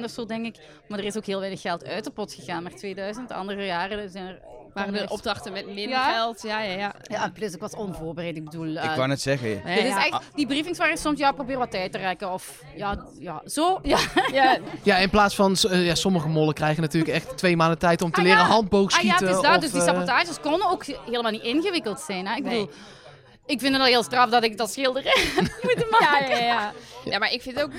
[0.00, 0.56] 10% of zo, denk ik.
[0.88, 2.62] Maar er is ook heel weinig geld uit de pot gegaan.
[2.62, 4.38] Maar 2000, de andere jaren zijn er...
[4.74, 6.12] Waren er opdrachten met minder Ja.
[6.12, 6.42] geld?
[6.42, 7.30] Ja, ja, ja.
[7.34, 8.36] Plus ik was onvoorbereid.
[8.36, 8.76] Ik bedoel...
[8.76, 9.48] eh, ik wou net zeggen.
[9.48, 10.06] Ja, dit is ja.
[10.06, 12.32] echt, die briefings waren soms, ja, probeer wat tijd te rekken.
[12.32, 13.80] Of ja, ja zo.
[13.82, 13.98] Ja.
[14.32, 15.56] Ja, Ja, in plaats van...
[15.70, 18.44] eh, ja, sommige mollen krijgen natuurlijk echt twee maanden tijd om te Ah, leren ja.
[18.44, 19.08] Ah handboogschieten.
[19.26, 19.54] ja, het is dat.
[19.54, 22.26] of, Dus die eh, sabotages konden ook helemaal niet ingewikkeld zijn.
[22.26, 22.34] Hè?
[22.36, 22.58] Ik Nee.
[22.60, 22.74] bedoel,
[23.46, 25.24] ik vind het al heel straf dat ik dat schilderij
[25.62, 26.28] moet ja, maken.
[26.30, 26.72] ja, ja.
[27.04, 27.70] Ja, maar ik vind ook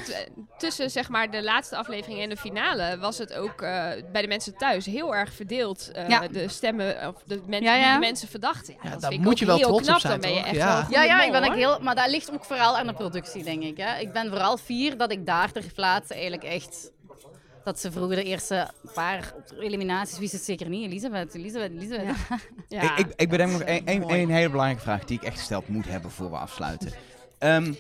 [0.58, 4.28] tussen zeg maar de laatste aflevering en de finale was het ook eh, bij de
[4.28, 5.92] mensen thuis heel erg verdeeld.
[5.92, 6.28] eh, Ja.
[6.28, 7.84] De stemmen of de mensen Ja, ja.
[7.84, 8.74] die de mensen verdachten.
[8.74, 10.00] Ja, Ja, dat daar moet ook je wel heel trots op knap.
[10.00, 10.88] zijn, Dan ben je echt Ja.
[10.90, 11.80] Ja, ja, ik ben ook heel...
[11.80, 13.78] Maar dat ligt ook vooral aan de productie, denk ik.
[13.78, 14.00] Hè?
[14.00, 16.92] Ik ben vooral fier dat ik daar ter plaatse eigenlijk echt...
[17.64, 20.86] Dat ze vroeger de eerste paar eliminaties wist het zeker niet.
[20.86, 22.16] Elisabeth, Elisabeth, Elisabeth.
[22.70, 22.82] Ja.
[22.98, 25.86] Ik, ik, ik bedenk nog één één- hele belangrijke vraag die ik echt gesteld moet
[25.86, 26.92] hebben voor we afsluiten.
[27.40, 27.74] Ehm,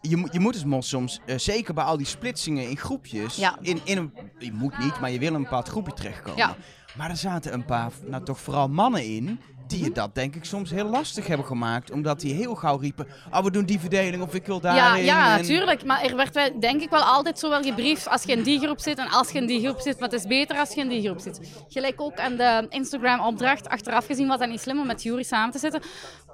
[0.00, 3.36] je, moet- je moet als mol soms, eh, zeker bij al die splitsingen in groepjes,
[3.36, 3.58] Ja.
[3.60, 6.38] in, in een, je moet niet, maar je wil in een bepaald groepje terechtkomen.
[6.38, 6.56] Ja.
[6.96, 10.44] Maar er zaten een paar, nou toch vooral mannen in, die je dat denk ik
[10.44, 11.90] soms heel lastig hebben gemaakt.
[11.90, 15.04] Omdat die heel gauw riepen, oh we doen die verdeling of ik wil Ja, daarin.
[15.04, 15.84] ja, en- natuurlijk.
[15.84, 18.80] Maar er werd denk ik wel altijd zo wel gebriefd als je in die groep
[18.80, 19.98] zit en als je in die groep zit.
[20.00, 21.40] Maar het is beter als je in die groep zit.
[21.68, 23.68] Gelijk ook aan de Instagram-opdracht.
[23.68, 25.80] Achteraf gezien was dat niet slim om met Jury samen te zitten.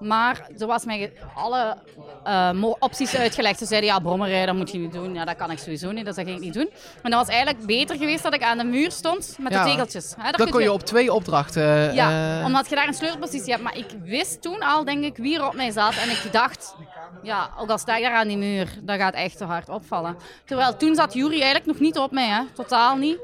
[0.03, 1.77] Maar er was mij alle
[2.25, 3.59] eh, opties uitgelegd.
[3.59, 5.15] Ze zeiden, ja, dat moet je niet doen.
[5.15, 6.71] Ja, dat kan ik sowieso niet, dus dat ging ik niet doen.
[7.03, 9.65] Maar dat was eigenlijk beter geweest dat ik aan de muur stond met Ja.
[9.65, 10.15] de tegeltjes.
[10.23, 11.95] Dan kun kon je op twee opdrachten...
[11.95, 13.63] ja, eh, omdat je daar een sleutelpositie hebt.
[13.65, 15.95] Maar ik wist toen al, denk ik, wie er op mij zat.
[15.95, 16.75] En ik dacht,
[17.23, 20.17] ja, ook al sta ik daar aan die muur, dat gaat echt te hard opvallen.
[20.45, 22.43] Terwijl toen zat Jury eigenlijk nog niet op mij, hè.
[22.55, 23.19] Totaal niet.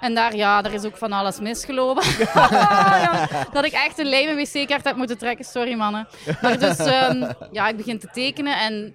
[0.00, 2.04] En daar, ja, er is ook van alles misgelopen.
[2.34, 5.44] Ja, dat ik echt een lijme wc-kaart heb moeten trekken.
[5.44, 6.08] Sorry, mannen.
[6.42, 8.58] Maar dus, ehm, ja, ik begin te tekenen.
[8.58, 8.94] En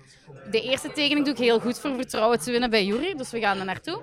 [0.51, 3.16] de eerste tekening doe ik heel goed voor vertrouwen te winnen bij Jury.
[3.16, 4.01] Dus we gaan er naartoe.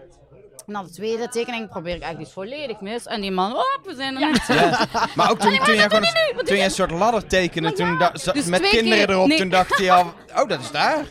[0.66, 3.06] En dan de tweede tekening probeer ik eigenlijk volledig mis.
[3.06, 4.46] En die man, oh, we zijn er niet.
[4.46, 6.04] Ja, maar ook toen, toen, jij, gewoon,
[6.44, 7.98] toen jij een soort ladder tekende, toen
[8.32, 9.38] dus met kinderen keer- erop, nee.
[9.38, 11.04] toen dacht hij al, oh dat is daar.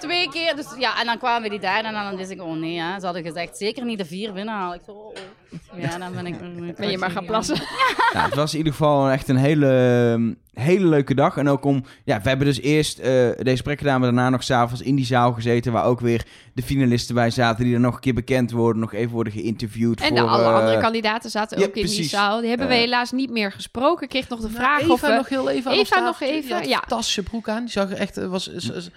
[0.00, 0.56] Twee keer.
[0.56, 2.98] Dus ja, en dan kwamen we die derde en dan wist ik, oh nee, hè.
[2.98, 4.76] ze hadden gezegd zeker niet de vier binnenhalen.
[4.76, 5.80] Ik zo, oh, oh.
[5.80, 6.36] Ja, dan ben ik.
[6.80, 7.56] Ben je maar gaan plassen.
[8.12, 11.36] Nou, het was in ieder geval echt een hele, hele leuke dag.
[11.36, 11.84] En ook om...
[12.04, 15.04] Ja, we hebben dus eerst eh, deze gesprek gedaan, maar daarna nog s'avonds in die
[15.04, 15.72] zaal gezeten...
[15.72, 16.24] waar ook weer
[16.54, 17.64] de finalisten bij zaten...
[17.64, 20.16] die er nog een keer bekend worden, nog even worden geïnterviewd En voor...
[20.16, 22.40] de alle eh, andere kandidaten zaten ja, ook in die zaal.
[22.40, 22.80] Die hebben we Eh.
[22.80, 24.02] helaas niet meer gesproken.
[24.02, 25.08] Ik kreeg nog de Nou, vraag Eva of we...
[25.08, 26.74] nog heel even Eva nog even, ja.
[26.74, 27.60] een fantastische broek aan.
[27.60, 28.90] Die zag er echt, was, is,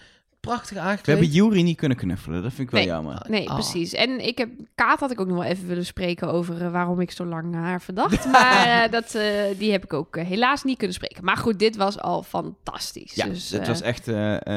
[0.48, 1.18] prachtig We aangekleed.
[1.18, 2.90] hebben Jury niet kunnen knuffelen, dat vind ik wel Nee.
[2.90, 3.26] jammer.
[3.30, 3.54] Nee, Oh.
[3.54, 3.94] precies.
[3.94, 7.00] En ik heb, Kaat had ik ook nog wel even willen spreken over eh, waarom
[7.00, 8.26] ik zo lang haar verdacht.
[8.32, 9.24] Maar eh, dat, eh,
[9.58, 11.24] die heb ik ook helaas niet kunnen spreken.
[11.26, 13.14] Maar goed, dit was al fantastisch.
[13.16, 14.06] Ja, dus, het eh, was echt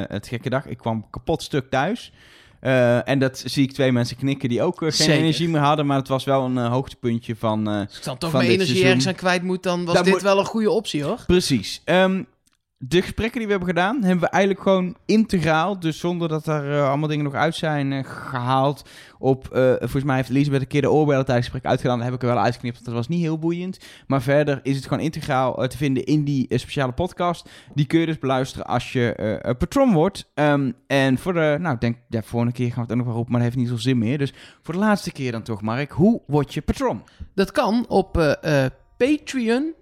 [0.09, 0.67] het gekke dag.
[0.67, 2.13] Ik kwam kapot stuk thuis.
[2.61, 5.15] Eh, en dat zie ik twee mensen knikken die ook geen Zeker.
[5.15, 5.87] energie meer hadden.
[5.87, 7.69] Maar het was wel een hoogtepuntje van...
[7.69, 8.87] eh, Als ik dan toch mijn dit energie seizoen.
[8.97, 11.19] ergens aan kwijt moet, dan was Dan dit moet- wel een goede optie, hoor.
[11.27, 11.83] Precies.
[11.85, 12.23] Ehm,
[12.89, 15.81] de gesprekken die we hebben gedaan, hebben we eigenlijk gewoon integraal.
[15.81, 18.89] Dus zonder dat er eh, allemaal dingen nog uit zijn eh, gehaald.
[19.19, 21.97] Op, eh, volgens mij heeft Elisabeth een keer de oorbellen tijdens het gesprek uitgedaan.
[21.99, 23.79] Dat heb ik er wel uitgeknipt, dat was niet heel boeiend.
[24.07, 27.49] Maar verder is het gewoon integraal te vinden in die speciale podcast.
[27.75, 30.31] Die kun je dus beluisteren als je patron wordt.
[30.35, 33.07] Ehm, en voor de, nou ik denk, ja, volgende keer gaan we het ook nog
[33.07, 34.19] wel roepen, maar dat heeft niet zoveel zin meer.
[34.19, 35.91] Dus voor de laatste keer dan toch, Mark.
[35.91, 37.03] Hoe word je patron?
[37.35, 38.13] Dat kan op
[38.97, 39.75] Patreon,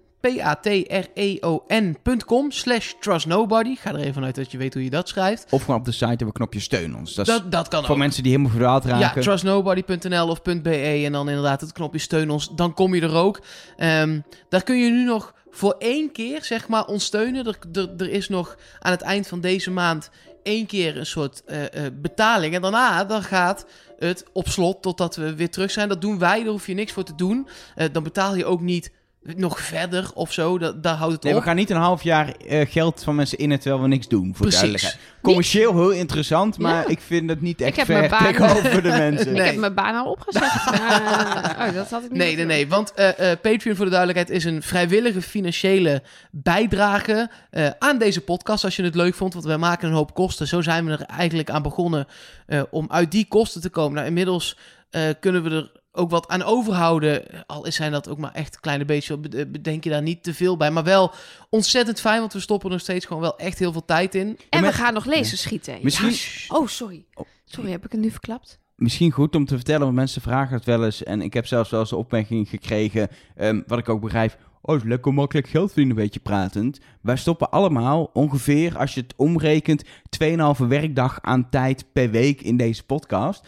[1.15, 3.75] p-a-t-r-e-o-n.com slash trustnobody.
[3.75, 5.45] Ga er even vanuit dat je weet hoe je dat schrijft.
[5.49, 7.13] Of gewoon op de site hebben we knopje steun ons.
[7.13, 7.97] Dat is Dat, dat kan voor ook.
[7.97, 9.21] mensen die helemaal verdwaald Ja, raken.
[9.21, 12.49] trustnobody.nl of .be en dan inderdaad het knopje steun ons.
[12.55, 13.41] Dan kom je er ook.
[13.77, 14.19] Ehm,
[14.49, 17.45] daar kun je nu nog voor één keer, zeg maar, ons steunen.
[17.45, 20.09] Er, er, er is nog aan het eind van deze maand
[20.43, 22.55] één keer een soort eh, eh, betaling.
[22.55, 23.65] En daarna dan gaat
[23.99, 25.89] het op slot totdat we weer terug zijn.
[25.89, 27.47] Dat doen wij, daar hoef je niks voor te doen.
[27.75, 28.91] Eh, dan betaal je ook niet
[29.35, 30.57] nog verder of zo.
[30.57, 33.37] Dat, daar houdt het Nee, we gaan niet een half jaar eh, geld van mensen
[33.37, 34.23] in terwijl we niks doen.
[34.25, 34.59] Voor Precies.
[34.59, 34.97] duidelijkheid.
[35.21, 36.87] Commercieel heel interessant, maar Ja.
[36.87, 39.33] ik vind het niet echt baan- tegenover de mensen.
[39.33, 39.41] Nee.
[39.45, 40.65] Ik heb mijn baan al opgezegd.
[40.71, 42.67] maar, oh, dat had ik niet Nee, nee, nee.
[42.67, 46.01] Want eh, eh, Patreon, voor de duidelijkheid, is een vrijwillige financiële
[46.31, 48.63] bijdrage eh, aan deze podcast.
[48.63, 50.47] Als je het leuk vond, want wij maken een hoop kosten.
[50.47, 52.07] Zo zijn we er eigenlijk aan begonnen
[52.45, 53.93] eh, om uit die kosten te komen.
[53.93, 54.57] Nou, inmiddels
[54.89, 57.45] eh, kunnen we er ook wat aan overhouden.
[57.45, 59.19] Al zijn dat ook maar echt kleine beetjes.
[59.19, 60.71] Be- Bedenk je daar niet te veel bij.
[60.71, 61.11] Maar wel
[61.49, 64.37] ontzettend fijn, want we stoppen er nog steeds gewoon wel echt heel veel tijd in.
[64.49, 65.77] En we gaan nog lezen schieten.
[65.81, 66.09] Misschien-
[66.47, 66.55] Ja.
[66.57, 67.05] Oh, sorry.
[67.45, 68.59] Sorry, heb ik het nu verklapt?
[68.75, 71.03] Misschien goed om te vertellen, want mensen vragen het wel eens.
[71.03, 74.37] En ik heb zelfs wel eens de opmerking gekregen, ehm, wat ik ook begrijp.
[74.61, 76.79] Oh, is lekker makkelijk geld verdienen, een beetje pratend.
[77.01, 82.57] Wij stoppen allemaal ongeveer, als je het omrekent, 2,5 werkdag aan tijd per week in
[82.57, 83.45] deze podcast.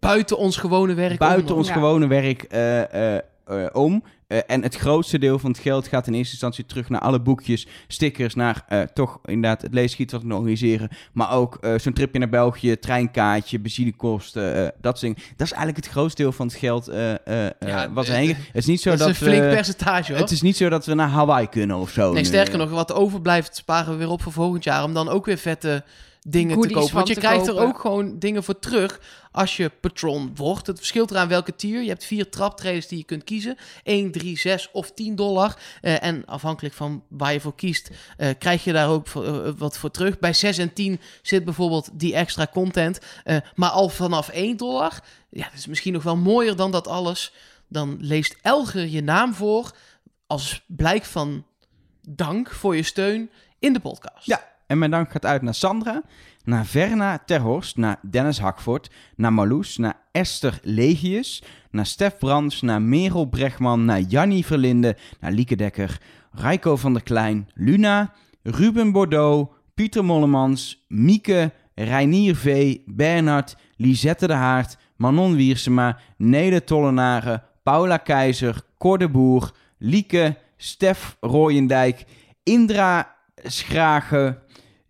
[0.00, 1.18] Buiten ons gewone werk.
[1.18, 1.58] buiten om.
[1.58, 1.74] ons Ja.
[1.74, 4.02] gewone werk eh, eh, eh, om.
[4.26, 7.20] Eh, en het grootste deel van het geld gaat in eerste instantie terug naar alle
[7.20, 10.88] boekjes, stickers, naar eh, toch inderdaad het leesgiet wat we organiseren.
[11.12, 15.16] Maar ook eh, zo'n tripje naar België, treinkaartje, benzinekosten, eh, dat soort dingen.
[15.36, 18.12] Dat is eigenlijk het grootste deel van het geld eh, eh, eh, Ja, wat we
[18.12, 18.28] heen.
[18.28, 19.48] Het is niet zo Dat dat, is een flink we...
[19.48, 20.20] percentage hoor.
[20.20, 22.12] Het is niet zo dat we naar Hawaii kunnen of zo.
[22.12, 22.28] Nee, nu.
[22.28, 24.84] sterker nog, wat overblijft sparen we weer op voor volgend jaar.
[24.84, 25.84] Om dan ook weer vette
[26.26, 26.94] dingen te kopen.
[26.94, 29.00] Want je krijgt er ook gewoon dingen voor terug
[29.32, 30.66] als je patron wordt.
[30.66, 31.82] Het verschilt eraan welke tier.
[31.82, 33.56] Je hebt vier traptreders die je kunt kiezen.
[33.82, 35.58] 1, 3, 6 of 10 dollar.
[35.80, 39.52] Eh, en afhankelijk van waar je voor kiest, eh, krijg je daar ook voor, eh,
[39.56, 40.18] wat voor terug.
[40.18, 42.98] Bij 6 en 10 zit bijvoorbeeld die extra content.
[43.54, 45.00] Maar al vanaf 1 dollar,
[45.30, 47.32] ja, dat is misschien nog wel mooier dan dat alles.
[47.68, 49.76] Dan leest Elger je naam voor
[50.26, 51.46] als blijk van
[52.08, 54.26] dank voor je steun in de podcast.
[54.26, 56.02] Ja, en mijn dank gaat uit naar Sandra,
[56.44, 62.82] naar Verna Terhorst, naar Dennis Hakvoort, naar Marloes, naar Esther Legius, naar Stef Brands, naar
[62.82, 66.00] Merel Bregman, naar Jannie Verlinde, naar Lieke Dekker,
[66.30, 68.12] Reiko van der Klein, Luna,
[68.42, 77.42] Ruben Bordeaux, Pieter Mollemans, Mieke, Reinier V, Bernard, Lisette de Haart, Manon Wiersema, Nele Tollenaren,
[77.62, 82.04] Paula Keizer, Cor Boer, Lieke, Stef Rooyendijk,
[82.42, 84.38] Indra Schragen,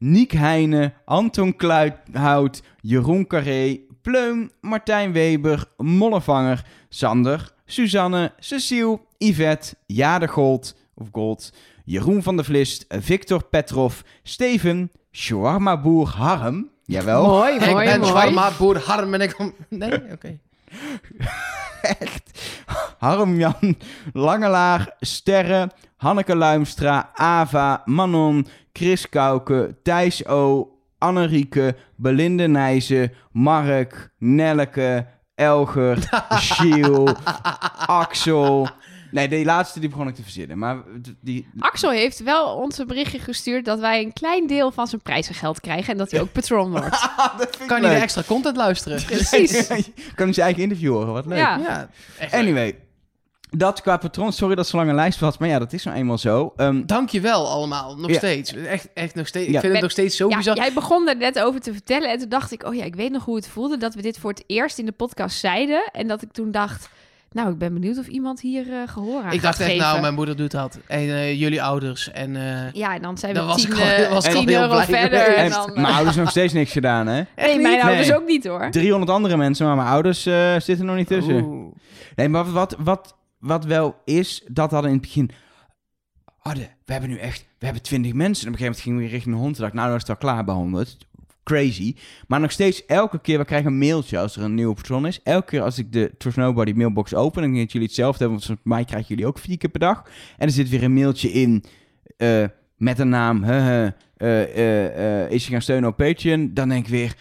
[0.06, 10.28] Niek Heijnen, Anton Kluithout, Jeroen Carré, Pleum, Martijn Weber, Mollevanger, Sander, Suzanne, Cecile, Yvette, Jade
[10.28, 11.52] Gold, of Gold,
[11.84, 18.10] Jeroen van der Vlist, Victor Petrov, Steven, Shawarma Boer Harm, jawel, Mooi, ik ben mooi.
[18.10, 19.54] Zwarma Boer Harm en ik kom...
[19.68, 20.02] Nee?
[20.14, 20.38] Oké.
[21.82, 22.40] echt,
[22.98, 23.76] Harm-Jan,
[24.12, 28.46] Langelaar, Sterre, Hanneke Luimstra, Ava, Manon,
[28.78, 30.68] Chris Kouke, Thijs O,
[30.98, 35.98] Annerieke, Belinde Nijzen, Mark, Nelleke, Elger,
[36.28, 37.16] Giel,
[37.86, 38.68] Axel,
[39.14, 40.58] Nee, die laatste die begon ik te verzinnen.
[40.58, 40.82] Maar
[41.20, 41.48] die...
[41.58, 45.60] Axel heeft wel ons een berichtje gestuurd dat wij een klein deel van zijn prijzengeld
[45.60, 47.10] krijgen en dat hij ook patron wordt.
[47.66, 49.04] Kan je de extra content luisteren?
[49.04, 49.66] Precies.
[50.16, 51.38] kan hij zijn eigen interview horen, wat leuk.
[51.38, 51.58] Ja.
[51.58, 52.40] Ja, echt leuk.
[52.40, 52.78] Anyway,
[53.56, 55.84] dat qua patroon, sorry dat het zo lang een lijst was, maar ja, dat is
[55.84, 56.52] nou eenmaal zo.
[56.56, 58.16] Ehm, Dankjewel allemaal, nog Ja.
[58.16, 58.54] steeds.
[58.54, 59.46] Echt, echt nog steeds.
[59.48, 60.56] Ik vind het nog steeds zo Ja, bizar.
[60.56, 63.10] jij begon er net over te vertellen en toen dacht ik, oh ja, ik weet
[63.12, 65.88] nog hoe het voelde dat we dit voor het eerst in de podcast zeiden.
[65.92, 66.88] En dat ik toen dacht,
[67.30, 69.84] nou, ik ben benieuwd of iemand hier eh gehoor aan Ik gaat dacht echt, geven.
[69.86, 70.78] nou, mijn moeder doet dat.
[70.86, 72.10] En eh, jullie ouders.
[72.10, 74.34] En eh, Ja, en dan zijn Dan we was tien, ik al- eh, was ik
[74.34, 75.20] al 10 heel euro verder.
[75.20, 77.22] En en dan, mijn ouders nog steeds niks gedaan, hè?
[77.36, 78.16] nee, mijn ouders Nee.
[78.16, 78.70] ook niet hoor.
[78.70, 81.34] 300 andere mensen, maar mijn ouders eh, zitten nog niet tussen.
[81.42, 81.72] oeh.
[82.16, 83.14] Nee, maar wat, wat,
[83.44, 85.30] wat wel is, dat hadden in het begin...
[86.36, 87.46] Hadden, we hebben nu echt...
[87.58, 88.46] We hebben 20 mensen.
[88.46, 89.54] En op een gegeven moment gingen we richting de 100.
[89.54, 91.06] Toen dacht ik, nou, dan is het al klaar bij 100.
[91.44, 91.96] Crazy.
[92.28, 95.22] Maar nog steeds, elke keer, we krijgen een mailtje als er een nieuwe persoon is.
[95.22, 98.36] Elke keer als ik de Trust Nobody mailbox open, dan denk dat jullie hetzelfde hebben.
[98.36, 100.02] Want volgens mij krijgen jullie ook vier keer per dag.
[100.36, 101.64] En er zit weer een mailtje in
[102.16, 102.44] eh,
[102.76, 103.44] met een naam.
[103.44, 103.86] eh,
[104.16, 106.54] eh, is je gaan steunen op Patreon?
[106.54, 107.16] Dan denk ik weer,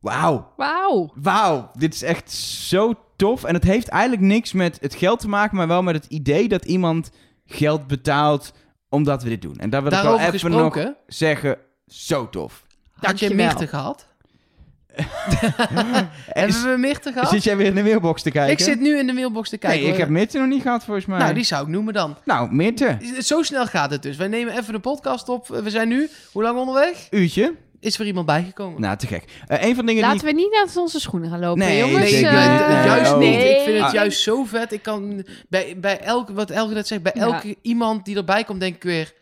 [0.00, 0.52] wauw.
[0.56, 1.12] Wauw.
[1.14, 3.44] Wauw, dit is echt zo tof.
[3.44, 6.48] En het heeft eigenlijk niks met het geld te maken, maar wel met het idee
[6.48, 7.10] dat iemand
[7.46, 8.52] geld betaalt
[8.88, 9.56] omdat we dit doen.
[9.56, 12.66] En daar wil ik wel even nog zeggen, zo tof.
[12.92, 13.34] had je.
[13.34, 14.06] Mirte gehad?
[14.96, 15.06] En
[16.26, 17.28] Hebben we Mirte gehad?
[17.28, 18.52] Zit jij weer in de mailbox te kijken?
[18.52, 19.80] Ik zit nu in de mailbox te kijken.
[19.80, 21.18] Nee, ik heb Mitte nog niet gehad volgens mij.
[21.18, 22.16] Nou, die zou ik noemen dan.
[22.24, 24.16] Nou, Mitte, Zo snel gaat het dus.
[24.16, 25.48] Wij nemen even de podcast op.
[25.48, 27.06] We zijn nu, hoe lang onderweg?
[27.10, 27.54] uurtje.
[27.86, 28.80] Is er iemand bijgekomen?
[28.80, 29.24] Nou, te gek.
[29.46, 30.28] Eh, een van de dingen Laten die...
[30.34, 31.98] we niet uit onze schoenen gaan lopen, Nee, jongens.
[31.98, 32.68] Nee, zeker ik- Eh.
[32.68, 33.18] Nee, juist oh.
[33.18, 33.34] niet.
[33.34, 33.92] Ik vind het Ah.
[33.92, 34.72] juist zo vet.
[34.72, 37.20] Ik kan bij, bij elke, wat Elke net zegt, bij Ja.
[37.22, 39.14] elke iemand die erbij komt, denk ik weer,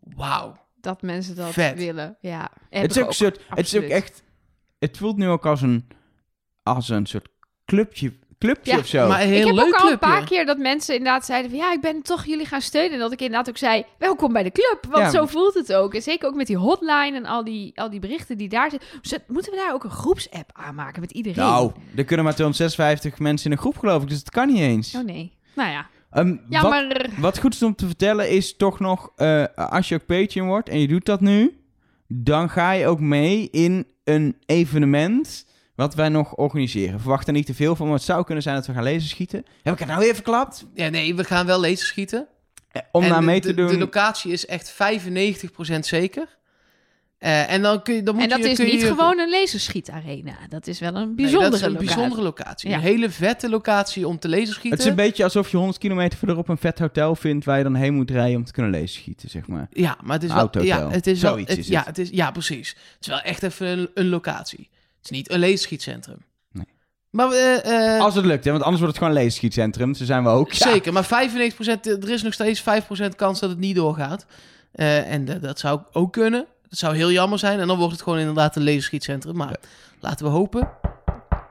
[0.00, 0.56] wauw.
[0.80, 1.76] Dat mensen dat Vet.
[1.76, 2.16] willen.
[2.20, 2.50] Ja.
[2.70, 4.22] Het is ook, een soort, het is ook echt...
[4.78, 5.88] Het voelt nu ook als een,
[6.62, 7.28] als een soort
[7.64, 8.12] clubje,
[8.44, 9.08] clubje Ja, of zo.
[9.08, 9.98] Maar een Ik heb leuk ook al een clubje.
[9.98, 11.58] paar keer dat mensen inderdaad zeiden van...
[11.60, 12.92] ja, ik ben toch jullie gaan steunen.
[12.92, 14.78] En dat ik inderdaad ook zei, welkom bij de club.
[14.90, 15.10] Want Ja.
[15.10, 15.94] zo voelt het ook.
[15.94, 18.88] En zeker ook met die hotline en al die, al die berichten die daar zitten.
[19.02, 21.44] Dus moeten we daar ook een groepsapp aanmaken met iedereen?
[21.44, 24.08] Nou, er kunnen maar 256 mensen in een groep, geloof ik.
[24.08, 24.94] Dus dat kan niet eens.
[24.94, 25.32] Oh nee.
[25.54, 27.10] Nou ja, Ehm, wat, jammer.
[27.18, 29.10] wat goed is om te vertellen is toch nog...
[29.16, 31.56] eh, als je ook Patreon wordt en je doet dat nu...
[32.08, 35.46] dan ga je ook mee in een evenement...
[35.74, 37.00] wat wij nog organiseren.
[37.00, 39.08] Verwacht er niet te veel van, maar het zou kunnen zijn dat we gaan lezen
[39.08, 39.44] schieten.
[39.62, 40.66] Heb ik het nou weer verklapt?
[40.74, 42.26] Ja, nee, we gaan wel lasers schieten.
[42.70, 43.66] Eh, Om En daar de- mee te de, doen...
[43.68, 46.40] De locatie is echt 95% zeker.
[47.18, 49.18] Eh, en dan kun je, dan moet En dat je, is kun niet je, gewoon
[49.18, 50.32] een laserschietarena.
[50.48, 51.86] Dat is wel een Nee, bijzondere dat is een locatie.
[51.94, 52.70] bijzondere locatie.
[52.70, 52.76] Ja.
[52.76, 54.70] Een hele vette locatie om te laserschieten.
[54.70, 57.44] Het is een beetje alsof je 100 kilometer verderop een vet hotel vindt...
[57.44, 59.66] waar je dan heen moet rijden om te kunnen lezen schieten, zeg maar.
[59.70, 60.62] Ja, maar het is wel...
[60.62, 61.86] Ja, het is wel, Zoiets het- is ja, het.
[61.86, 62.68] het is, ja, precies.
[62.68, 64.68] Het is wel echt even een, een locatie.
[65.02, 66.18] Het is niet een laserschietcentrum.
[66.50, 66.66] Nee.
[67.10, 69.94] Maar eh, eh, Als het lukt, hè, want anders wordt het gewoon een lezerschietcentrum.
[69.94, 70.52] Zo zijn we ook.
[70.52, 70.70] Ja.
[70.70, 74.26] Zeker, maar 95%, er is nog steeds 5% kans dat het niet doorgaat.
[74.72, 76.46] Eh, en dat zou ook kunnen.
[76.68, 77.60] Dat zou heel jammer zijn.
[77.60, 79.36] En dan wordt het gewoon inderdaad een laserschietcentrum.
[79.36, 79.56] Maar
[80.00, 80.70] laten we hopen,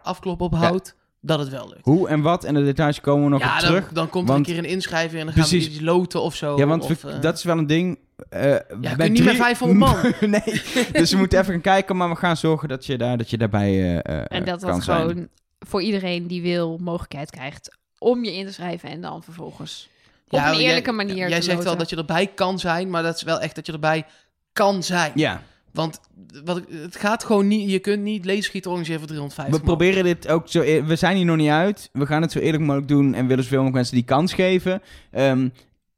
[0.04, 1.80] afkloppen op hout, dat het wel lukt.
[1.86, 3.92] Hoe en wat en de details komen we nog ja, op dan, terug.
[3.92, 6.36] dan komt er want- een keer een inschrijving en dan gaan we iets loten of
[6.36, 6.58] zo.
[6.58, 8.00] Ja, want of, we- eh, dat is wel een ding.
[8.30, 10.14] eh Ja, bij niet met 500 man.
[10.32, 10.62] nee,
[10.92, 13.38] dus we moeten even gaan kijken, maar we gaan zorgen dat je, daar, dat je
[13.38, 13.70] daarbij
[14.04, 15.02] eh, eh, En dat dat zijn.
[15.02, 15.28] gewoon
[15.60, 19.90] voor iedereen die wil mogelijkheid krijgt om je in te schrijven en dan vervolgens
[20.30, 22.90] op Ja, een eerlijke jij, manier Jij te zegt wel dat je erbij kan zijn,
[22.90, 24.06] maar dat is wel echt dat je erbij
[24.54, 25.12] kan zijn.
[25.16, 25.42] Ja,
[25.74, 26.00] Want
[26.46, 29.78] wat, het gaat gewoon niet, je kunt niet laserschieten organiseren voor 350 we man.
[29.78, 30.62] proberen dit ook zo...
[30.62, 31.90] eer- We zijn hier nog niet uit.
[31.94, 34.82] We gaan het zo eerlijk mogelijk doen en willen zoveel mogelijk mensen die kans geven.
[35.12, 35.50] Ehm,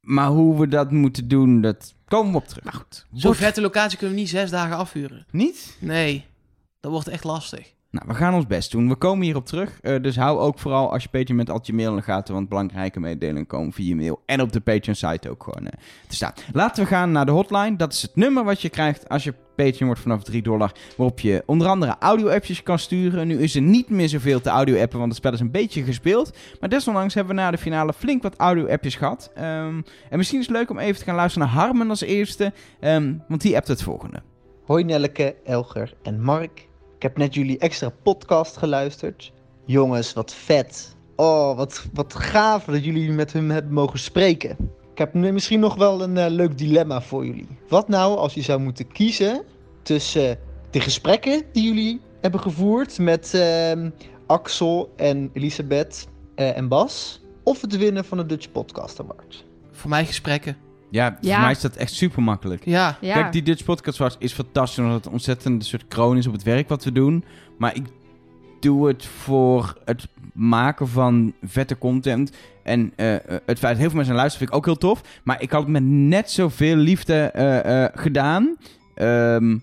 [0.01, 2.63] maar hoe we dat moeten doen, dat komen we op terug.
[2.63, 3.05] Maar goed.
[3.13, 5.25] Zo'n vette locatie kunnen we niet zes dagen afhuren.
[5.31, 5.77] Niet?
[5.79, 6.25] Nee,
[6.79, 7.72] dat wordt echt lastig.
[7.93, 8.89] Nou, we gaan ons best doen.
[8.89, 9.79] We komen hierop terug.
[9.81, 12.33] Eh, dus hou ook vooral als je Patreon met altijd je mail in de gaten.
[12.33, 14.21] Want belangrijke mededelingen komen via mail.
[14.25, 16.33] En op de Patreon site ook gewoon eh, te staan.
[16.51, 17.75] Laten we gaan naar de hotline.
[17.75, 20.71] Dat is het nummer wat je krijgt als je Patreon wordt vanaf 3 dollar.
[20.97, 23.27] Waarop je onder andere audio-appjes kan sturen.
[23.27, 24.97] Nu is er niet meer zoveel te audio-appen.
[24.97, 26.37] Want het spel is een beetje gespeeld.
[26.59, 29.31] Maar desondanks hebben we na de finale flink wat audio-appjes gehad.
[29.35, 32.53] Ehm, en misschien is het leuk om even te gaan luisteren naar Harmen als eerste.
[32.79, 34.21] Ehm, want die appt het volgende.
[34.65, 36.71] Hoi Nelleke, Elger en Mark.
[37.03, 39.31] Ik heb net jullie extra podcast geluisterd.
[39.65, 40.95] Jongens, wat vet.
[41.15, 44.57] Oh, wat, wat gaaf dat jullie met hem hebben mogen spreken.
[44.91, 47.47] Ik heb misschien nog wel een eh, leuk dilemma voor jullie.
[47.67, 49.43] Wat nou als je zou moeten kiezen
[49.81, 50.39] tussen
[50.69, 53.89] de gesprekken die jullie hebben gevoerd met ehm,
[54.25, 59.45] Axel en Elisabeth eh, en Bas, of het winnen van de Dutch Podcast Award?
[59.71, 60.57] Voor mij gesprekken.
[60.93, 61.33] Ja, Ja.
[61.33, 62.65] voor mij is dat echt super makkelijk.
[62.65, 63.13] Ja, Ja.
[63.13, 66.33] Kijk, die Dutch Podcast was, is fantastisch, omdat het ontzettend een soort kroon is op
[66.33, 67.23] het werk wat we doen.
[67.57, 67.85] Maar ik
[68.59, 72.31] doe het voor het maken van vette content.
[72.63, 75.01] En eh, eh, het feit dat heel veel mensen luisteren vind ik ook heel tof.
[75.23, 78.57] Maar ik had het met net zoveel liefde eh, eh, gedaan.
[78.95, 79.57] Ehm,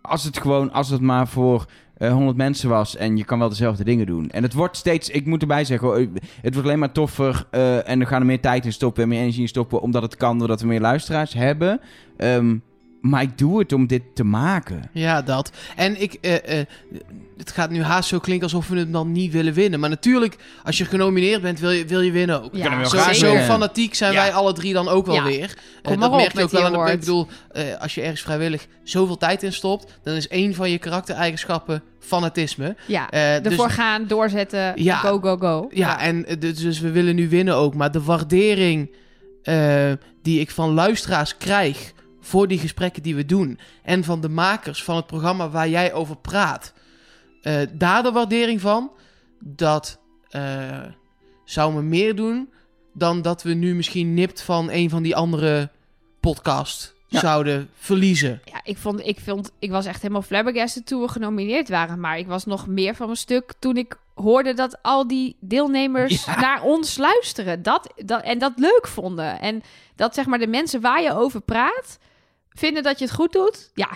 [0.00, 3.48] als het gewoon, als het maar voor eh 100 mensen was en je kan wel
[3.48, 4.30] dezelfde dingen doen.
[4.30, 7.98] En het wordt steeds, ik moet erbij zeggen, het wordt alleen maar toffer eh, en
[7.98, 10.38] we gaan er meer tijd in stoppen en meer energie in stoppen, omdat het kan,
[10.38, 11.80] doordat we meer luisteraars hebben.
[12.16, 12.56] Ehm,
[13.04, 14.82] maar ik doe het om dit te maken.
[14.92, 15.50] Ja, dat.
[15.76, 16.66] En ik, eh, eh,
[17.36, 19.80] het gaat nu haast zo klinken alsof we het dan niet willen winnen.
[19.80, 22.54] Maar natuurlijk, als je genomineerd bent, wil je, wil je winnen ook.
[22.56, 24.20] Ja, kunnen we Zo, zo fanatiek zijn Ja.
[24.20, 25.24] wij alle drie dan ook wel Ja.
[25.24, 25.42] weer.
[25.44, 25.50] Eh,
[25.82, 26.64] Kom maar dat op merk je ook wel.
[26.64, 30.28] aan de- ik bedoel, eh, als je ergens vrijwillig zoveel tijd in stopt, dan is
[30.28, 32.76] één van je karaktereigenschappen fanatisme.
[32.86, 34.96] Ja, Eh, dus- ervoor gaan, doorzetten, Ja.
[34.96, 35.68] go, go, go.
[35.72, 37.74] Ja, en eh, dus, dus we willen nu winnen ook.
[37.74, 38.90] Maar de waardering
[39.42, 41.92] eh, die ik van luisteraars krijg
[42.24, 43.58] voor die gesprekken die we doen.
[43.82, 46.72] En van de makers van het programma waar jij over praat.
[47.42, 48.90] eh, daar de waardering van.
[49.40, 49.98] Dat
[50.28, 50.80] eh,
[51.44, 52.52] zou me meer doen
[52.92, 55.70] dan dat we nu misschien nipt van een van die andere
[56.20, 57.20] podcast Ja.
[57.20, 58.40] zouden verliezen.
[58.44, 62.00] Ja, ik, vond, ik, vond, ik was echt helemaal flabbergasted toen we genomineerd waren.
[62.00, 66.24] Maar ik was nog meer van mijn stuk toen ik hoorde dat al die deelnemers
[66.24, 66.40] Ja.
[66.40, 67.62] naar ons luisteren.
[67.62, 69.40] Dat, dat, en dat leuk vonden.
[69.40, 69.62] En
[69.96, 71.98] dat zeg maar de mensen waar je over praat,
[72.54, 73.70] vinden dat je het goed doet.
[73.74, 73.88] Ja,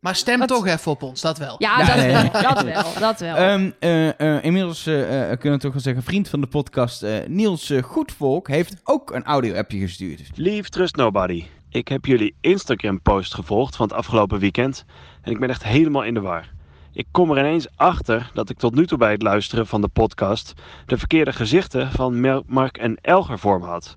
[0.00, 1.54] Maar stem Wat- toch even op ons, dat wel.
[1.58, 2.42] ja, Ja, dat, nee.
[2.42, 3.00] dat wel.
[3.00, 3.36] Dat wel.
[3.36, 7.02] Ehm, eh, eh, inmiddels eh, eh, kunnen we toch wel zeggen, vriend van de podcast
[7.02, 10.20] eh, Niels Goedvolk heeft ook een audio-appje gestuurd.
[10.34, 11.44] Leave Trust Nobody.
[11.70, 14.84] Ik heb jullie Instagram-post gevolgd van het afgelopen weekend
[15.22, 16.50] en ik ben echt helemaal in de war.
[16.92, 19.88] Ik kom er ineens achter dat ik tot nu toe bij het luisteren van de
[19.88, 20.52] podcast
[20.86, 23.96] de verkeerde gezichten van Mark en Elger voor me had.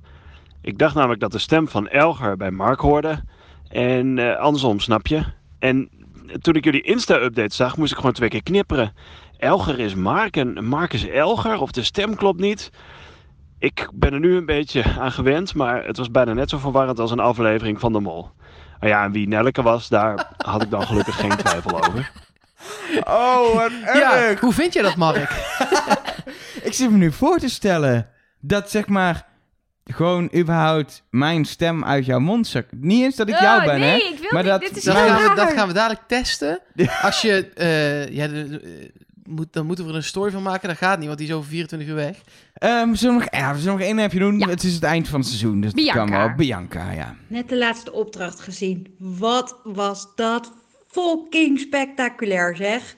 [0.62, 3.24] Ik dacht namelijk dat de stem van Elger bij Mark hoorde
[3.74, 5.24] en eh, andersom, snap je?
[5.60, 5.90] En
[6.42, 8.94] toen ik jullie Insta-update zag, moest ik gewoon twee keer knipperen.
[9.38, 12.70] Elger is Mark en Mark is Elger of de stem klopt niet.
[13.60, 17.00] Ik ben er nu een beetje aan gewend, maar het was bijna net zo verwarrend
[17.00, 18.30] als een aflevering van De Mol.
[18.80, 22.12] Nou ja, en wie Nelleke was, daar had ik dan gelukkig geen twijfel over.
[23.04, 25.32] Oh, wat Ja, hoe vind je dat, Mark?
[26.64, 28.10] Ik zit me nu voor te stellen
[28.40, 29.28] dat zeg maar
[29.86, 32.72] gewoon überhaupt mijn stem uit jouw mond zakt.
[32.72, 33.96] Niet eens dat ik jou Oh, ben, nee, hè?
[33.96, 34.52] ik wil Maar niet.
[34.52, 36.60] dat- Dit is Dat gaan, we, dat gaan we dadelijk testen.
[37.02, 38.92] Als je, eh, ja, de-
[39.24, 40.68] moet, dan moeten we er een story van maken.
[40.68, 42.18] Dat gaat niet, want die is over 24 uur weg.
[42.54, 44.40] Ehm, we, zullen nog, ja, we zullen nog één appje doen.
[44.40, 44.48] Ja.
[44.48, 46.28] Het is het eind van het seizoen, dus dat kan Bianca.
[46.28, 46.36] wel.
[46.36, 47.16] Bianca, ja.
[47.28, 48.96] Net de laatste opdracht gezien.
[48.98, 50.54] Wat was dat
[50.88, 52.96] fucking spectaculair, zeg.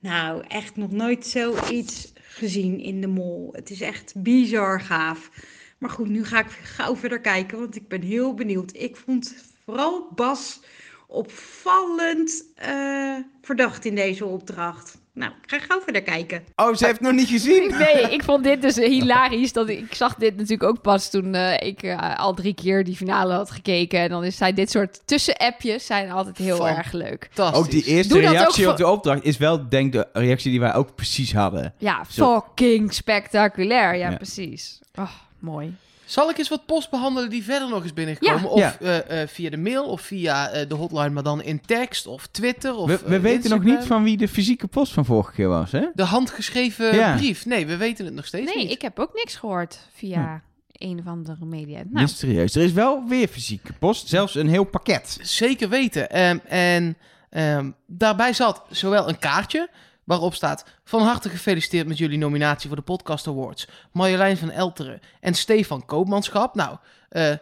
[0.00, 3.48] Nou, echt nog nooit zoiets gezien in de mol.
[3.52, 5.30] Het is echt bizar gaaf.
[5.78, 8.70] Maar goed, nu ga ik gauw verder kijken, want ik ben heel benieuwd.
[8.74, 9.34] Ik vond
[9.64, 10.60] vooral Bas
[11.06, 14.98] opvallend eh, verdacht in deze opdracht.
[15.12, 16.44] Nou, ik ga gauw verder kijken.
[16.56, 17.72] Oh, ze heeft het nog niet gezien?
[17.78, 19.52] Nee, ik vond dit dus hilarisch.
[19.52, 22.84] Dat ik, ik zag dit natuurlijk ook pas toen eh, ik eh, al drie keer
[22.84, 23.98] die finale had gekeken.
[24.00, 27.28] En dan is, zijn dit soort tussenappjes zijn altijd heel Van- erg leuk.
[27.36, 30.50] Ook die eerste Doe reactie ook op de opdracht is wel, denk ik, de reactie
[30.50, 31.74] die wij ook precies hadden.
[31.78, 32.40] Ja, Zo.
[32.40, 33.96] fucking spectaculair.
[33.96, 34.16] Ja, Ja.
[34.16, 34.80] precies.
[34.94, 35.74] Oh, mooi.
[36.04, 38.42] Zal ik eens wat post behandelen die verder nog eens binnengekomen?
[38.42, 38.46] Ja.
[38.48, 38.76] Of Ja.
[38.80, 42.26] eh, eh, via de mail, of via eh, de hotline, maar dan in tekst, of
[42.26, 45.48] Twitter, of we we weten nog niet van wie de fysieke post van vorige keer
[45.48, 45.86] was, hè?
[45.94, 47.16] De handgeschreven Ja.
[47.16, 47.46] brief.
[47.46, 48.72] Nee, we weten het nog steeds Nee, niet.
[48.72, 50.42] ik heb ook niks gehoord via
[50.72, 51.76] een of andere media.
[51.76, 52.54] Nou, Mysterieus.
[52.54, 55.18] Er is wel weer fysieke post, zelfs een heel pakket.
[55.22, 56.10] Zeker weten.
[56.10, 56.96] Ehm, en
[57.30, 59.68] ehm, daarbij zat zowel een kaartje
[60.08, 60.64] waarop staat...
[60.84, 63.68] Van harte gefeliciteerd met jullie nominatie voor de Podcast Awards.
[63.92, 66.54] Marjolein van Elteren en Stefan Koopmanschap.
[66.54, 66.76] Nou,
[67.08, 67.32] eh,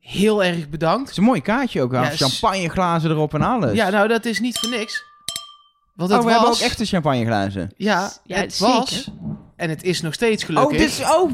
[0.00, 1.10] heel erg Het bedankt.
[1.10, 1.92] is een mooi kaartje ook.
[1.92, 3.72] Ja, champagneglazen erop en alles.
[3.72, 5.02] Ja, nou, dat is niet voor niks.
[5.94, 6.40] Want oh, het we was...
[6.40, 7.70] hebben ook echte champagneglazen.
[7.76, 8.74] Ja, Ja, het zeker.
[8.74, 9.10] was...
[9.56, 10.72] En het is nog steeds gelukkig.
[10.72, 11.00] Oh, dit is...
[11.00, 11.30] Oh,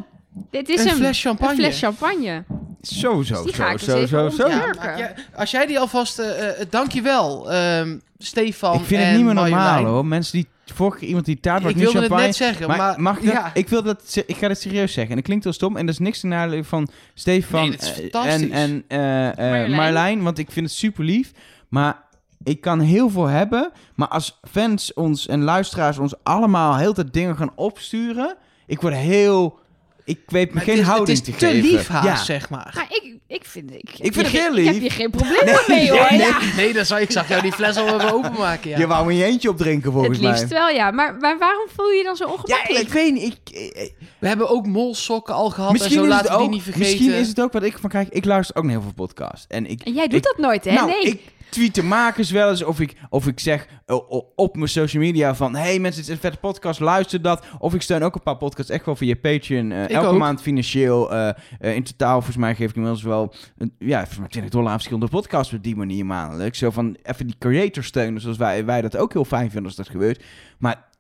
[0.50, 1.52] dit is een fles champagne.
[1.52, 2.44] Een fles champagne.
[2.82, 4.48] zo, zo, Dus die zo, ga ik zo, zo, zo.
[4.48, 6.18] Ja, ja, als jij die alvast...
[6.18, 9.64] eh eh, dankjewel, ehm Stefan Ik vind en het niet meer Marjolein.
[9.74, 10.06] normaal, hoor.
[10.06, 10.48] Mensen die...
[10.74, 12.26] Vorige keer iemand die taart was Ik wilde het champagne.
[12.26, 12.76] net zeggen, maar...
[12.76, 13.55] Maar, mag ik ja.
[13.55, 15.10] Ik, wil dat, ik ga het serieus zeggen.
[15.10, 15.76] En dat klinkt wel stom.
[15.76, 19.70] En dat is niks ten nadele van Stefan Nee, eh, en, en eh, eh, Marjolein.
[19.70, 20.22] Marjolein.
[20.22, 21.32] Want ik vind het super lief.
[21.68, 22.02] Maar
[22.43, 23.72] ik kan heel veel hebben.
[23.94, 28.36] Maar als fans ons en luisteraars ons allemaal heel tijd dingen gaan opsturen...
[28.66, 29.59] Ik word heel...
[30.05, 31.70] Ik weet me geen het is, houding het is te, te geven.
[31.70, 32.16] lief haast, Ja.
[32.16, 32.72] zeg maar.
[32.74, 34.82] Maar ik, ik vind, ik, Ik vind het heel geen- Ik heb lief.
[34.82, 36.06] hier geen probleem mee hoor.
[36.10, 36.38] nee, Ja.
[36.56, 38.78] Nee, dat zou, ik zag jou die fles al even openmaken, ja.
[38.78, 40.58] Je wou in je eentje opdrinken volgens Het liefst mij.
[40.58, 40.90] wel, ja.
[40.90, 42.84] Maar, maar waarom voel je je dan zo Ja, ongemakkelijk?
[42.86, 43.22] ik weet niet.
[43.50, 46.42] Ik, ik- We hebben ook molsokken al gehad misschien en zo, is laten het we
[46.42, 46.88] ook, die niet vergeten.
[46.90, 48.08] Misschien is het ook wat ik van kijk.
[48.08, 49.44] Ik luister ook naar heel veel podcasts.
[49.48, 50.72] En ik, En jij doet ik- dat nooit, hè?
[50.72, 51.00] Nou, nee.
[51.02, 52.64] ik, tweeten makers wel eens.
[52.64, 53.97] Of ik, of ik zeg eh,
[54.35, 55.55] op mijn social media van...
[55.55, 57.44] hey mensen, het is een vette podcast, luister dat.
[57.59, 59.73] Of ik steun ook een paar podcasts echt wel via Patreon.
[59.73, 60.18] Ik elke ook.
[60.18, 61.12] maand financieel.
[61.12, 63.35] eh, in totaal, volgens mij geef ik inmiddels wel...
[63.59, 66.59] Een, ja, volgens mij 20 dollar aan verschillende podcasts op die manier maandelijks.
[66.59, 69.77] Zo van even die creator steunen, zoals wij, wij dat ook heel fijn vinden als
[69.77, 70.24] dat gebeurt.
[70.59, 70.94] Maar...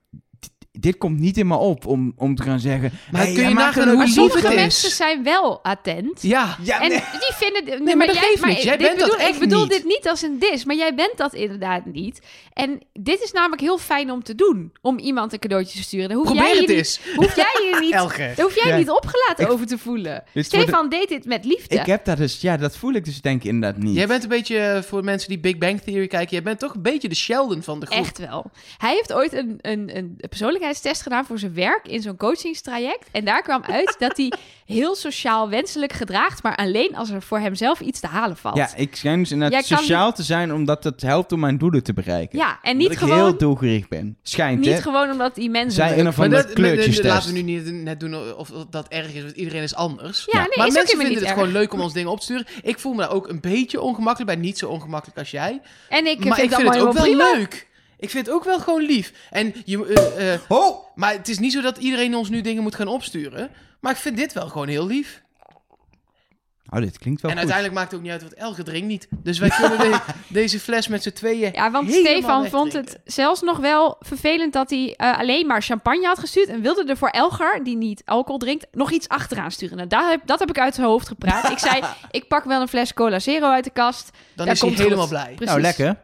[0.78, 2.92] dit- komt niet in me op om, om te gaan zeggen...
[3.12, 4.60] Maar hey, kun je nagaan een hoe leuke lief Sommige het is?
[4.60, 6.22] mensen zijn wel attent.
[6.22, 6.98] Ja, Ja, En nee.
[6.98, 7.84] die vinden...
[7.84, 9.70] Nee, maar dat geeft jij, bent dat bedoel, echt Ik bedoel niet.
[9.70, 12.20] dit niet als een dis, maar jij bent dat inderdaad niet.
[12.52, 14.72] En dit is namelijk heel fijn om te doen.
[14.82, 16.08] Om iemand een cadeautje te sturen.
[16.08, 17.00] Dan hoef probeer jij je het niet, eens.
[17.16, 18.76] Hoef jij je niet, daar hoef jij Ja.
[18.76, 20.24] niet opgelaten Ik- over te voelen.
[20.32, 21.74] Wordt- Stefan deed dit met liefde.
[21.74, 22.40] Ik heb dat dus...
[22.40, 23.94] Ja, dat voel ik dus denk ik inderdaad niet.
[23.96, 26.74] Jij bent een beetje, eh, voor mensen die Big Bang Theory kijken, jij bent toch
[26.74, 27.98] een beetje de Sheldon van de groep.
[27.98, 28.50] Echt wel.
[28.78, 30.16] Hij heeft ooit een, een, een
[30.66, 33.08] persoonlijkheidstest gedaan voor zijn werk in zo'n coachingstraject.
[33.12, 34.32] En daar kwam uit dat hij
[34.66, 38.56] heel sociaal wenselijk gedraagt, maar alleen als er voor hemzelf iets te halen valt.
[38.56, 41.58] Ja, ik schijn dus inderdaad Jij kan sociaal te zijn omdat het helpt om mijn
[41.58, 42.38] doelen te bereiken.
[42.38, 44.16] Ja, en Omdat niet ik gewoon, heel doelgericht ben.
[44.22, 44.80] Schijnt, niet hè?
[44.82, 45.72] gewoon omdat die mensen...
[45.72, 48.88] Zij leuk een of andere maar- kleurtjes laten we nu niet net doen of dat
[48.88, 50.24] erg is, want iedereen is anders.
[50.30, 51.38] Ja, nee, maar is mensen vinden niet het erg.
[51.38, 52.46] gewoon leuk om ons dingen op te sturen.
[52.62, 55.60] Ik voel me daar ook een beetje ongemakkelijk bij, niet zo ongemakkelijk als jij.
[55.88, 57.32] En ik maar vind ik dat vind het ook wel prima.
[57.32, 57.66] leuk.
[57.98, 59.12] Ik vind het ook wel gewoon lief.
[59.30, 60.84] En je, eh, eh, Oh!
[60.94, 63.50] maar het is niet zo dat iedereen ons nu dingen moet gaan opsturen.
[63.80, 65.24] Maar ik vind dit wel gewoon heel lief.
[66.70, 67.50] Oh, dit klinkt wel en goed.
[67.50, 69.08] uiteindelijk maakt het ook niet uit wat Elge drinkt niet.
[69.10, 73.40] Dus wij kunnen de- deze fles met z'n tweeën Ja, want Stefan vond het zelfs
[73.42, 76.48] nog wel vervelend dat hij eh, alleen maar champagne had gestuurd.
[76.48, 79.76] En wilde er voor Elgar, die niet alcohol drinkt, nog iets achteraan sturen.
[79.76, 81.50] Nou, daar heb, dat heb ik uit zijn hoofd gepraat.
[81.50, 84.10] ik zei, ik pak wel een fles Cola Zero uit de kast.
[84.34, 85.16] Dan Daar is hij komt het helemaal goed.
[85.16, 85.34] blij.
[85.34, 85.46] Precies.
[85.46, 85.96] Nou, lekker.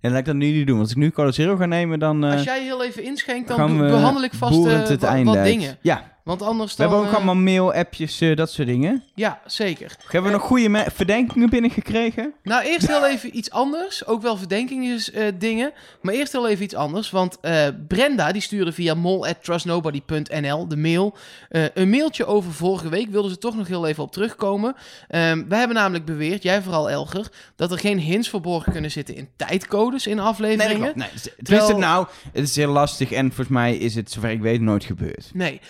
[0.00, 0.76] En laat ik dat nu niet doen.
[0.76, 3.48] Want als ik nu Cola Zero ga nemen, dan eh, Als jij heel even inschenkt,
[3.48, 5.78] dan we behandel ik vast eh, einde wat dingen.
[5.80, 9.04] Ja, Want anders we hebben ook eh, allemaal mail, appjes, eh, dat soort dingen.
[9.14, 9.96] Ja, zeker.
[10.08, 12.32] Hebben we nog goede verdenkingen binnengekregen?
[12.42, 14.06] Nou, eerst heel even iets anders.
[14.06, 15.00] Ook wel verdenkingen
[15.38, 15.72] dingen.
[16.00, 17.10] Maar eerst heel even iets anders.
[17.10, 21.16] Want eh, Brenda, die stuurde via mol.trustnobody.nl de mail.
[21.48, 23.08] eh, een mailtje over vorige week.
[23.10, 24.74] Wilde ze toch nog heel even op terugkomen.
[25.08, 27.28] Ehm we hebben namelijk beweerd, jij vooral Elger...
[27.56, 30.92] dat er geen hints verborgen kunnen zitten in tijdcodes in afleveringen.
[30.94, 34.30] Nee, het is het nou, het is heel lastig en volgens mij is het, zover
[34.30, 35.30] ik weet, nooit gebeurd.
[35.32, 35.60] Nee.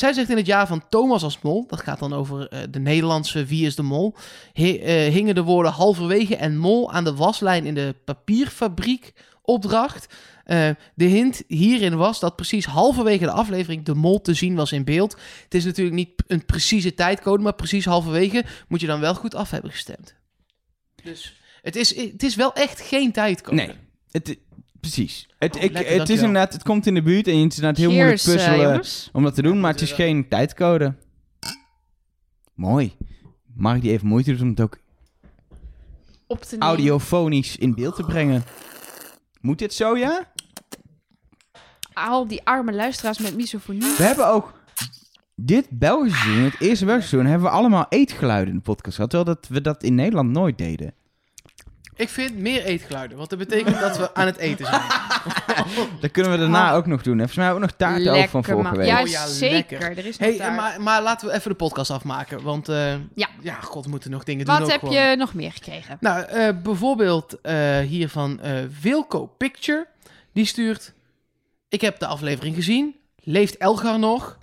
[0.00, 2.78] Zij zegt in het jaar van Thomas als mol, dat gaat dan over eh, de
[2.78, 4.14] Nederlandse Wie is de Mol,
[4.52, 9.12] hi- eh, hingen de woorden halverwege en mol aan de waslijn in de papierfabriek
[9.42, 10.14] opdracht.
[10.44, 14.72] Eh, de hint hierin was dat precies halverwege de aflevering de mol te zien was
[14.72, 15.16] in beeld.
[15.44, 19.34] Het is natuurlijk niet een precieze tijdcode, maar precies halverwege moet je dan wel goed
[19.34, 20.14] af hebben gestemd.
[21.02, 23.56] Dus het is, het is wel echt geen tijdcode.
[23.56, 23.70] Nee,
[24.10, 24.36] het,
[24.80, 25.28] precies.
[25.38, 27.58] Het, Oh, ik, lekker, het is inderdaad, het komt in de buurt en het is
[27.58, 30.94] inderdaad heel moeilijk Cheers, eh, puzzelen om dat te doen, maar het is geen tijdcode.
[32.54, 32.96] Mooi.
[33.54, 34.78] Mag ik die even moeite doen om het ook
[36.26, 38.44] Op te audiofonisch in beeld te brengen?
[39.40, 40.32] Moet dit zo, ja?
[41.92, 43.96] Al die arme luisteraars met misofonie.
[43.96, 44.52] We hebben ook
[45.34, 49.10] dit Belgische seizoen, het eerste Belgische seizoen, hebben we allemaal eetgeluiden in de podcast gehad,
[49.10, 50.94] terwijl dat we dat in Nederland nooit deden.
[52.00, 54.80] Ik vind meer eetgeluiden, want dat betekent dat we aan het eten zijn.
[56.00, 57.16] Dat kunnen we daarna ook nog doen.
[57.16, 58.76] Volgens mij hebben we nog taarten over van vorige man.
[58.76, 58.86] week.
[58.86, 59.78] Ja, Oh ja, zeker.
[59.78, 59.98] lekker.
[59.98, 60.56] Er is nog Hey, taart.
[60.56, 62.42] maar, maar laten we even de podcast afmaken.
[62.42, 63.28] Want eh, Ja.
[63.40, 64.54] ja, god, we moeten nog dingen doen.
[64.54, 64.94] Wat ook heb gewoon.
[64.94, 65.96] je nog meer gekregen?
[66.00, 68.52] Nou, eh, bijvoorbeeld eh, hier van eh,
[68.82, 69.86] Wilco Picture.
[70.32, 70.92] Die stuurt...
[71.68, 72.94] Ik heb de aflevering gezien.
[73.22, 74.38] Leeft Elgar nog?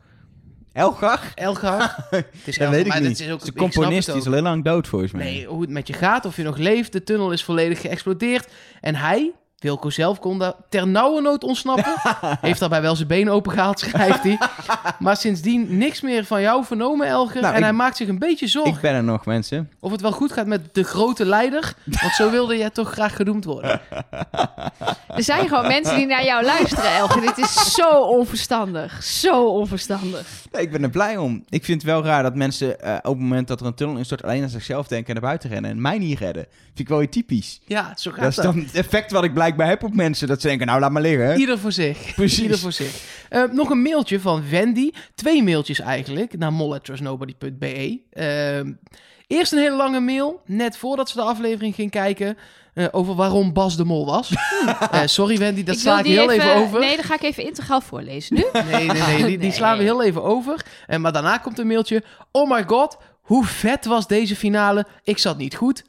[0.77, 1.31] Elgar?
[1.35, 1.81] Elgar?
[2.09, 3.17] het is Dat Elgar, weet ik niet.
[3.17, 5.23] Dat is ook, de componist die is al heel lang dood volgens mij.
[5.23, 6.91] Nee, hoe het met je gaat, of je nog leeft.
[6.91, 8.47] De tunnel is volledig geëxplodeerd.
[8.81, 11.93] En hij, Wilco zelf, kon daar ter nauwe nood ontsnappen.
[12.41, 14.37] Heeft daarbij wel zijn been opengehaald, schrijft hij.
[14.99, 17.41] Maar sindsdien niks meer van jou vernomen, Elger.
[17.41, 19.69] Nou, en ik- hij maakt zich een beetje zorgen Ik ben er nog, mensen.
[19.79, 21.73] of het wel goed gaat met de grote leider.
[22.01, 23.81] Want zo wilde jij toch graag genoemd worden.
[25.07, 27.19] Er zijn gewoon mensen die naar jou luisteren, Elge.
[27.21, 29.03] Dit is zo onverstandig.
[29.03, 30.27] Zo onverstandig.
[30.51, 31.43] Nee, ik ben er blij om.
[31.49, 33.97] Ik vind het wel raar dat mensen eh, op het moment dat er een tunnel
[33.97, 36.45] instort alleen aan zichzelf denken en naar buiten rennen en mij niet redden.
[36.65, 37.61] Vind ik wel iets typisch.
[37.65, 38.45] Ja, zo gaat Dat is dat.
[38.45, 40.27] dan het effect wat ik blijkbaar heb op mensen.
[40.27, 41.25] Dat ze denken, nou laat maar liggen.
[41.25, 41.35] hè.
[41.35, 41.97] Ieder voor zich.
[42.15, 42.41] Precies.
[42.41, 43.01] Ieder voor zich.
[43.29, 44.91] Eh, nog een mailtje van Wendy.
[45.15, 46.37] Twee mailtjes eigenlijk.
[46.37, 48.01] Naar mol.trustnobody.be.
[48.11, 48.73] Ehm
[49.27, 50.41] eerst een hele lange mail.
[50.45, 52.37] Net voordat ze de aflevering ging kijken.
[52.73, 54.31] eh, over waarom Bas de Mol was.
[54.91, 56.79] Eh, sorry Wendy, dat ik sla ik heel even, over.
[56.79, 58.43] Nee, dan ga ik even integraal voorlezen nu.
[58.71, 59.15] Nee, nee, nee.
[59.17, 59.51] Die, die Nee.
[59.51, 60.65] slaan we heel even over.
[60.87, 62.03] En maar daarna komt een mailtje.
[62.31, 64.85] Oh my god, hoe vet was deze finale?
[65.03, 65.83] Ik zat niet goed.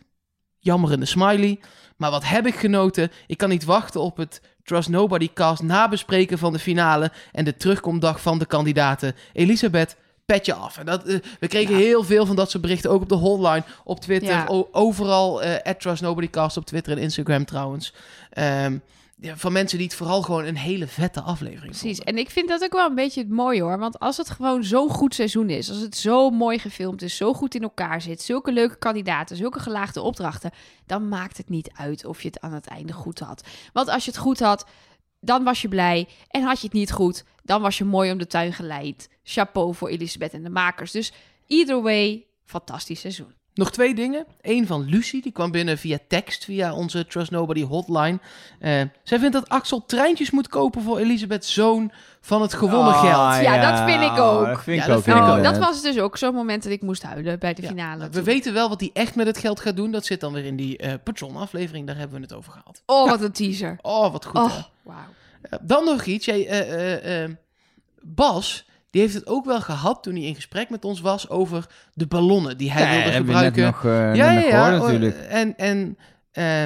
[0.58, 1.60] Jammerende smiley.
[1.98, 3.10] Maar wat heb ik genoten?
[3.26, 7.56] Ik kan niet wachten op het Trust Nobody cast nabespreken van de finale en de
[7.56, 9.14] terugkomdag van de kandidaten.
[9.32, 9.96] Elisabeth,
[10.26, 10.78] petje af.
[10.78, 13.62] En dat, eh, we kregen heel veel van dat soort berichten, ook op de hotline,
[13.84, 14.46] op Twitter, Ja.
[14.72, 17.94] overal, eh at Trust Nobody Cast op Twitter en Instagram trouwens.
[18.30, 18.76] Ehm,
[19.20, 21.96] ja, van mensen die het vooral gewoon een hele vette aflevering Precies.
[21.96, 22.14] vonden.
[22.14, 23.78] En ik vind dat ook wel een beetje het mooie hoor.
[23.78, 27.34] Want als het gewoon zo'n goed seizoen is, als het zo mooi gefilmd is, zo
[27.34, 30.50] goed in elkaar zit, zulke leuke kandidaten, zulke gelaagde opdrachten,
[30.86, 33.46] dan maakt het niet uit of je het aan het einde goed had.
[33.72, 34.66] Want als je het goed had,
[35.20, 36.08] dan was je blij.
[36.28, 39.08] En had je het niet goed, dan was je mooi om de tuin geleid.
[39.22, 40.90] Chapeau voor Elisabeth en de makers.
[40.90, 41.12] Dus
[41.46, 43.37] either way, fantastisch seizoen.
[43.58, 44.26] Nog twee dingen.
[44.40, 48.18] Eén van Lucie, die kwam binnen via tekst, via onze Trust Nobody hotline.
[48.60, 48.70] Eh,
[49.02, 53.44] zij vindt dat Axel treintjes moet kopen voor Elisabeth's zoon van het gewonnen Ah, geld.
[53.44, 54.46] Ja, dat vind ik ook.
[54.46, 55.28] Dat vind Ja, ik dat ook vind ik ook.
[55.28, 55.54] inderdaad.
[55.54, 58.08] dat was dus ook zo'n moment dat ik moest huilen bij de Ja, finale.
[58.08, 59.90] We weten wel wat hij echt met het geld gaat doen.
[59.90, 61.86] Dat zit dan weer in die eh patron-aflevering.
[61.86, 62.82] Daar hebben we het over gehad.
[62.86, 63.78] Oh, wat een teaser.
[63.82, 64.36] Oh, wat goed.
[64.36, 64.96] Oh, wauw.
[65.42, 66.24] Eh, dan nog iets.
[66.24, 67.30] Jij, eh, eh, eh,
[68.02, 71.66] Bas, die heeft het ook wel gehad toen hij in gesprek met ons was over
[71.94, 73.64] de ballonnen die hij Ja, wilde gebruiken.
[73.64, 73.90] nog, eh,
[74.34, 75.16] nog gehoord natuurlijk.
[75.16, 75.98] Oh, En, en
[76.32, 76.64] eh,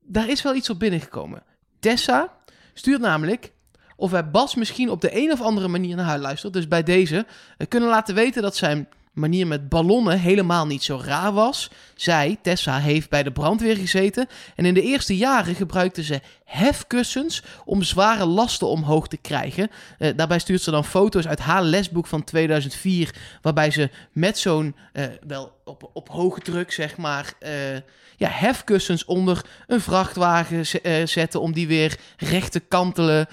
[0.00, 1.42] daar is wel iets op binnengekomen.
[1.80, 2.32] Tessa
[2.74, 3.52] stuurt namelijk
[3.96, 6.52] of wij Bas misschien op de een of andere manier naar haar luistert.
[6.52, 7.26] Dus bij deze
[7.56, 11.70] eh, kunnen laten weten dat zijn manier met ballonnen helemaal niet zo raar was.
[11.94, 14.28] Zij, Tessa, heeft bij de brandweer gezeten.
[14.56, 19.70] En in de eerste jaren gebruikte ze hefkussens om zware lasten omhoog te krijgen.
[19.98, 24.76] Eh, daarbij stuurt ze dan foto's uit haar lesboek van 2004, waarbij ze met zo'n,
[24.92, 27.74] eh, wel op, op hoge druk zeg maar, eh,
[28.16, 30.66] ja, hefkussens onder een vrachtwagen
[31.08, 33.26] zetten om die weer recht te kantelen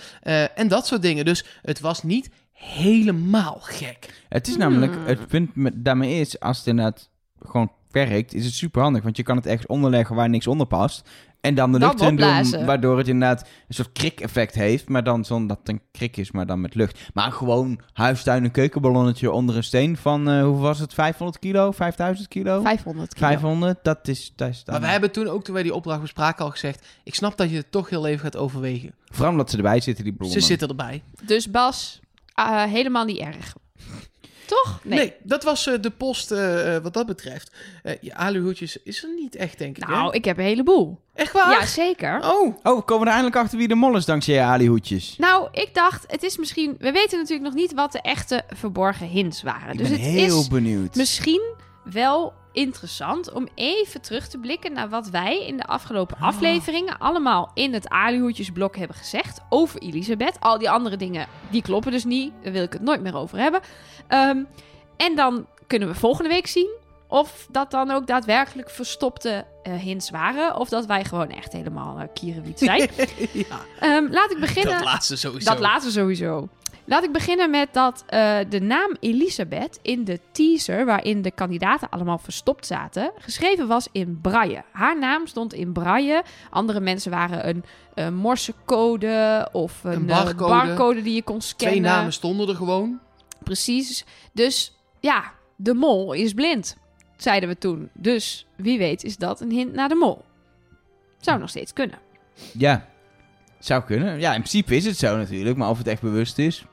[0.55, 1.25] en dat soort dingen.
[1.25, 2.29] Dus het was niet
[2.59, 4.23] helemaal gek.
[4.29, 5.05] Het is namelijk, Hmm.
[5.05, 7.09] het punt met, daarmee is, als het inderdaad
[7.45, 9.03] gewoon werkt, is het super handig.
[9.03, 11.09] Want je kan het ergens onderleggen waar niks onder past.
[11.41, 14.89] En dan de lucht in doen, waardoor het inderdaad een soort krik-effect heeft.
[14.89, 16.99] Maar dan zonder dat het een krik is, maar dan met lucht.
[17.13, 21.71] Maar gewoon huistuin een keukenballonnetje onder een steen van, eh, hoeveel was het, 500 kilo,
[21.71, 22.61] 5000 kilo?
[22.61, 23.27] 500 kilo.
[23.27, 24.33] 500, dat is...
[24.35, 26.87] Dat is dan- Maar we hebben toen ook, toen wij die opdracht bespraken, al gezegd...
[27.03, 28.93] ik snap dat je het toch heel even gaat overwegen.
[29.05, 30.41] Vooral omdat ze erbij zitten, die ballonnen.
[30.41, 31.03] Ze zitten erbij.
[31.25, 31.99] Dus Bas,
[32.45, 33.53] ah, helemaal niet erg.
[34.49, 34.79] Toch?
[34.83, 37.55] Nee, dat was eh, de post eh, eh, wat dat betreft.
[37.83, 39.83] Eh je aluhoedjes is er niet echt, denk ik.
[39.83, 39.91] hè?
[39.91, 40.99] Nou, ik heb een heleboel.
[41.13, 41.51] Echt waar?
[41.51, 42.19] Ja, zeker.
[42.23, 45.15] Oh, Oh, we komen er eindelijk achter wie de mol is dankzij je alihoedjes.
[45.17, 46.75] Nou, ik dacht, het is misschien...
[46.79, 49.71] We weten natuurlijk nog niet wat de echte verborgen hints waren.
[49.71, 50.95] Ik dus ben het heel is benieuwd.
[50.95, 51.41] misschien
[51.91, 56.23] wel interessant om even terug te blikken naar wat wij in de afgelopen Ah.
[56.27, 60.39] afleveringen allemaal in het alihoedjesblok hebben gezegd over Elisabeth.
[60.39, 62.33] Al die andere dingen, die kloppen dus niet.
[62.43, 63.61] Daar wil ik het nooit meer over hebben.
[64.07, 64.43] Ehm,
[64.97, 66.69] en dan kunnen we volgende week zien
[67.07, 70.55] of dat dan ook daadwerkelijk verstopte eh, hints waren.
[70.55, 72.79] Of dat wij gewoon echt helemaal uh, kierenwiet zijn.
[73.33, 73.59] ja.
[73.79, 74.73] Ehm, laat ik beginnen.
[74.73, 75.49] Dat laatste sowieso.
[75.49, 76.47] Dat laten we sowieso.
[76.89, 81.89] Laat ik beginnen met dat eh, de naam Elisabeth in de teaser, waarin de kandidaten
[81.89, 84.63] allemaal verstopt zaten, geschreven was in braille.
[84.71, 86.23] Haar naam stond in braille.
[86.49, 87.63] Andere mensen waren een,
[87.93, 90.49] een morsecode of een, Een eh, barcode.
[90.49, 91.77] barcode die je kon scannen.
[91.77, 92.99] Twee namen stonden er gewoon.
[93.43, 94.05] Precies.
[94.33, 96.77] Dus ja, de mol is blind,
[97.17, 97.89] zeiden we toen.
[97.93, 100.21] Dus wie weet is dat een hint naar de mol.
[101.17, 101.99] Zou nog steeds kunnen.
[102.53, 102.87] Ja,
[103.59, 104.19] zou kunnen.
[104.19, 106.65] Ja, in principe is het zo natuurlijk, maar of het echt bewust is.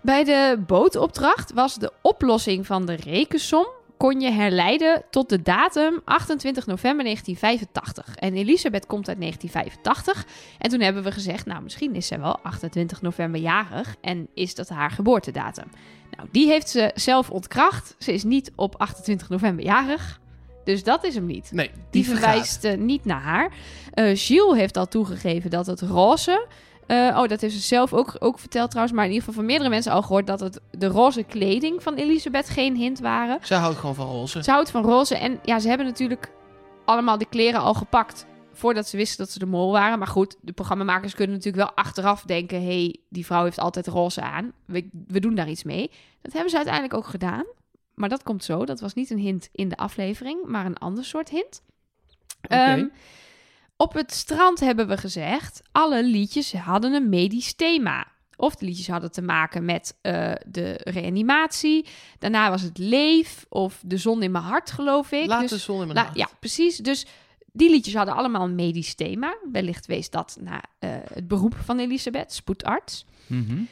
[0.00, 3.66] Bij de bootopdracht was de oplossing van de rekensom
[4.00, 8.16] kon je herleiden tot de datum 28 november 1985.
[8.16, 10.26] En Elisabeth komt uit 1985.
[10.58, 14.54] En toen hebben we gezegd, nou misschien is zij wel 28 november jarig en is
[14.54, 15.70] dat haar geboortedatum.
[16.16, 17.94] Nou, die heeft ze zelf ontkracht.
[17.98, 20.20] Ze is niet op 28 november jarig.
[20.70, 21.50] Dus dat is hem niet.
[21.52, 23.52] Nee, Die, die, verwijst eh, niet naar haar.
[23.92, 26.46] Eh Gilles heeft al toegegeven dat het roze.
[26.86, 28.96] eh, oh, dat heeft ze zelf ook, ook verteld trouwens.
[28.96, 31.94] Maar in ieder geval van meerdere mensen al gehoord dat het de roze kleding van
[31.94, 33.38] Elisabeth geen hint waren.
[33.42, 34.42] Zij houdt gewoon van roze.
[34.42, 35.16] Ze houdt van roze.
[35.16, 36.30] En ja, ze hebben natuurlijk
[36.84, 38.26] allemaal de kleren al gepakt.
[38.52, 39.98] Voordat ze wisten dat ze de mol waren.
[39.98, 43.86] Maar goed, de programmamakers kunnen natuurlijk wel achteraf denken: hé, hey, die vrouw heeft altijd
[43.86, 44.52] roze aan.
[44.64, 45.90] We, we doen daar iets mee.
[46.22, 47.44] Dat hebben ze uiteindelijk ook gedaan.
[48.00, 48.64] Maar dat komt zo.
[48.64, 51.62] Dat was niet een hint in de aflevering, maar een ander soort hint.
[52.40, 52.86] Ehm,
[53.76, 58.06] op het strand hebben we gezegd: alle liedjes hadden een medisch thema.
[58.36, 61.86] Of de liedjes hadden te maken met eh, de reanimatie.
[62.18, 65.26] Daarna was het leef of de zon in mijn hart, geloof ik.
[65.26, 66.16] Laat Dus- de zon in mijn hart.
[66.16, 66.76] ja, precies.
[66.76, 67.06] Dus
[67.52, 69.36] die liedjes hadden allemaal een medisch thema.
[69.52, 73.04] Wellicht wees dat naar eh, het beroep van Elisabeth, spoedarts.
[73.26, 73.62] Mhm.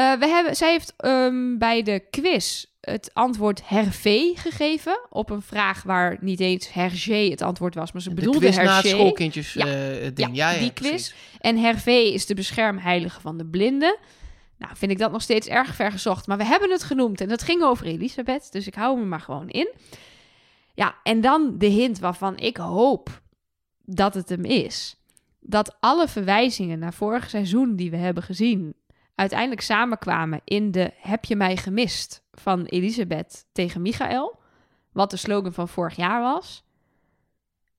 [0.00, 5.00] Eh, we hebben, zij heeft ehm, bij de quiz het antwoord hervé gegeven.
[5.10, 8.56] Op een vraag waar niet eens hergé het antwoord was, maar ze De bedoelde quiz
[8.56, 9.66] na het schoolkindjes Ja.
[9.66, 10.18] eh, ding.
[10.18, 11.08] Ja, Ja, ja, die precies.
[11.08, 11.12] quiz.
[11.40, 13.96] En hervé is de beschermheilige van de blinden.
[14.58, 16.26] Nou, vind ik dat nog steeds erg ver gezocht.
[16.26, 18.52] Maar we hebben het genoemd en het ging over Elisabeth.
[18.52, 19.72] Dus ik hou me maar gewoon in.
[20.74, 23.20] Ja, en dan de hint waarvan ik hoop
[23.84, 24.96] dat het hem is.
[25.40, 28.74] Dat alle verwijzingen naar vorig seizoen die we hebben gezien...
[29.14, 34.38] uiteindelijk samenkwamen in de heb je mij gemist van Elisabeth tegen Michael.
[34.92, 36.64] Wat de slogan van vorig jaar was.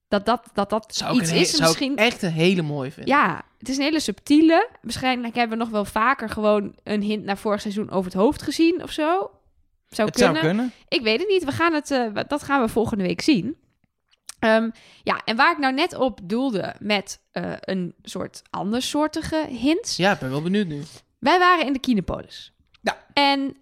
[0.07, 1.91] Dat dat, dat, dat Zou iets een is zou misschien...
[1.91, 3.13] ik echt een hele mooie vinden.
[3.13, 4.69] Ja, het is een hele subtiele.
[4.81, 8.41] Waarschijnlijk hebben we nog wel vaker gewoon een hint naar vorig seizoen over het hoofd
[8.41, 9.31] gezien of zo.
[9.89, 10.35] Zou Het kunnen.
[10.35, 10.71] zou kunnen.
[10.87, 11.43] Ik weet het niet.
[11.43, 13.57] We gaan het, eh, dat gaan we volgende week zien.
[14.39, 14.69] Ehm,
[15.03, 19.95] ja, en waar ik nou net op doelde met eh, een soort andersoortige hint.
[19.95, 20.83] Ja, ik ben wel benieuwd nu.
[21.21, 22.53] Wij waren in de Kinepolis.
[22.81, 23.05] Ja.
[23.13, 23.55] En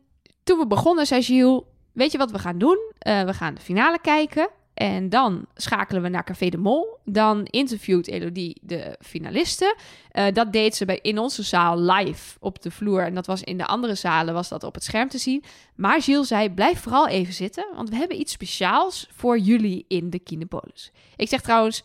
[0.44, 1.61] toen we begonnen, zei Gilles,
[1.91, 2.91] weet je wat we gaan doen?
[2.98, 4.49] Eh, we gaan de finale kijken.
[4.73, 6.98] En dan schakelen we naar Café de Mol.
[7.06, 9.76] Dan interviewt Elodie de finalisten.
[10.11, 13.03] Eh, dat deed ze bij, in onze zaal live op de vloer.
[13.03, 15.44] En dat was in de andere zalen was dat op het scherm te zien.
[15.76, 17.68] Maar Gilles zei, blijf vooral even zitten.
[17.76, 20.91] Want we hebben iets speciaals voor jullie in de Kinepolis.
[21.15, 21.84] Ik zeg trouwens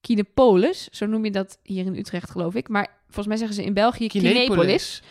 [0.00, 0.88] Kinepolis.
[0.90, 2.68] Zo noem je dat hier in Utrecht, geloof ik.
[2.68, 5.02] Maar volgens mij zeggen ze in België Kinepolis.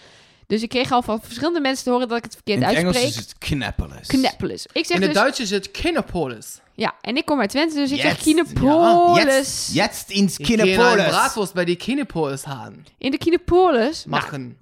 [0.47, 2.75] Dus ik kreeg al van verschillende mensen te horen dat ik het verkeerd In het
[2.75, 3.01] uitspreek.
[3.03, 3.37] Engels is het.
[3.37, 4.65] Knepolis.
[4.71, 5.21] Ik zeg In het dus...
[5.21, 6.59] Duits is het Kinderpolis.
[6.73, 8.17] Ja, en ik kom uit Twente, dus ik zeg.
[8.17, 9.23] Kinepolis.
[9.23, 11.07] Jetzt, jetzt ins Ik ga een Kinepolis.
[11.07, 12.85] braadworst bij die Kinderpolis halen.
[12.97, 14.57] In de Kinepolis, nou, Machen.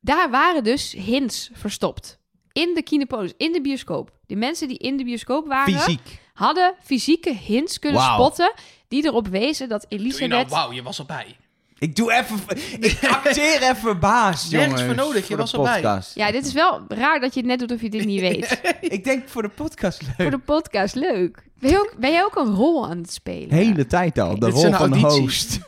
[0.00, 2.18] daar waren dus hints verstopt.
[2.52, 4.10] In de Kinepolis, in de bioscoop.
[4.26, 6.20] De mensen die in de bioscoop waren, Fysiek.
[6.34, 8.52] hadden fysieke hints kunnen spotten...
[8.88, 10.28] die erop wezen dat Elisabeth...
[10.30, 11.36] nou, wauw, je was erbij.
[11.78, 12.38] Ik doe even...
[12.80, 14.52] Ik acteer even baas, jongens.
[14.52, 15.72] Nergens voor nodig, je was erbij.
[15.72, 16.14] podcast.
[16.14, 18.60] Ja, dit is wel raar dat je het net doet of je dit niet weet.
[18.80, 20.14] Ik denk voor de podcast leuk.
[20.16, 21.42] Voor de podcast, leuk.
[21.58, 23.48] Ben, je ook, ben jij ook een rol aan het spelen?
[23.48, 24.38] De hele tijd al.
[24.38, 25.58] De rol van de host.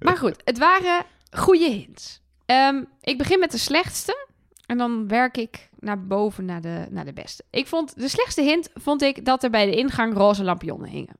[0.00, 2.20] Maar goed, het waren goede hints.
[2.46, 4.26] Ehm, ik begin met de slechtste.
[4.66, 7.44] En dan werk ik naar boven naar de, naar de beste.
[7.50, 11.16] Ik vond, de slechtste hint vond ik dat er bij de ingang roze lampionnen hingen.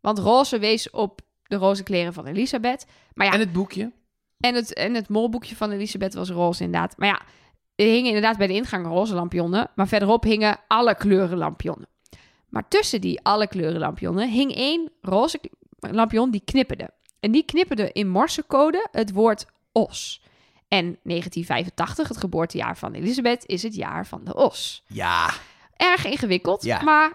[0.00, 2.86] Want roze wees op de roze kleren van Elisabeth.
[3.14, 3.92] Maar ja, En het boekje.
[4.40, 6.96] en het, en het molboekje van Elisabeth was roze inderdaad.
[6.96, 7.20] Maar ja,
[7.74, 9.70] er hingen inderdaad bij de ingang roze lampionnen.
[9.74, 11.88] Maar verderop hingen alle kleuren lampionnen.
[12.48, 15.40] Maar tussen die alle kleuren lampionnen hing één roze
[15.78, 16.90] lampion die knipperde.
[17.20, 20.22] En die knipperde in morsecode het woord os.
[20.68, 24.82] En 1985, het geboortejaar van Elisabeth, is het jaar van de os.
[24.86, 25.30] Ja.
[25.76, 26.82] Erg ingewikkeld, Ja.
[26.82, 27.12] maar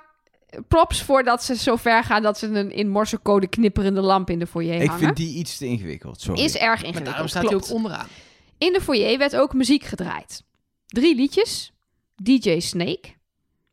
[0.68, 4.48] props voordat ze zo ver gaan dat ze een in morsecode knipperende lamp in de
[4.48, 5.04] foyer Ik hangen.
[5.04, 6.22] vind die iets te ingewikkeld.
[6.22, 6.42] Sorry.
[6.44, 7.06] Is erg Maar ingewikkeld.
[7.06, 8.08] daarom staat hij ook onderaan.
[8.58, 10.44] In de foyer werd ook muziek gedraaid.
[10.88, 11.74] Drie liedjes.
[12.16, 13.02] DJ Snake,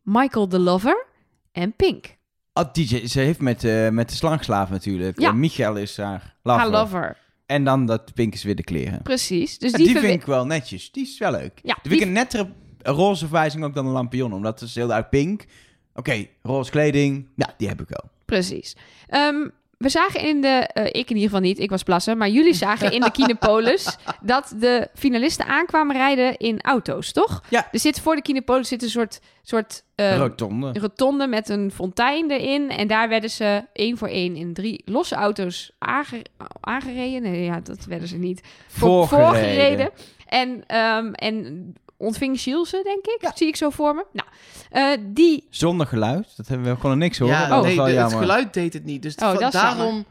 [0.02, 1.07] Michael the Lover
[1.52, 2.19] en Pink.
[2.52, 5.20] Oh, DJ, ze heeft met, eh, met de slang geslapen natuurlijk.
[5.20, 5.28] Ja.
[5.28, 6.61] En Michael is haar lover.
[6.61, 7.16] Haar lover.
[7.47, 9.02] En dan dat Pink is weer de kleren.
[9.02, 9.59] Precies.
[9.59, 10.93] Dus Ja, die, vind ik wel netjes.
[10.93, 11.61] Die is wel leuk.
[11.62, 12.52] Ja, die vind ik een nettere
[12.82, 14.32] roze verwijzing ook dan een lampion.
[14.32, 15.44] Omdat het is heel uit pink.
[16.01, 17.27] Oké, roze kleding.
[17.37, 18.05] Ja, die heb ik wel.
[18.25, 18.77] Precies.
[19.09, 19.49] Ehm,
[19.79, 22.55] we zagen in de, eh, ik in ieder geval niet, ik was plassen, maar jullie
[22.55, 27.43] zagen in de Kinepolis dat de finalisten aankwamen rijden in auto's, toch?
[27.49, 27.69] Ja.
[27.73, 30.73] Er zit voor de Kinepolis zit een soort, soort eh, Rotonde.
[30.81, 32.71] rotonde met een fontein erin.
[32.71, 36.25] En daar werden ze één voor één in drie losse auto's aange-
[36.61, 37.23] aangereden.
[37.23, 38.41] Nee, ja, dat werden ze niet.
[38.69, 39.47] Voor- Voorgereden.
[39.47, 39.91] voorgereden.
[40.27, 43.31] En, ehm, en ontving Gilles ze, denk ik.
[43.37, 44.05] Zie ik zo voor me.
[44.13, 44.29] Nou,
[44.71, 45.47] eh, die...
[45.51, 46.37] Zonder geluid.
[46.37, 47.35] Dat hebben we gewoon niks horen.
[47.35, 49.03] Ja, dat was nee, het geluid deed het niet.
[49.03, 50.05] Dus Oh, dat daarom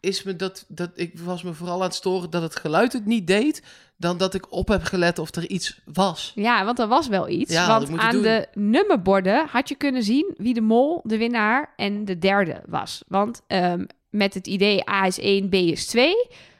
[0.00, 0.90] is me dat, dat...
[0.94, 3.62] Ik was me vooral aan het storen dat het geluid het niet deed...
[3.96, 6.32] dan dat ik op heb gelet of er iets was.
[6.34, 7.52] Ja, want er was wel iets.
[7.52, 8.22] Ja, dat want moet je aan doen.
[8.22, 13.02] de nummerborden had je kunnen zien wie de mol, de winnaar en de derde was.
[13.08, 16.14] Want ehm, met het idee A is 1, B is 2...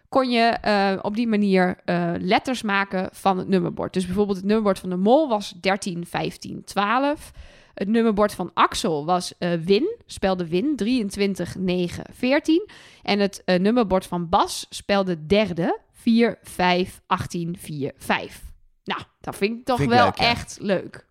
[0.08, 3.92] kon je eh, op die manier eh, letters maken van het nummerbord.
[3.92, 7.32] Dus bijvoorbeeld het nummerbord van de mol was 13, 15, 12...
[7.74, 12.68] Het nummerbord van Axel was eh, Win, spelde Win, 23, 9, 14.
[13.02, 18.42] En het nummerbord van Bas spelde derde, 4, 5, 18, 4, 5.
[18.84, 20.30] Nou, dat vind ik toch Vind wel leuk, ja.
[20.30, 21.06] echt leuk.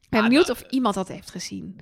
[0.00, 1.80] Ik ben Ah, benieuwd of iemand dat heeft gezien.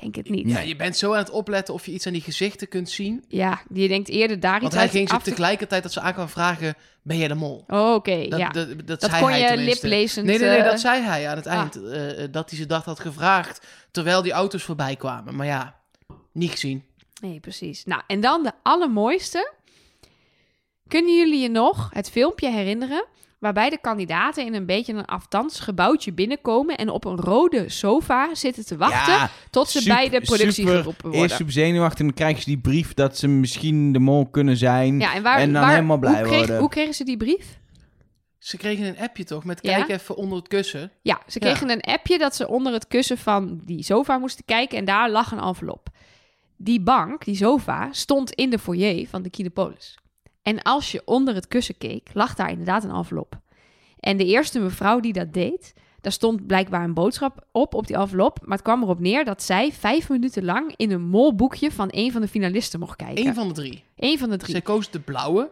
[0.00, 0.48] Denk het niet.
[0.48, 2.90] Ja, Ja, je bent zo aan het opletten of je iets aan die gezichten kunt
[2.90, 3.24] zien.
[3.72, 5.30] je denkt eerder daar Want iets hij uit ging ze te...
[5.30, 6.74] tegelijkertijd dat ze aankwamen vragen...
[7.02, 7.64] Ben jij de mol?
[7.66, 8.48] Oh, Oké, ja.
[8.48, 9.86] dat, dat, Dat zei kon hij je tenminste.
[9.88, 11.54] liplezend, Nee, nee, nee, eh, dat zei hij aan het ah.
[11.54, 11.76] eind.
[11.76, 15.36] eh, eh, dat hij ze dat had gevraagd terwijl die auto's voorbij kwamen.
[15.36, 15.80] Maar ja,
[16.32, 16.84] niet gezien.
[17.20, 17.84] Nee, precies.
[17.84, 19.52] Nou, en dan de allermooiste.
[20.88, 23.04] Kunnen jullie je nog het filmpje herinneren...
[23.38, 26.76] waarbij de kandidaten in een beetje een aftans gebouwtje binnenkomen...
[26.76, 29.12] en op een rode sofa zitten te wachten...
[29.14, 31.20] Ja, tot ze super- bij de productie super- geroepen worden.
[31.22, 34.56] Eerst super zenuwachtig en dan krijgen ze die brief dat ze misschien de mol kunnen
[34.56, 34.98] zijn.
[35.00, 36.58] ja, en, waar, en dan waar- helemaal blij hoe kreeg- worden.
[36.58, 37.58] Hoe kregen ze die brief?
[38.38, 39.76] Ze kregen een appje toch met Ja.
[39.76, 40.90] kijk even onder het kussen.
[41.02, 41.46] Ja, ze Ja.
[41.46, 45.10] kregen een appje dat ze onder het kussen van die sofa moesten kijken en daar
[45.10, 45.88] lag een envelop.
[46.56, 49.98] Die bank, die sofa, stond in de foyer van de Kinepolis.
[50.46, 53.38] En als je onder het kussen keek, lag daar inderdaad een envelop.
[54.00, 57.96] En de eerste mevrouw die dat deed, daar stond blijkbaar een boodschap op, op die
[57.96, 58.38] envelop.
[58.42, 62.12] Maar het kwam erop neer dat zij vijf minuten lang in een molboekje van een
[62.12, 63.26] van de finalisten mocht kijken.
[63.26, 63.84] Eén van de drie.
[63.96, 64.50] Eén van de drie.
[64.50, 65.50] Zij koos de blauwe.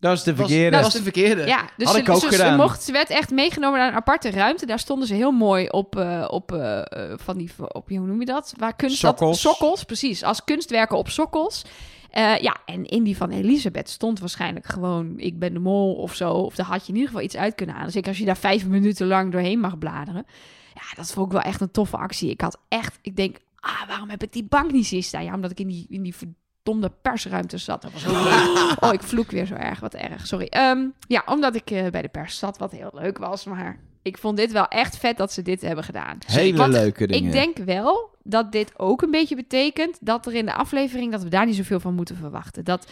[0.00, 0.70] Dat is de Was- verkeerde.
[0.76, 1.46] Dat was de verkeerde.
[1.46, 2.56] Ja, dus Had ze, ik ook ze- ze gedaan.
[2.56, 4.66] mocht, ze werd echt meegenomen naar een aparte ruimte.
[4.66, 6.84] Daar stonden ze heel mooi op, eh, op eh, eh,
[7.18, 8.54] van die, op, hoe noem je dat?
[8.56, 9.40] Waar kunst dat- Sokkels.
[9.40, 10.22] sokkels, precies.
[10.22, 11.62] Als kunstwerken op sokkels.
[12.10, 16.14] Eh, ja, en in die van Elisabeth stond waarschijnlijk gewoon ik ben de mol of
[16.14, 16.32] zo.
[16.32, 17.92] Of daar had je in ieder geval iets uit kunnen halen.
[17.92, 20.26] Zeker als je daar vijf minuten lang doorheen mag bladeren.
[20.74, 22.30] Ja, dat vond ik wel echt een toffe actie.
[22.30, 25.24] Ik had echt, ik denk, ah, waarom heb ik die bank niet zien staan?
[25.24, 27.82] Ja, omdat ik in die, in die verdomde persruimte zat.
[27.82, 28.78] Dat was leuk.
[28.80, 29.80] Oh, ik vloek weer zo erg.
[29.80, 30.46] Wat erg, sorry.
[30.46, 33.44] Ehm, ja, omdat ik eh, bij de pers zat, wat heel leuk was.
[33.44, 36.18] Maar ik vond dit wel echt vet dat ze dit hebben gedaan.
[36.26, 37.26] Hele Want leuke dingen.
[37.26, 41.12] Ik denk wel dat dit ook een beetje betekent dat er in de aflevering...
[41.12, 42.64] dat we daar niet zoveel van moeten verwachten.
[42.64, 42.86] Dat,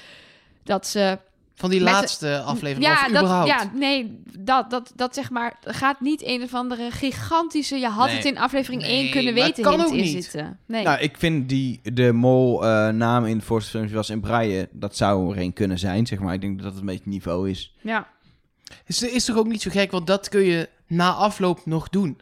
[0.65, 1.19] dat ze...
[1.55, 2.87] Van die Met laatste aflevering.
[2.87, 3.49] Ja, of dat, überhaupt.
[3.49, 5.59] ja, nee, dat, dat, dat zeg maar...
[5.65, 7.77] gaat niet een of andere gigantische...
[7.77, 8.17] Je had Nee.
[8.17, 10.25] het in aflevering Nee, 1 kunnen weten kan ook in niet.
[10.25, 10.59] zitten.
[10.67, 10.85] Nee.
[10.85, 14.69] Nou, ik vind die de mol eh, naam in de voorstelling was in Braille.
[14.73, 16.35] Dat zou er een kunnen zijn, zeg maar.
[16.35, 17.75] Ik denk dat dat een beetje het niveau is.
[17.83, 18.09] ja.
[18.87, 22.21] Is, is toch ook niet zo gek, want dat kun je na afloop nog doen.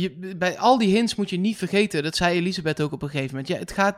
[0.00, 3.08] Je, bij al die hints moet je niet vergeten, dat zei Elisabeth ook op een
[3.08, 3.48] gegeven moment.
[3.48, 3.96] Ja, het gaat,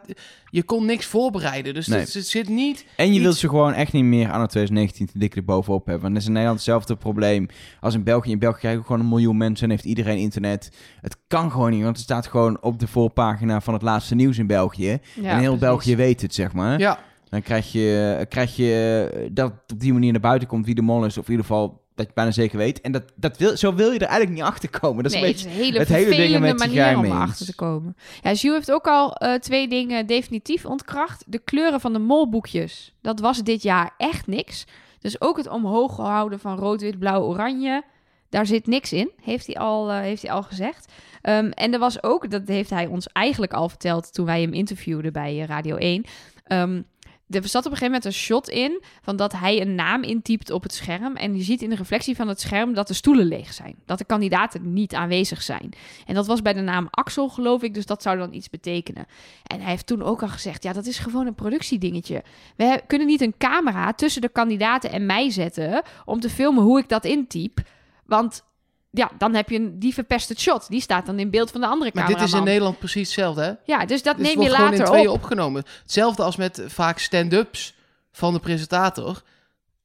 [0.51, 1.99] je kon niks voorbereiden, dus Nee.
[2.01, 2.85] het, het zit niet...
[2.97, 6.03] En je Iets- wilt ze gewoon echt niet meer anno 2019 te dik erbovenop hebben.
[6.03, 7.47] Want dat is in Nederland hetzelfde probleem
[7.81, 8.31] als in België.
[8.31, 10.71] In België kijken gewoon een miljoen mensen en heeft iedereen internet.
[11.01, 14.39] Het kan gewoon niet, want het staat gewoon op de voorpagina van het laatste nieuws
[14.39, 14.99] in België.
[15.15, 15.59] Ja, en heel precies.
[15.61, 16.79] België weet het, zeg maar.
[16.79, 16.99] Ja,
[17.29, 20.83] Dan krijg je, krijg je eh, dat op die manier naar buiten komt wie de
[20.83, 21.19] mol is.
[21.19, 22.81] Of in ieder geval dat je bijna zeker weet.
[22.81, 25.03] En dat, dat wil, zo wil je er eigenlijk niet achter komen.
[25.03, 25.49] Dat is nee, een beetje...
[25.49, 27.45] het hele het hele ding met manier om eens.
[27.45, 27.97] te komen.
[28.23, 31.25] Ja, Jules heeft ook al eh, twee dingen definitief ontkracht.
[31.27, 34.65] De kleuren van de molboekjes, dat was dit jaar echt niks.
[35.01, 37.83] Dus ook het omhoog houden van rood, wit, blauw, oranje,
[38.29, 40.93] daar zit niks in, heeft hij al, eh, heeft hij al gezegd.
[41.23, 44.53] Ehm, en er was ook, dat heeft hij ons eigenlijk al verteld toen wij hem
[44.53, 46.05] interviewden bij eh, Radio 1.
[46.45, 46.83] Ehm,
[47.29, 50.51] er zat op een gegeven moment een shot in van dat hij een naam intypt
[50.51, 51.17] op het scherm.
[51.17, 53.75] En je ziet in de reflectie van het scherm dat de stoelen leeg zijn.
[53.85, 55.73] Dat de kandidaten niet aanwezig zijn.
[56.07, 57.75] En dat was bij de naam Axel, geloof ik.
[57.75, 59.07] Dus dat zou dan iets betekenen.
[59.43, 62.23] En hij heeft toen ook al gezegd: ja, dat is gewoon een productiedingetje.
[62.57, 65.83] We kunnen niet een camera tussen de kandidaten en mij zetten.
[66.05, 67.61] om te filmen hoe ik dat intyp.
[68.05, 68.45] Want
[68.97, 70.69] ja, dan heb je een die verpest het shot.
[70.69, 72.25] Die staat dan in beeld van de andere maar cameraman.
[72.27, 73.53] dit is in Nederland precies hetzelfde, hè?
[73.73, 75.15] Ja, dus dat neem wordt je gewoon in later tweeën op.
[75.15, 75.65] opgenomen.
[75.83, 77.75] Hetzelfde als met vaak stand-ups
[78.13, 79.23] van de presentator.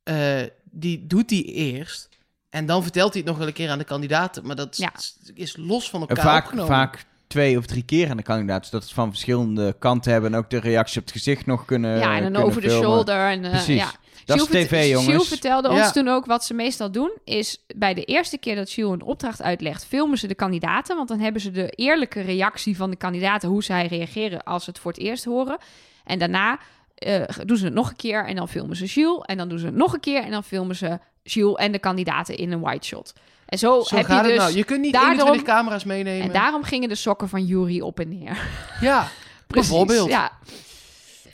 [0.03, 2.09] Eh, die doet die eerst.
[2.49, 4.45] En dan vertelt hij het nog wel een keer aan de kandidaten.
[4.45, 4.91] Maar dat Ja.
[5.33, 6.71] is los van En elkaar vaak, opgenomen.
[6.71, 8.65] vaak twee of drie keer aan de kandidaat.
[8.65, 10.33] Zodat het van verschillende kanten hebben.
[10.33, 13.29] En ook de reactie op het gezicht nog kunnen ja, en over de shoulder.
[13.29, 13.75] En, eh, Precies.
[13.75, 13.91] Ja.
[14.25, 15.07] Dat is tv, jongens.
[15.07, 17.11] Jules vertelde ons toen ook wat ze meestal doen.
[17.23, 20.95] Is bij de eerste keer dat Jules een opdracht uitlegt, filmen ze de kandidaten.
[20.95, 24.69] Want dan hebben ze de eerlijke reactie van de kandidaten, hoe zij reageren als ze
[24.69, 25.57] het voor het eerst horen.
[26.03, 26.59] En daarna
[26.95, 29.25] eh, doen ze het nog een keer en dan filmen ze Jules.
[29.25, 31.79] En dan doen ze het nog een keer en dan filmen ze Jules en de
[31.79, 33.13] kandidaten in een wide shot.
[33.51, 34.31] En zo, Zo heb gaat je dus...
[34.31, 34.55] het nou.
[34.57, 36.21] Je kunt niet daarom- 21 camera's meenemen.
[36.27, 38.37] En daarom gingen de sokken van Jury op en neer.
[38.81, 39.07] Ja,
[39.47, 40.09] Precies, bijvoorbeeld.
[40.09, 40.31] Ja,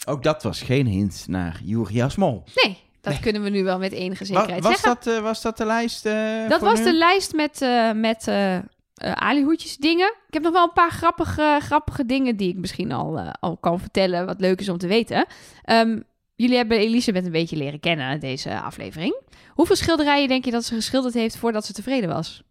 [0.05, 2.43] Ook dat was geen hint naar Jurias Mol.
[2.63, 4.97] nee, dat kunnen we nu wel met enige zekerheid was, zeggen.
[5.03, 6.05] dat, eh, was dat de lijst?
[6.05, 6.83] eh, Dat was nu?
[6.85, 8.27] de lijst met, eh met
[9.13, 10.07] alihoedjes dingen.
[10.27, 13.79] Ik heb nog wel een paar grappige, grappige dingen die ik misschien al, al kan
[13.79, 14.25] vertellen.
[14.25, 15.25] Wat leuk is om te weten.
[15.63, 15.99] Ehm,
[16.37, 19.15] jullie hebben Elisabeth een beetje leren kennen deze aflevering.
[19.49, 22.43] Hoeveel schilderijen denk je dat ze geschilderd heeft voordat ze tevreden was?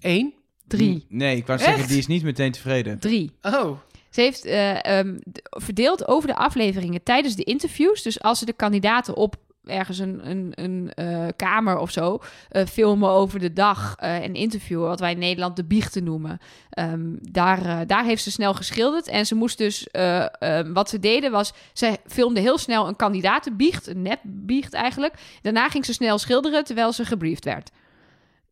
[0.00, 0.34] Eén?
[0.66, 1.06] Drie.
[1.08, 2.98] Nee, ik wou zeggen, die is niet meteen tevreden.
[2.98, 3.32] Drie.
[3.42, 3.78] Oh.
[4.10, 8.02] Ze heeft eh, ehm, verdeeld over de afleveringen tijdens de interviews.
[8.02, 9.36] Dus als ze de kandidaten op
[9.68, 14.34] ergens een, een, een eh, kamer of zo eh, filmen over de dag eh, en
[14.34, 16.38] interviewen, wat wij in Nederland de biechten noemen.
[16.70, 19.08] Ehm, daar, daar heeft ze snel geschilderd.
[19.08, 20.24] En ze moest dus, eh,
[20.58, 25.14] eh, wat ze deden was, ze filmde heel snel een kandidatenbiecht, een nepbiecht eigenlijk.
[25.42, 27.70] Daarna ging ze snel schilderen terwijl ze gebriefd werd.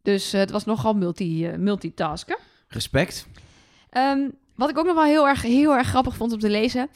[0.03, 2.39] Dus het was nogal multi, multitasken.
[2.69, 3.27] Respect.
[3.91, 6.89] Ehm, wat ik ook nog wel heel erg, heel erg grappig vond om te lezen.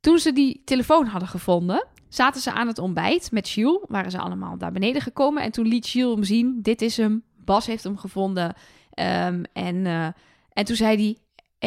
[0.00, 1.86] Toen ze die telefoon hadden gevonden,
[2.16, 3.84] zaten ze aan het ontbijt met Jules.
[3.86, 5.42] Waren ze allemaal daar beneden gekomen.
[5.42, 7.22] En toen liet Jules hem zien, dit is hem.
[7.44, 8.54] Bas heeft hem gevonden.
[8.90, 10.06] Ehm, en, eh,
[10.52, 11.18] en toen zei hij,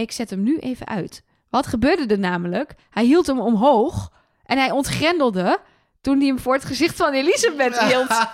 [0.02, 1.24] ik zet hem nu even uit.
[1.50, 2.76] Wat gebeurde er namelijk?
[2.90, 4.12] Hij hield hem omhoog
[4.44, 5.60] en hij ontgrendelde
[6.02, 8.08] Toen hij hem voor het gezicht van Elisabeth hield.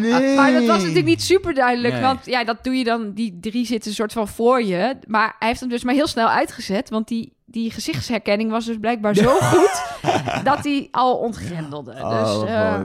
[0.00, 0.36] Nee.
[0.36, 1.94] Maar dat was natuurlijk niet super duidelijk.
[1.94, 2.02] Nee.
[2.02, 3.12] Want ja, dat doe je dan.
[3.12, 4.96] Die drie zitten een soort van voor je.
[5.06, 6.90] Maar hij heeft hem dus maar heel snel uitgezet.
[6.90, 9.82] Want die, die gezichtsherkenning was dus blijkbaar zo goed.
[10.44, 11.92] dat hij al ontgrendelde.
[11.92, 12.80] Oh, dus, eh,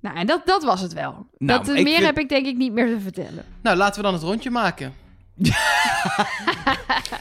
[0.00, 1.26] nou, en dat, dat was het wel.
[1.38, 3.44] Nou, dat, eh, ik meer vind- heb ik denk ik niet meer te vertellen.
[3.62, 4.92] Nou, laten we dan het rondje maken.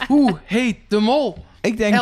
[0.07, 1.37] Hoe heet de mol?
[1.61, 2.01] Ik denk,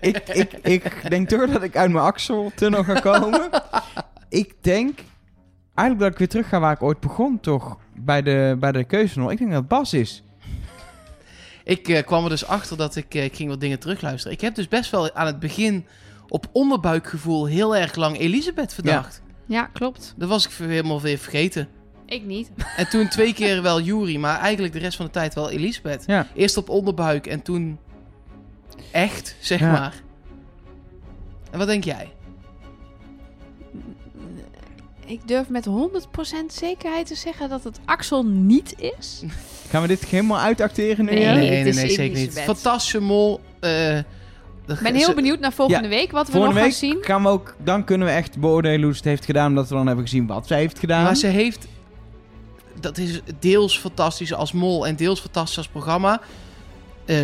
[0.00, 3.50] ik, ik, ik denk toch dat ik uit mijn Axel-tunnel ga komen.
[4.28, 4.98] ik denk
[5.74, 7.76] eigenlijk dat ik weer terug ga waar ik ooit begon, toch?
[7.94, 9.20] Bij de, bij de keuze.
[9.20, 10.22] Ik denk dat het Bas is.
[11.64, 14.32] Ik eh, kwam er dus achter dat ik, eh, ik ging wat dingen terugluisteren.
[14.32, 15.86] Ik heb dus best wel aan het begin
[16.28, 19.22] op onderbuikgevoel heel erg lang Elisabeth verdacht.
[19.46, 20.14] Ja, klopt.
[20.16, 21.68] Dat was ik helemaal weer vergeten.
[22.06, 22.50] Ik niet.
[22.76, 26.04] En toen twee keer wel Jury, maar eigenlijk de rest van de tijd wel Elisabeth.
[26.06, 26.26] Ja.
[26.34, 27.78] Eerst op onderbuik en toen
[28.90, 29.72] echt, zeg Ja.
[29.72, 29.94] maar.
[31.50, 32.12] En wat denk jij?
[35.06, 39.22] Ik durf met 100% zekerheid te zeggen dat het Axel niet is.
[39.72, 41.10] Gaan we dit helemaal uitacteren nu?
[41.10, 41.34] Nee, ja?
[41.56, 42.40] het is zeker niet.
[42.40, 43.40] Fantastische mol.
[43.60, 44.04] eh, Ik
[44.82, 46.98] ben heel benieuwd naar volgende week wat we Volgende nog week gaan zien.
[47.00, 49.74] gaan we ook, dan kunnen we echt beoordelen hoe ze het heeft gedaan, omdat we
[49.74, 51.02] dan hebben gezien wat zij heeft gedaan.
[51.02, 51.66] Maar ze heeft...
[52.80, 56.20] Dat is deels fantastisch als mol en deels fantastisch als programma.
[57.04, 57.18] Eh,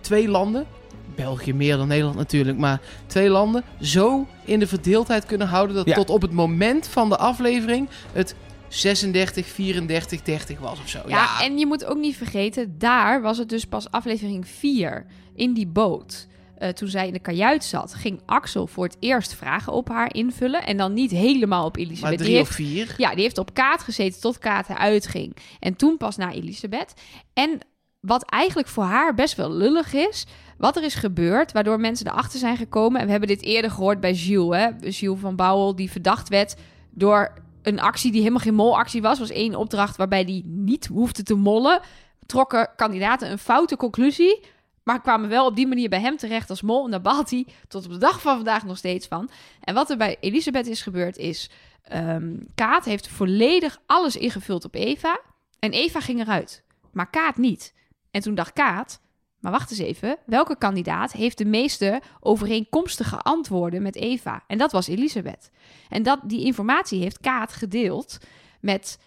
[0.00, 0.66] twee landen,
[1.14, 5.86] België meer dan Nederland natuurlijk, maar twee landen zo in de verdeeldheid kunnen houden dat
[5.86, 5.94] Ja.
[5.94, 8.34] tot op het moment van de aflevering het
[8.70, 11.00] 36, 34, 30 was of zo.
[11.06, 15.54] Ja, en je moet ook niet vergeten, daar was het dus pas aflevering 4 in
[15.54, 16.28] die boot.
[16.60, 20.14] Eh, toen zij in de kajuit zat, ging Axel voor het eerst vragen op haar
[20.14, 20.66] invullen.
[20.66, 22.18] En dan niet helemaal op Elisabeth.
[22.18, 22.94] maar Die of vier.
[22.96, 25.36] Ja, die heeft op Kaat gezeten tot Kaat eruit ging.
[25.60, 26.94] En toen pas naar Elisabeth.
[27.32, 27.58] En
[28.00, 30.26] wat eigenlijk voor haar best wel lullig is...
[30.58, 33.00] wat er is gebeurd, waardoor mensen erachter zijn gekomen...
[33.00, 34.90] en we hebben dit eerder gehoord bij Gilles, hè?
[34.92, 35.76] Gilles van Bouwel...
[35.76, 36.56] die verdacht werd
[36.90, 39.18] door een actie die helemaal geen molactie was.
[39.18, 41.80] was één opdracht waarbij die niet hoefde te mollen.
[42.26, 44.44] Trokken kandidaten een foute conclusie...
[44.82, 46.84] maar kwamen wel op die manier bij hem terecht als mol...
[46.84, 49.30] en daar baalt hij tot op de dag van vandaag nog steeds van.
[49.60, 51.50] En wat er bij Elisabeth is gebeurd is...
[51.82, 55.20] Ehm, Kaat heeft volledig alles ingevuld op Eva.
[55.58, 56.62] En Eva ging eruit.
[56.92, 57.74] Maar Kaat niet.
[58.10, 59.00] En toen dacht Kaat...
[59.40, 60.16] Maar wacht eens even.
[60.26, 64.42] Welke kandidaat heeft de meeste overeenkomstige antwoorden met Eva?
[64.46, 65.50] En dat was Elisabeth.
[65.88, 68.18] En dat, die informatie heeft Kaat gedeeld
[68.60, 68.98] met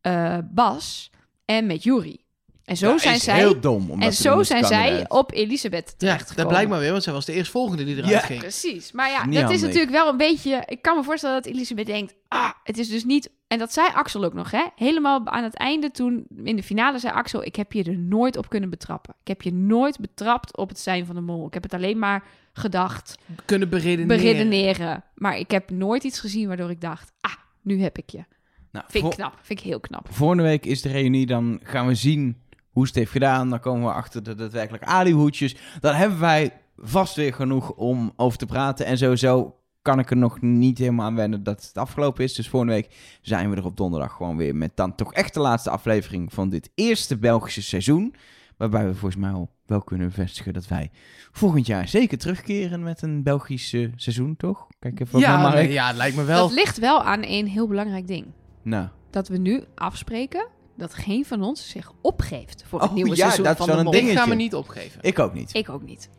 [0.00, 1.10] eh, Bas
[1.44, 2.18] en met Jury.
[2.64, 3.36] En zo Ja, zijn is zij...
[3.36, 4.02] heel dom.
[4.02, 6.36] En zo zijn zij op Elisabeth Ja, terechtgekomen.
[6.42, 8.18] dat blijkt maar weer, want zij was de eerstvolgende die eruit Ja.
[8.20, 8.40] ging.
[8.40, 8.92] Precies.
[8.92, 10.62] Maar ja, Niet dat is natuurlijk wel een beetje...
[10.66, 12.14] Ik kan me voorstellen dat Elisabeth denkt...
[12.28, 13.30] Ah, het is dus niet...
[13.50, 14.64] En dat zei Axel ook nog, hè?
[14.76, 16.26] Helemaal aan het einde toen...
[16.44, 17.44] In de finale zei Axel...
[17.44, 19.14] Ik heb je er nooit op kunnen betrappen.
[19.20, 21.46] Ik heb je nooit betrapt op het zijn van de mol.
[21.46, 24.06] Ik heb het alleen maar gedacht, Kunnen beredeneren.
[24.06, 25.04] beredeneren.
[25.14, 27.12] Maar ik heb nooit iets gezien waardoor ik dacht...
[27.20, 27.32] Ah,
[27.62, 28.24] nu heb ik je.
[28.72, 29.34] Nou, Vind ik knap.
[29.42, 30.06] Vind ik heel knap.
[30.10, 32.36] Volgende week is de reunie, dan gaan we zien
[32.70, 33.50] hoe ze het heeft gedaan.
[33.50, 35.56] Dan komen we achter de daadwerkelijk alihoedjes.
[35.80, 38.86] Dan hebben wij vast weer genoeg om over te praten.
[38.86, 42.34] En sowieso kan ik er nog niet helemaal aan wennen dat het afgelopen is.
[42.34, 45.40] Dus volgende week zijn we er op donderdag gewoon weer met dan toch echt de
[45.40, 48.14] laatste aflevering van dit eerste Belgische seizoen.
[48.56, 50.90] Waarbij we volgens mij al wel kunnen bevestigen dat wij
[51.32, 54.66] volgend jaar zeker terugkeren met een Belgisch eh, seizoen, toch?
[54.78, 56.48] Kijk even Ja, naar nee, ja, het lijkt me wel.
[56.48, 58.26] Dat ligt wel aan een heel belangrijk ding.
[58.62, 60.46] Nou, Dat we nu afspreken
[60.76, 63.66] dat geen van ons zich opgeeft voor het Oh, nieuwe ja, seizoen dat is van
[63.66, 63.94] wel de een Mol.
[63.94, 64.30] Ik ga dingetje.
[64.30, 65.02] me niet opgeven.
[65.02, 65.54] ik ook niet.
[65.54, 66.10] Ik ook niet.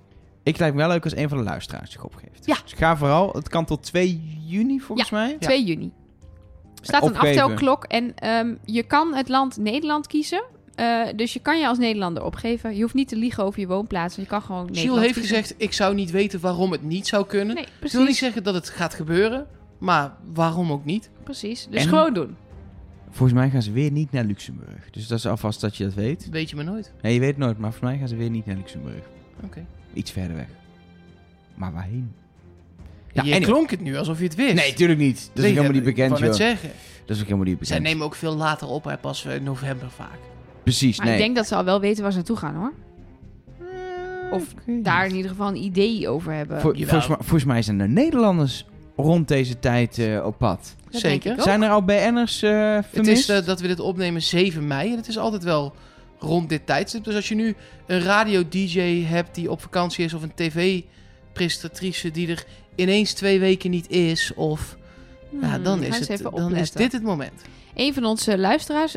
[0.44, 2.46] Ik lijkt me wel leuk als een van de luisteraars zich opgeeft.
[2.46, 2.56] Ja.
[2.64, 5.36] Dus ga vooral, het kan tot 2 juni volgens mij.
[5.40, 5.92] 2 juni.
[6.82, 7.42] staat een Opgeven.
[7.44, 10.44] aftelklok en ehm, je kan het land Nederland kiezen.
[10.76, 12.76] Eh, dus je kan je als Nederlander opgeven.
[12.76, 14.16] Je hoeft niet te liegen over je woonplaats.
[14.16, 15.36] Je kan gewoon Gilles Nederland heeft kiezen.
[15.36, 17.56] gezegd, ik zou niet weten waarom het niet zou kunnen.
[17.56, 18.18] Nee, Ik wil niet precies.
[18.18, 19.48] zeggen dat het gaat gebeuren,
[19.78, 21.10] maar waarom ook niet?
[21.24, 21.68] precies.
[21.70, 22.36] Dus En- gewoon doen.
[23.10, 24.90] Volgens mij gaan ze weer niet naar Luxemburg.
[24.92, 26.28] Dus dat is alvast dat je dat weet.
[26.32, 26.94] Weet je maar nooit.
[27.02, 29.06] Nee, je weet het nooit, maar volgens mij gaan ze weer niet naar Luxemburg.
[29.44, 29.66] Oké.
[29.94, 30.48] Iets verder weg.
[31.56, 32.12] Maar waarheen?
[33.14, 33.40] Ja, je anyway.
[33.54, 34.54] klonk het nu alsof je het wist.
[34.54, 35.30] Nee, tuurlijk niet.
[35.34, 36.48] Dat is ook helemaal niet bekend, Ik wou net joh.
[36.48, 36.70] zeggen.
[37.06, 37.84] Dat is ook helemaal niet Zij bekend.
[37.94, 40.18] nemen ook veel later op, hè, pas eh, in november vaak.
[40.64, 41.16] Precies, Maar nee.
[41.16, 42.74] ik denk dat ze al wel weten waar ze naartoe gaan hoor.
[44.32, 46.56] Of daar in ieder geval een idee over hebben.
[46.58, 46.74] Jawel.
[46.76, 48.66] volgens, mij, volgens mij zijn er Nederlanders
[48.96, 50.76] rond deze tijd eh, op pad.
[50.90, 51.32] Dat denk Zeker.
[51.32, 51.44] ik ook.
[51.44, 53.30] Zijn er al BN'ers eh Het vermist?
[53.30, 55.74] is eh, dat we dit opnemen 7 mei en het is altijd wel
[56.22, 57.04] rond dit tijdstip.
[57.04, 57.56] Dus als je nu
[57.88, 62.44] een radio-dj hebt die op vakantie is of een tv-presentatrice die er
[62.76, 64.78] ineens twee weken niet is of...
[65.42, 67.42] Ja, Hmm, dan, is, het, dan is dit het moment.
[67.76, 68.96] Een van onze luisteraars,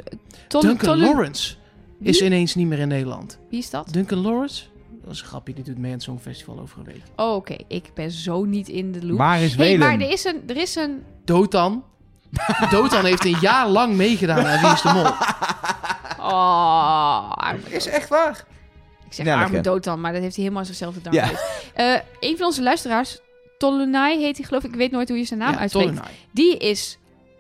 [0.49, 1.55] Duncan Tolu- Lawrence
[2.01, 3.39] is ineens niet meer in Nederland.
[3.51, 3.93] Wie is dat?
[3.93, 4.65] Duncan Lawrence?
[5.05, 7.03] Dat is een grapje, die doet mee aan het Songfestival over een week.
[7.17, 9.19] Oh, Oké, ik ben zo niet in de loop.
[9.19, 11.85] Waar is hey, maar er is een, er is een Dotan.
[12.71, 15.05] Dotan heeft een jaar lang meegedaan aan Wie is de Mol.
[16.25, 18.45] Oh, arme- Is echt waar.
[19.07, 19.45] ik zeg Nelleke.
[19.45, 21.31] arme dood dan, maar dat heeft hij helemaal zichzelf te danken.
[21.75, 21.95] Ja.
[21.95, 23.19] Eh, een van onze luisteraars,
[23.59, 25.89] Tolunai heet hij geloof ik, ik weet nooit hoe je zijn naam Ja, uitspreekt.
[25.89, 26.15] Tolunai.
[26.33, 26.99] Die is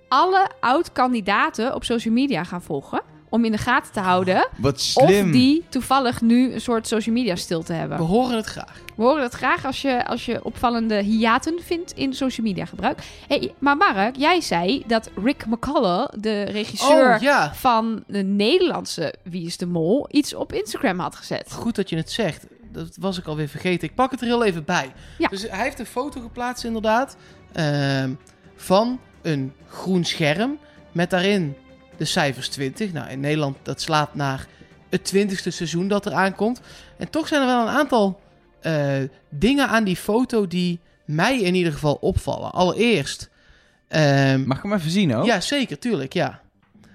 [0.08, 3.02] alle oud-kandidaten op social media gaan volgen.
[3.34, 5.26] Om in de gaten te houden Wat slim.
[5.26, 7.98] of die toevallig nu een soort social media stilte hebben.
[7.98, 8.80] We horen het graag.
[8.96, 12.98] We horen het graag als je, als je opvallende hiaten vindt in social media gebruik.
[13.28, 19.14] Hey, maar Mark, jij zei dat Rick McCullough, de regisseur Oh ja, van de Nederlandse
[19.22, 21.52] Wie is de Mol, iets op Instagram had gezet.
[21.52, 22.46] goed dat je het zegt.
[22.72, 23.88] Dat was ik alweer vergeten.
[23.88, 24.92] Ik pak het er heel even bij.
[25.18, 25.28] Ja.
[25.28, 27.16] Dus hij heeft een foto geplaatst inderdaad
[27.52, 28.10] ehm,
[28.56, 30.58] van een groen scherm
[30.92, 31.56] met daarin
[31.98, 32.92] de cijfers 20.
[32.92, 34.46] Nou, in Nederland dat slaat naar
[34.88, 36.60] het twintigste seizoen dat er aankomt.
[36.96, 38.20] En toch zijn er wel een aantal
[38.60, 38.86] eh,
[39.28, 42.52] dingen aan die foto die mij in ieder geval opvallen.
[42.52, 43.30] Allereerst...
[43.88, 45.24] ehm, Mag ik hem even zien ook?
[45.26, 46.40] Ja, zeker, tuurlijk, ja.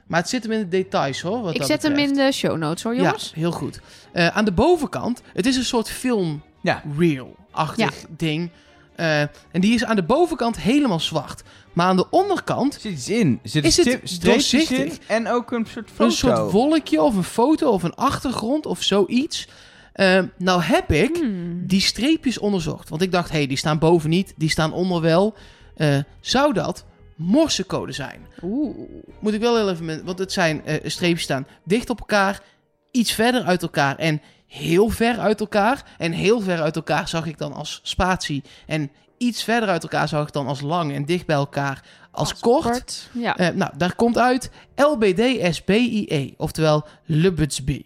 [0.07, 1.41] Maar het zit hem in de details hoor.
[1.41, 3.31] Wat Ik dat zet hem in de show notes hoor, jongens.
[3.33, 3.79] Ja, heel goed.
[4.13, 6.83] Eh, aan de bovenkant, het is een soort film Ja.
[6.97, 8.49] reel-achtig ding.
[8.99, 11.41] Eh, en die is aan de bovenkant helemaal zwart.
[11.73, 13.39] Maar aan de onderkant Er zit iets in.
[13.43, 14.77] Er zit Is een het doorzichtig?
[14.79, 16.03] in en ook een soort foto.
[16.05, 19.47] een soort wolkje of een foto of een achtergrond of zoiets.
[19.93, 21.67] Eh, nou heb ik Hmm.
[21.67, 22.89] die streepjes onderzocht.
[22.89, 25.33] Want ik dacht, hé, hey, die staan boven niet, die staan onder wel.
[25.75, 26.85] Eh, zou dat
[27.15, 28.27] morsecode zijn?
[28.41, 28.75] Oeh.
[29.19, 29.85] Moet ik wel heel even...
[29.85, 32.41] met- Want het zijn eh, streepjes staan dicht op elkaar,
[32.91, 35.83] iets verder uit elkaar en heel ver uit elkaar.
[35.97, 38.43] En heel ver uit elkaar zag ik dan als spatie.
[38.65, 42.39] En iets verder uit elkaar zag ik dan als lang en dicht bij elkaar als,
[42.39, 43.09] kort.
[43.11, 43.37] Ja.
[43.37, 47.83] Eh, nou, daar komt uit LBDSBIE, oftewel Lubbetsby.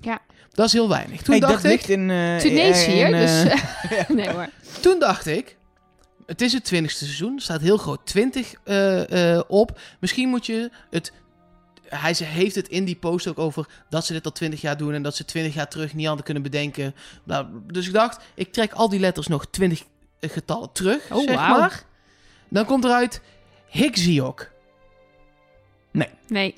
[0.00, 0.18] Ja.
[0.52, 1.22] Dat is heel weinig.
[1.22, 1.86] Toen Hey, dacht dat ik...
[1.88, 2.10] in...
[2.10, 3.44] eh, Tunesië, in, dus...
[3.44, 4.48] eh, nee hoor.
[4.80, 5.56] Toen dacht ik,
[6.26, 7.34] het is het twintigste seizoen.
[7.36, 9.80] Er staat heel groot 20 eh, eh, op.
[10.00, 11.12] Misschien moet je het...
[11.94, 14.76] Hij ze- heeft het in die post ook over dat ze dit al 20 jaar
[14.76, 14.92] doen...
[14.94, 16.94] en dat ze 20 jaar terug niet hadden kunnen bedenken.
[17.24, 19.84] Nou, dus ik dacht, ik trek al die letters nog 20
[20.20, 21.58] getallen terug, Oh, zeg wauw.
[21.58, 21.82] maar.
[22.48, 23.20] Dan komt eruit
[23.68, 24.50] Hixiok.
[26.26, 26.54] Nee.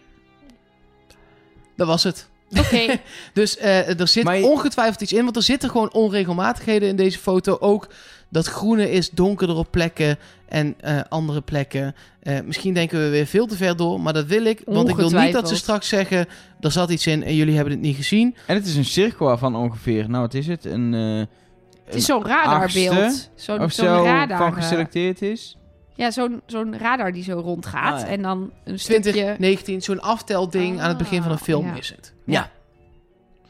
[1.76, 2.28] Dat was het.
[2.58, 3.00] Oké.
[3.32, 7.18] Dus eh, er zit je- ongetwijfeld iets in, want er zitten gewoon onregelmatigheden in deze
[7.18, 7.56] foto.
[7.60, 7.88] Ook
[8.34, 11.94] dat groene is donkerder op plekken en eh, andere plekken.
[12.22, 14.62] Eh, misschien denken we weer veel te ver door, maar dat wil ik.
[14.64, 16.26] Want ik wil niet dat ze straks zeggen,
[16.60, 18.36] er zat iets in en jullie hebben het niet gezien.
[18.46, 20.64] En het is een cirkel waarvan ongeveer, nou wat is het?
[20.64, 21.36] Een, eh
[21.84, 23.30] Het is zo'n radarbeeld.
[23.34, 24.38] Zo'n of zo'n zo radar.
[24.38, 25.56] van geselecteerd is.
[25.96, 27.94] Ja, zo'n zo'n radar die zo rondgaat.
[27.94, 28.06] Ah, ja.
[28.06, 29.36] En dan een 20, stukje...
[29.38, 31.74] 19, zo'n aftelding aan het begin van een Ah, film ja.
[31.74, 32.12] is het.
[32.26, 32.50] Ja.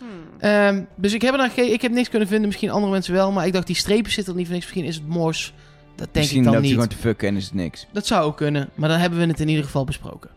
[0.08, 0.40] Hmm.
[0.40, 3.12] Ehm, dus ik heb, er dan ge- ik heb niks kunnen vinden, misschien andere mensen
[3.14, 3.32] wel.
[3.32, 4.66] Maar ik dacht, die strepen zitten er niet voor niks.
[4.66, 5.52] Misschien is het mors.
[5.88, 6.72] Dat denk Misschien ik dan niet.
[6.72, 7.86] gewoon te fucken en is het niks.
[7.92, 10.30] Dat zou ook kunnen, maar dan hebben we het in ieder geval besproken.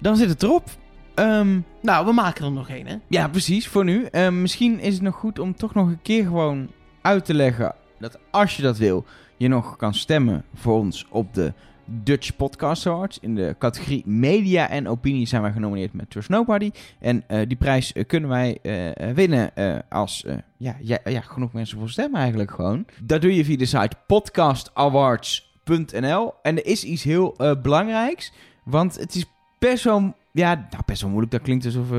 [0.00, 0.68] Dan zit het erop.
[1.14, 2.96] Ehm, Nou, we maken er nog één, hè?
[3.08, 4.04] ja, precies, voor nu.
[4.10, 6.68] Ehm, misschien is het nog goed om toch nog een keer gewoon
[7.02, 7.74] uit te leggen...
[7.98, 9.04] dat als je dat wil,
[9.36, 11.52] je nog kan stemmen voor ons op de
[11.86, 13.18] Dutch Podcast Awards.
[13.20, 16.70] In de categorie Media en Opinie zijn wij genomineerd met Trust Nobody.
[17.00, 21.20] En eh, die prijs eh, kunnen wij eh, winnen eh, als eh, ja, ja, ja,
[21.20, 22.84] genoeg mensen voor stemmen eigenlijk gewoon.
[23.02, 26.34] Dat doe je via de site podcastawards.nl.
[26.42, 28.32] En er is iets heel eh, belangrijks,
[28.64, 29.24] want het is
[29.58, 30.14] best wel...
[30.32, 31.32] Ja, nou, best wel moeilijk.
[31.32, 31.90] Dat klinkt alsof...
[31.90, 31.96] eh,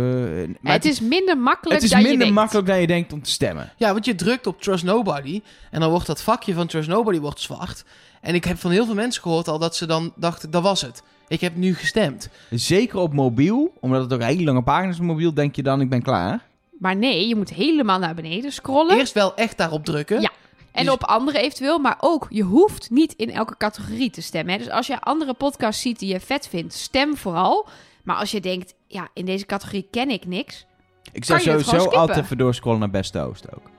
[0.62, 2.42] maar het is minder makkelijk het is dan je minder denkt.
[2.42, 3.72] makkelijk dan je denkt om te stemmen.
[3.78, 5.42] Ja, want je drukt op Trust Nobody
[5.72, 7.86] en dan wordt dat vakje van Trust Nobody wordt zwart.
[8.26, 10.82] En ik heb van heel veel mensen gehoord al dat ze dan dachten, dat was
[10.82, 11.04] het.
[11.28, 12.30] Ik heb nu gestemd.
[12.50, 15.90] Zeker op mobiel, omdat het ook hele lange pagina's op mobiel, denk je dan, ik
[15.90, 16.44] ben klaar.
[16.80, 18.98] Maar nee, je moet helemaal naar beneden scrollen.
[18.98, 20.22] Eerst wel echt daarop drukken.
[20.22, 20.30] Ja.
[20.72, 24.54] En Dus- op andere eventueel, maar ook, je hoeft niet in elke categorie te stemmen.
[24.54, 24.60] Hè.
[24.60, 27.68] Dus als je andere podcasts ziet die je vet vindt, stem vooral.
[28.04, 30.66] Maar als je denkt, ja, in deze categorie ken ik niks,
[31.12, 33.70] Ik zou Kan je het sowieso altijd even doorscrollen naar Beste Oost ook.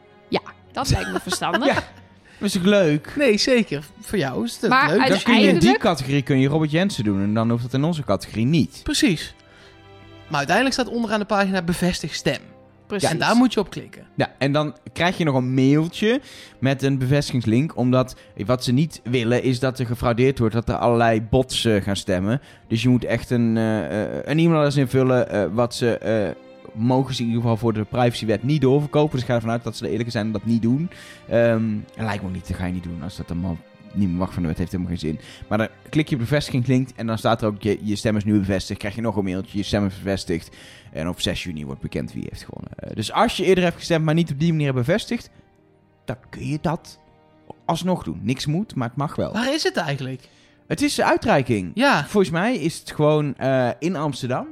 [0.72, 1.74] dat lijkt me verstandig.
[1.74, 2.04] Ja.
[2.38, 3.12] Dat is toch leuk?
[3.16, 3.84] Nee, zeker.
[4.00, 5.08] Voor jou is het Maar leuk.
[5.08, 7.72] Dan kun je in die categorie kun je Robert Jensen doen en dan hoeft dat
[7.74, 8.80] in onze categorie niet.
[8.82, 9.34] Precies.
[10.28, 12.40] Maar uiteindelijk staat onderaan de pagina bevestig stem.
[12.86, 13.08] Precies.
[13.08, 14.06] Ja, en daar moet je op klikken.
[14.14, 16.20] Ja, en dan krijg je nog een mailtje
[16.58, 17.76] met een bevestigingslink.
[17.76, 21.82] Omdat wat ze niet willen is dat er gefraudeerd wordt, dat er allerlei bots eh,
[21.82, 22.40] gaan stemmen.
[22.68, 26.34] Dus je moet echt een, eh, eh, een e-mailadres invullen eh, wat ze...
[26.76, 29.10] mogen ze in ieder geval voor de privacywet niet doorverkopen.
[29.12, 30.90] Dus ik ga ervan uit dat ze de eerlijke zijn en dat niet doen.
[31.26, 33.56] En lijkt me ook niet, dat ga je niet doen als dat allemaal
[33.96, 35.20] niet meer wacht van het heeft helemaal geen zin.
[35.48, 38.16] Maar dan klik je op bevestiging link en dan staat er ook je, je stem
[38.16, 38.78] is nu bevestigd.
[38.78, 40.56] Krijg je nog een mailtje, je stem is bevestigd.
[40.92, 42.72] En op 6 juni wordt bekend wie heeft gewonnen.
[42.76, 45.30] Eh, dus als je eerder hebt gestemd, maar niet op die manier bevestigd,
[46.04, 46.98] dan kun je dat
[47.64, 48.20] alsnog doen.
[48.22, 49.32] Niks moet, maar het mag wel.
[49.32, 50.28] Waar is het eigenlijk?
[50.66, 51.70] Het is de uitreiking.
[51.74, 52.06] Ja.
[52.06, 54.46] Volgens mij is het gewoon eh, in Amsterdam.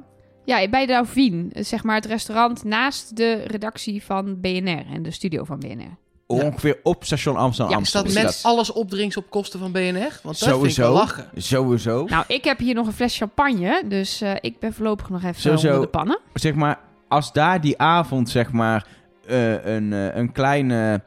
[0.44, 5.44] Ja, bij Dauphine, zeg maar het restaurant naast de redactie van BNR en de studio
[5.44, 5.96] van BNR.
[6.26, 7.84] Ongeveer op station Amsterdam.
[7.92, 10.20] Ja, is met alles opdrinks op kosten van BNR?
[10.22, 10.82] Want dat vind ik Sowieso.
[10.82, 11.28] wel lachen.
[11.36, 12.04] Sowieso.
[12.04, 15.40] Nou, ik heb hier nog een fles champagne, dus eh, ik ben voorlopig nog even
[15.40, 15.66] Sowieso.
[15.66, 16.18] onder de pannen.
[16.34, 18.86] Zeg maar, als daar die avond zeg maar
[19.26, 21.02] eh, een, eh, een kleine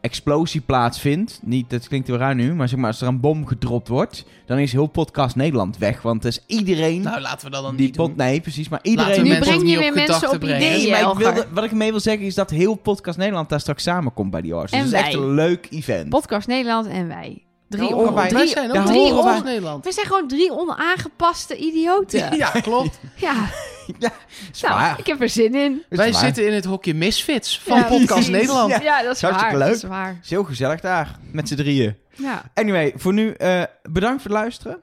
[0.00, 1.38] explosie plaatsvindt.
[1.42, 4.24] Niet, dat klinkt wel raar nu, maar zeg maar als er een bom gedropt wordt,
[4.46, 6.02] dan is heel podcast Nederland weg.
[6.02, 8.06] Want dus iedereen Nou, laten we dat dan die niet doen.
[8.06, 10.58] pot, nee, precies, maar iedereen we Nu mensen breng je weer op mensen op ideeën.
[10.58, 11.34] Nee, maar ik Elgar.
[11.34, 14.40] wilde, wat ik mee wil zeggen is dat heel Podcast Nederland daar straks samenkomt bij
[14.40, 14.70] die Awards.
[14.72, 16.08] Dus En het is echt een leuk event.
[16.08, 17.42] Podcast Nederland en wij.
[17.68, 18.28] Drie on- wij.
[18.28, 19.34] drie- Wij zijn ook drie wij.
[19.34, 19.84] ons Nederland.
[19.84, 22.36] we zijn gewoon drie onaangepaste idioten.
[22.36, 23.00] Ja, klopt.
[23.14, 23.34] Ja,
[24.52, 25.84] Is nou, ik heb er zin in.
[25.88, 28.28] Wij zitten in het hokje Misfits van Ja, Podcast precies.
[28.28, 28.70] Nederland.
[28.70, 28.80] Ja.
[28.80, 29.66] Ja, dat is Hartstikke waar.
[29.66, 29.74] leuk.
[29.74, 30.18] Dat is waar.
[30.22, 31.96] is heel gezellig daar, met z'n drieën.
[32.16, 32.42] Ja.
[32.54, 34.80] Anyway, voor nu eh, bedankt voor het luisteren.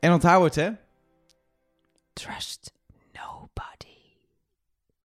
[0.00, 0.70] En onthoud het, hè.
[2.12, 2.72] Trust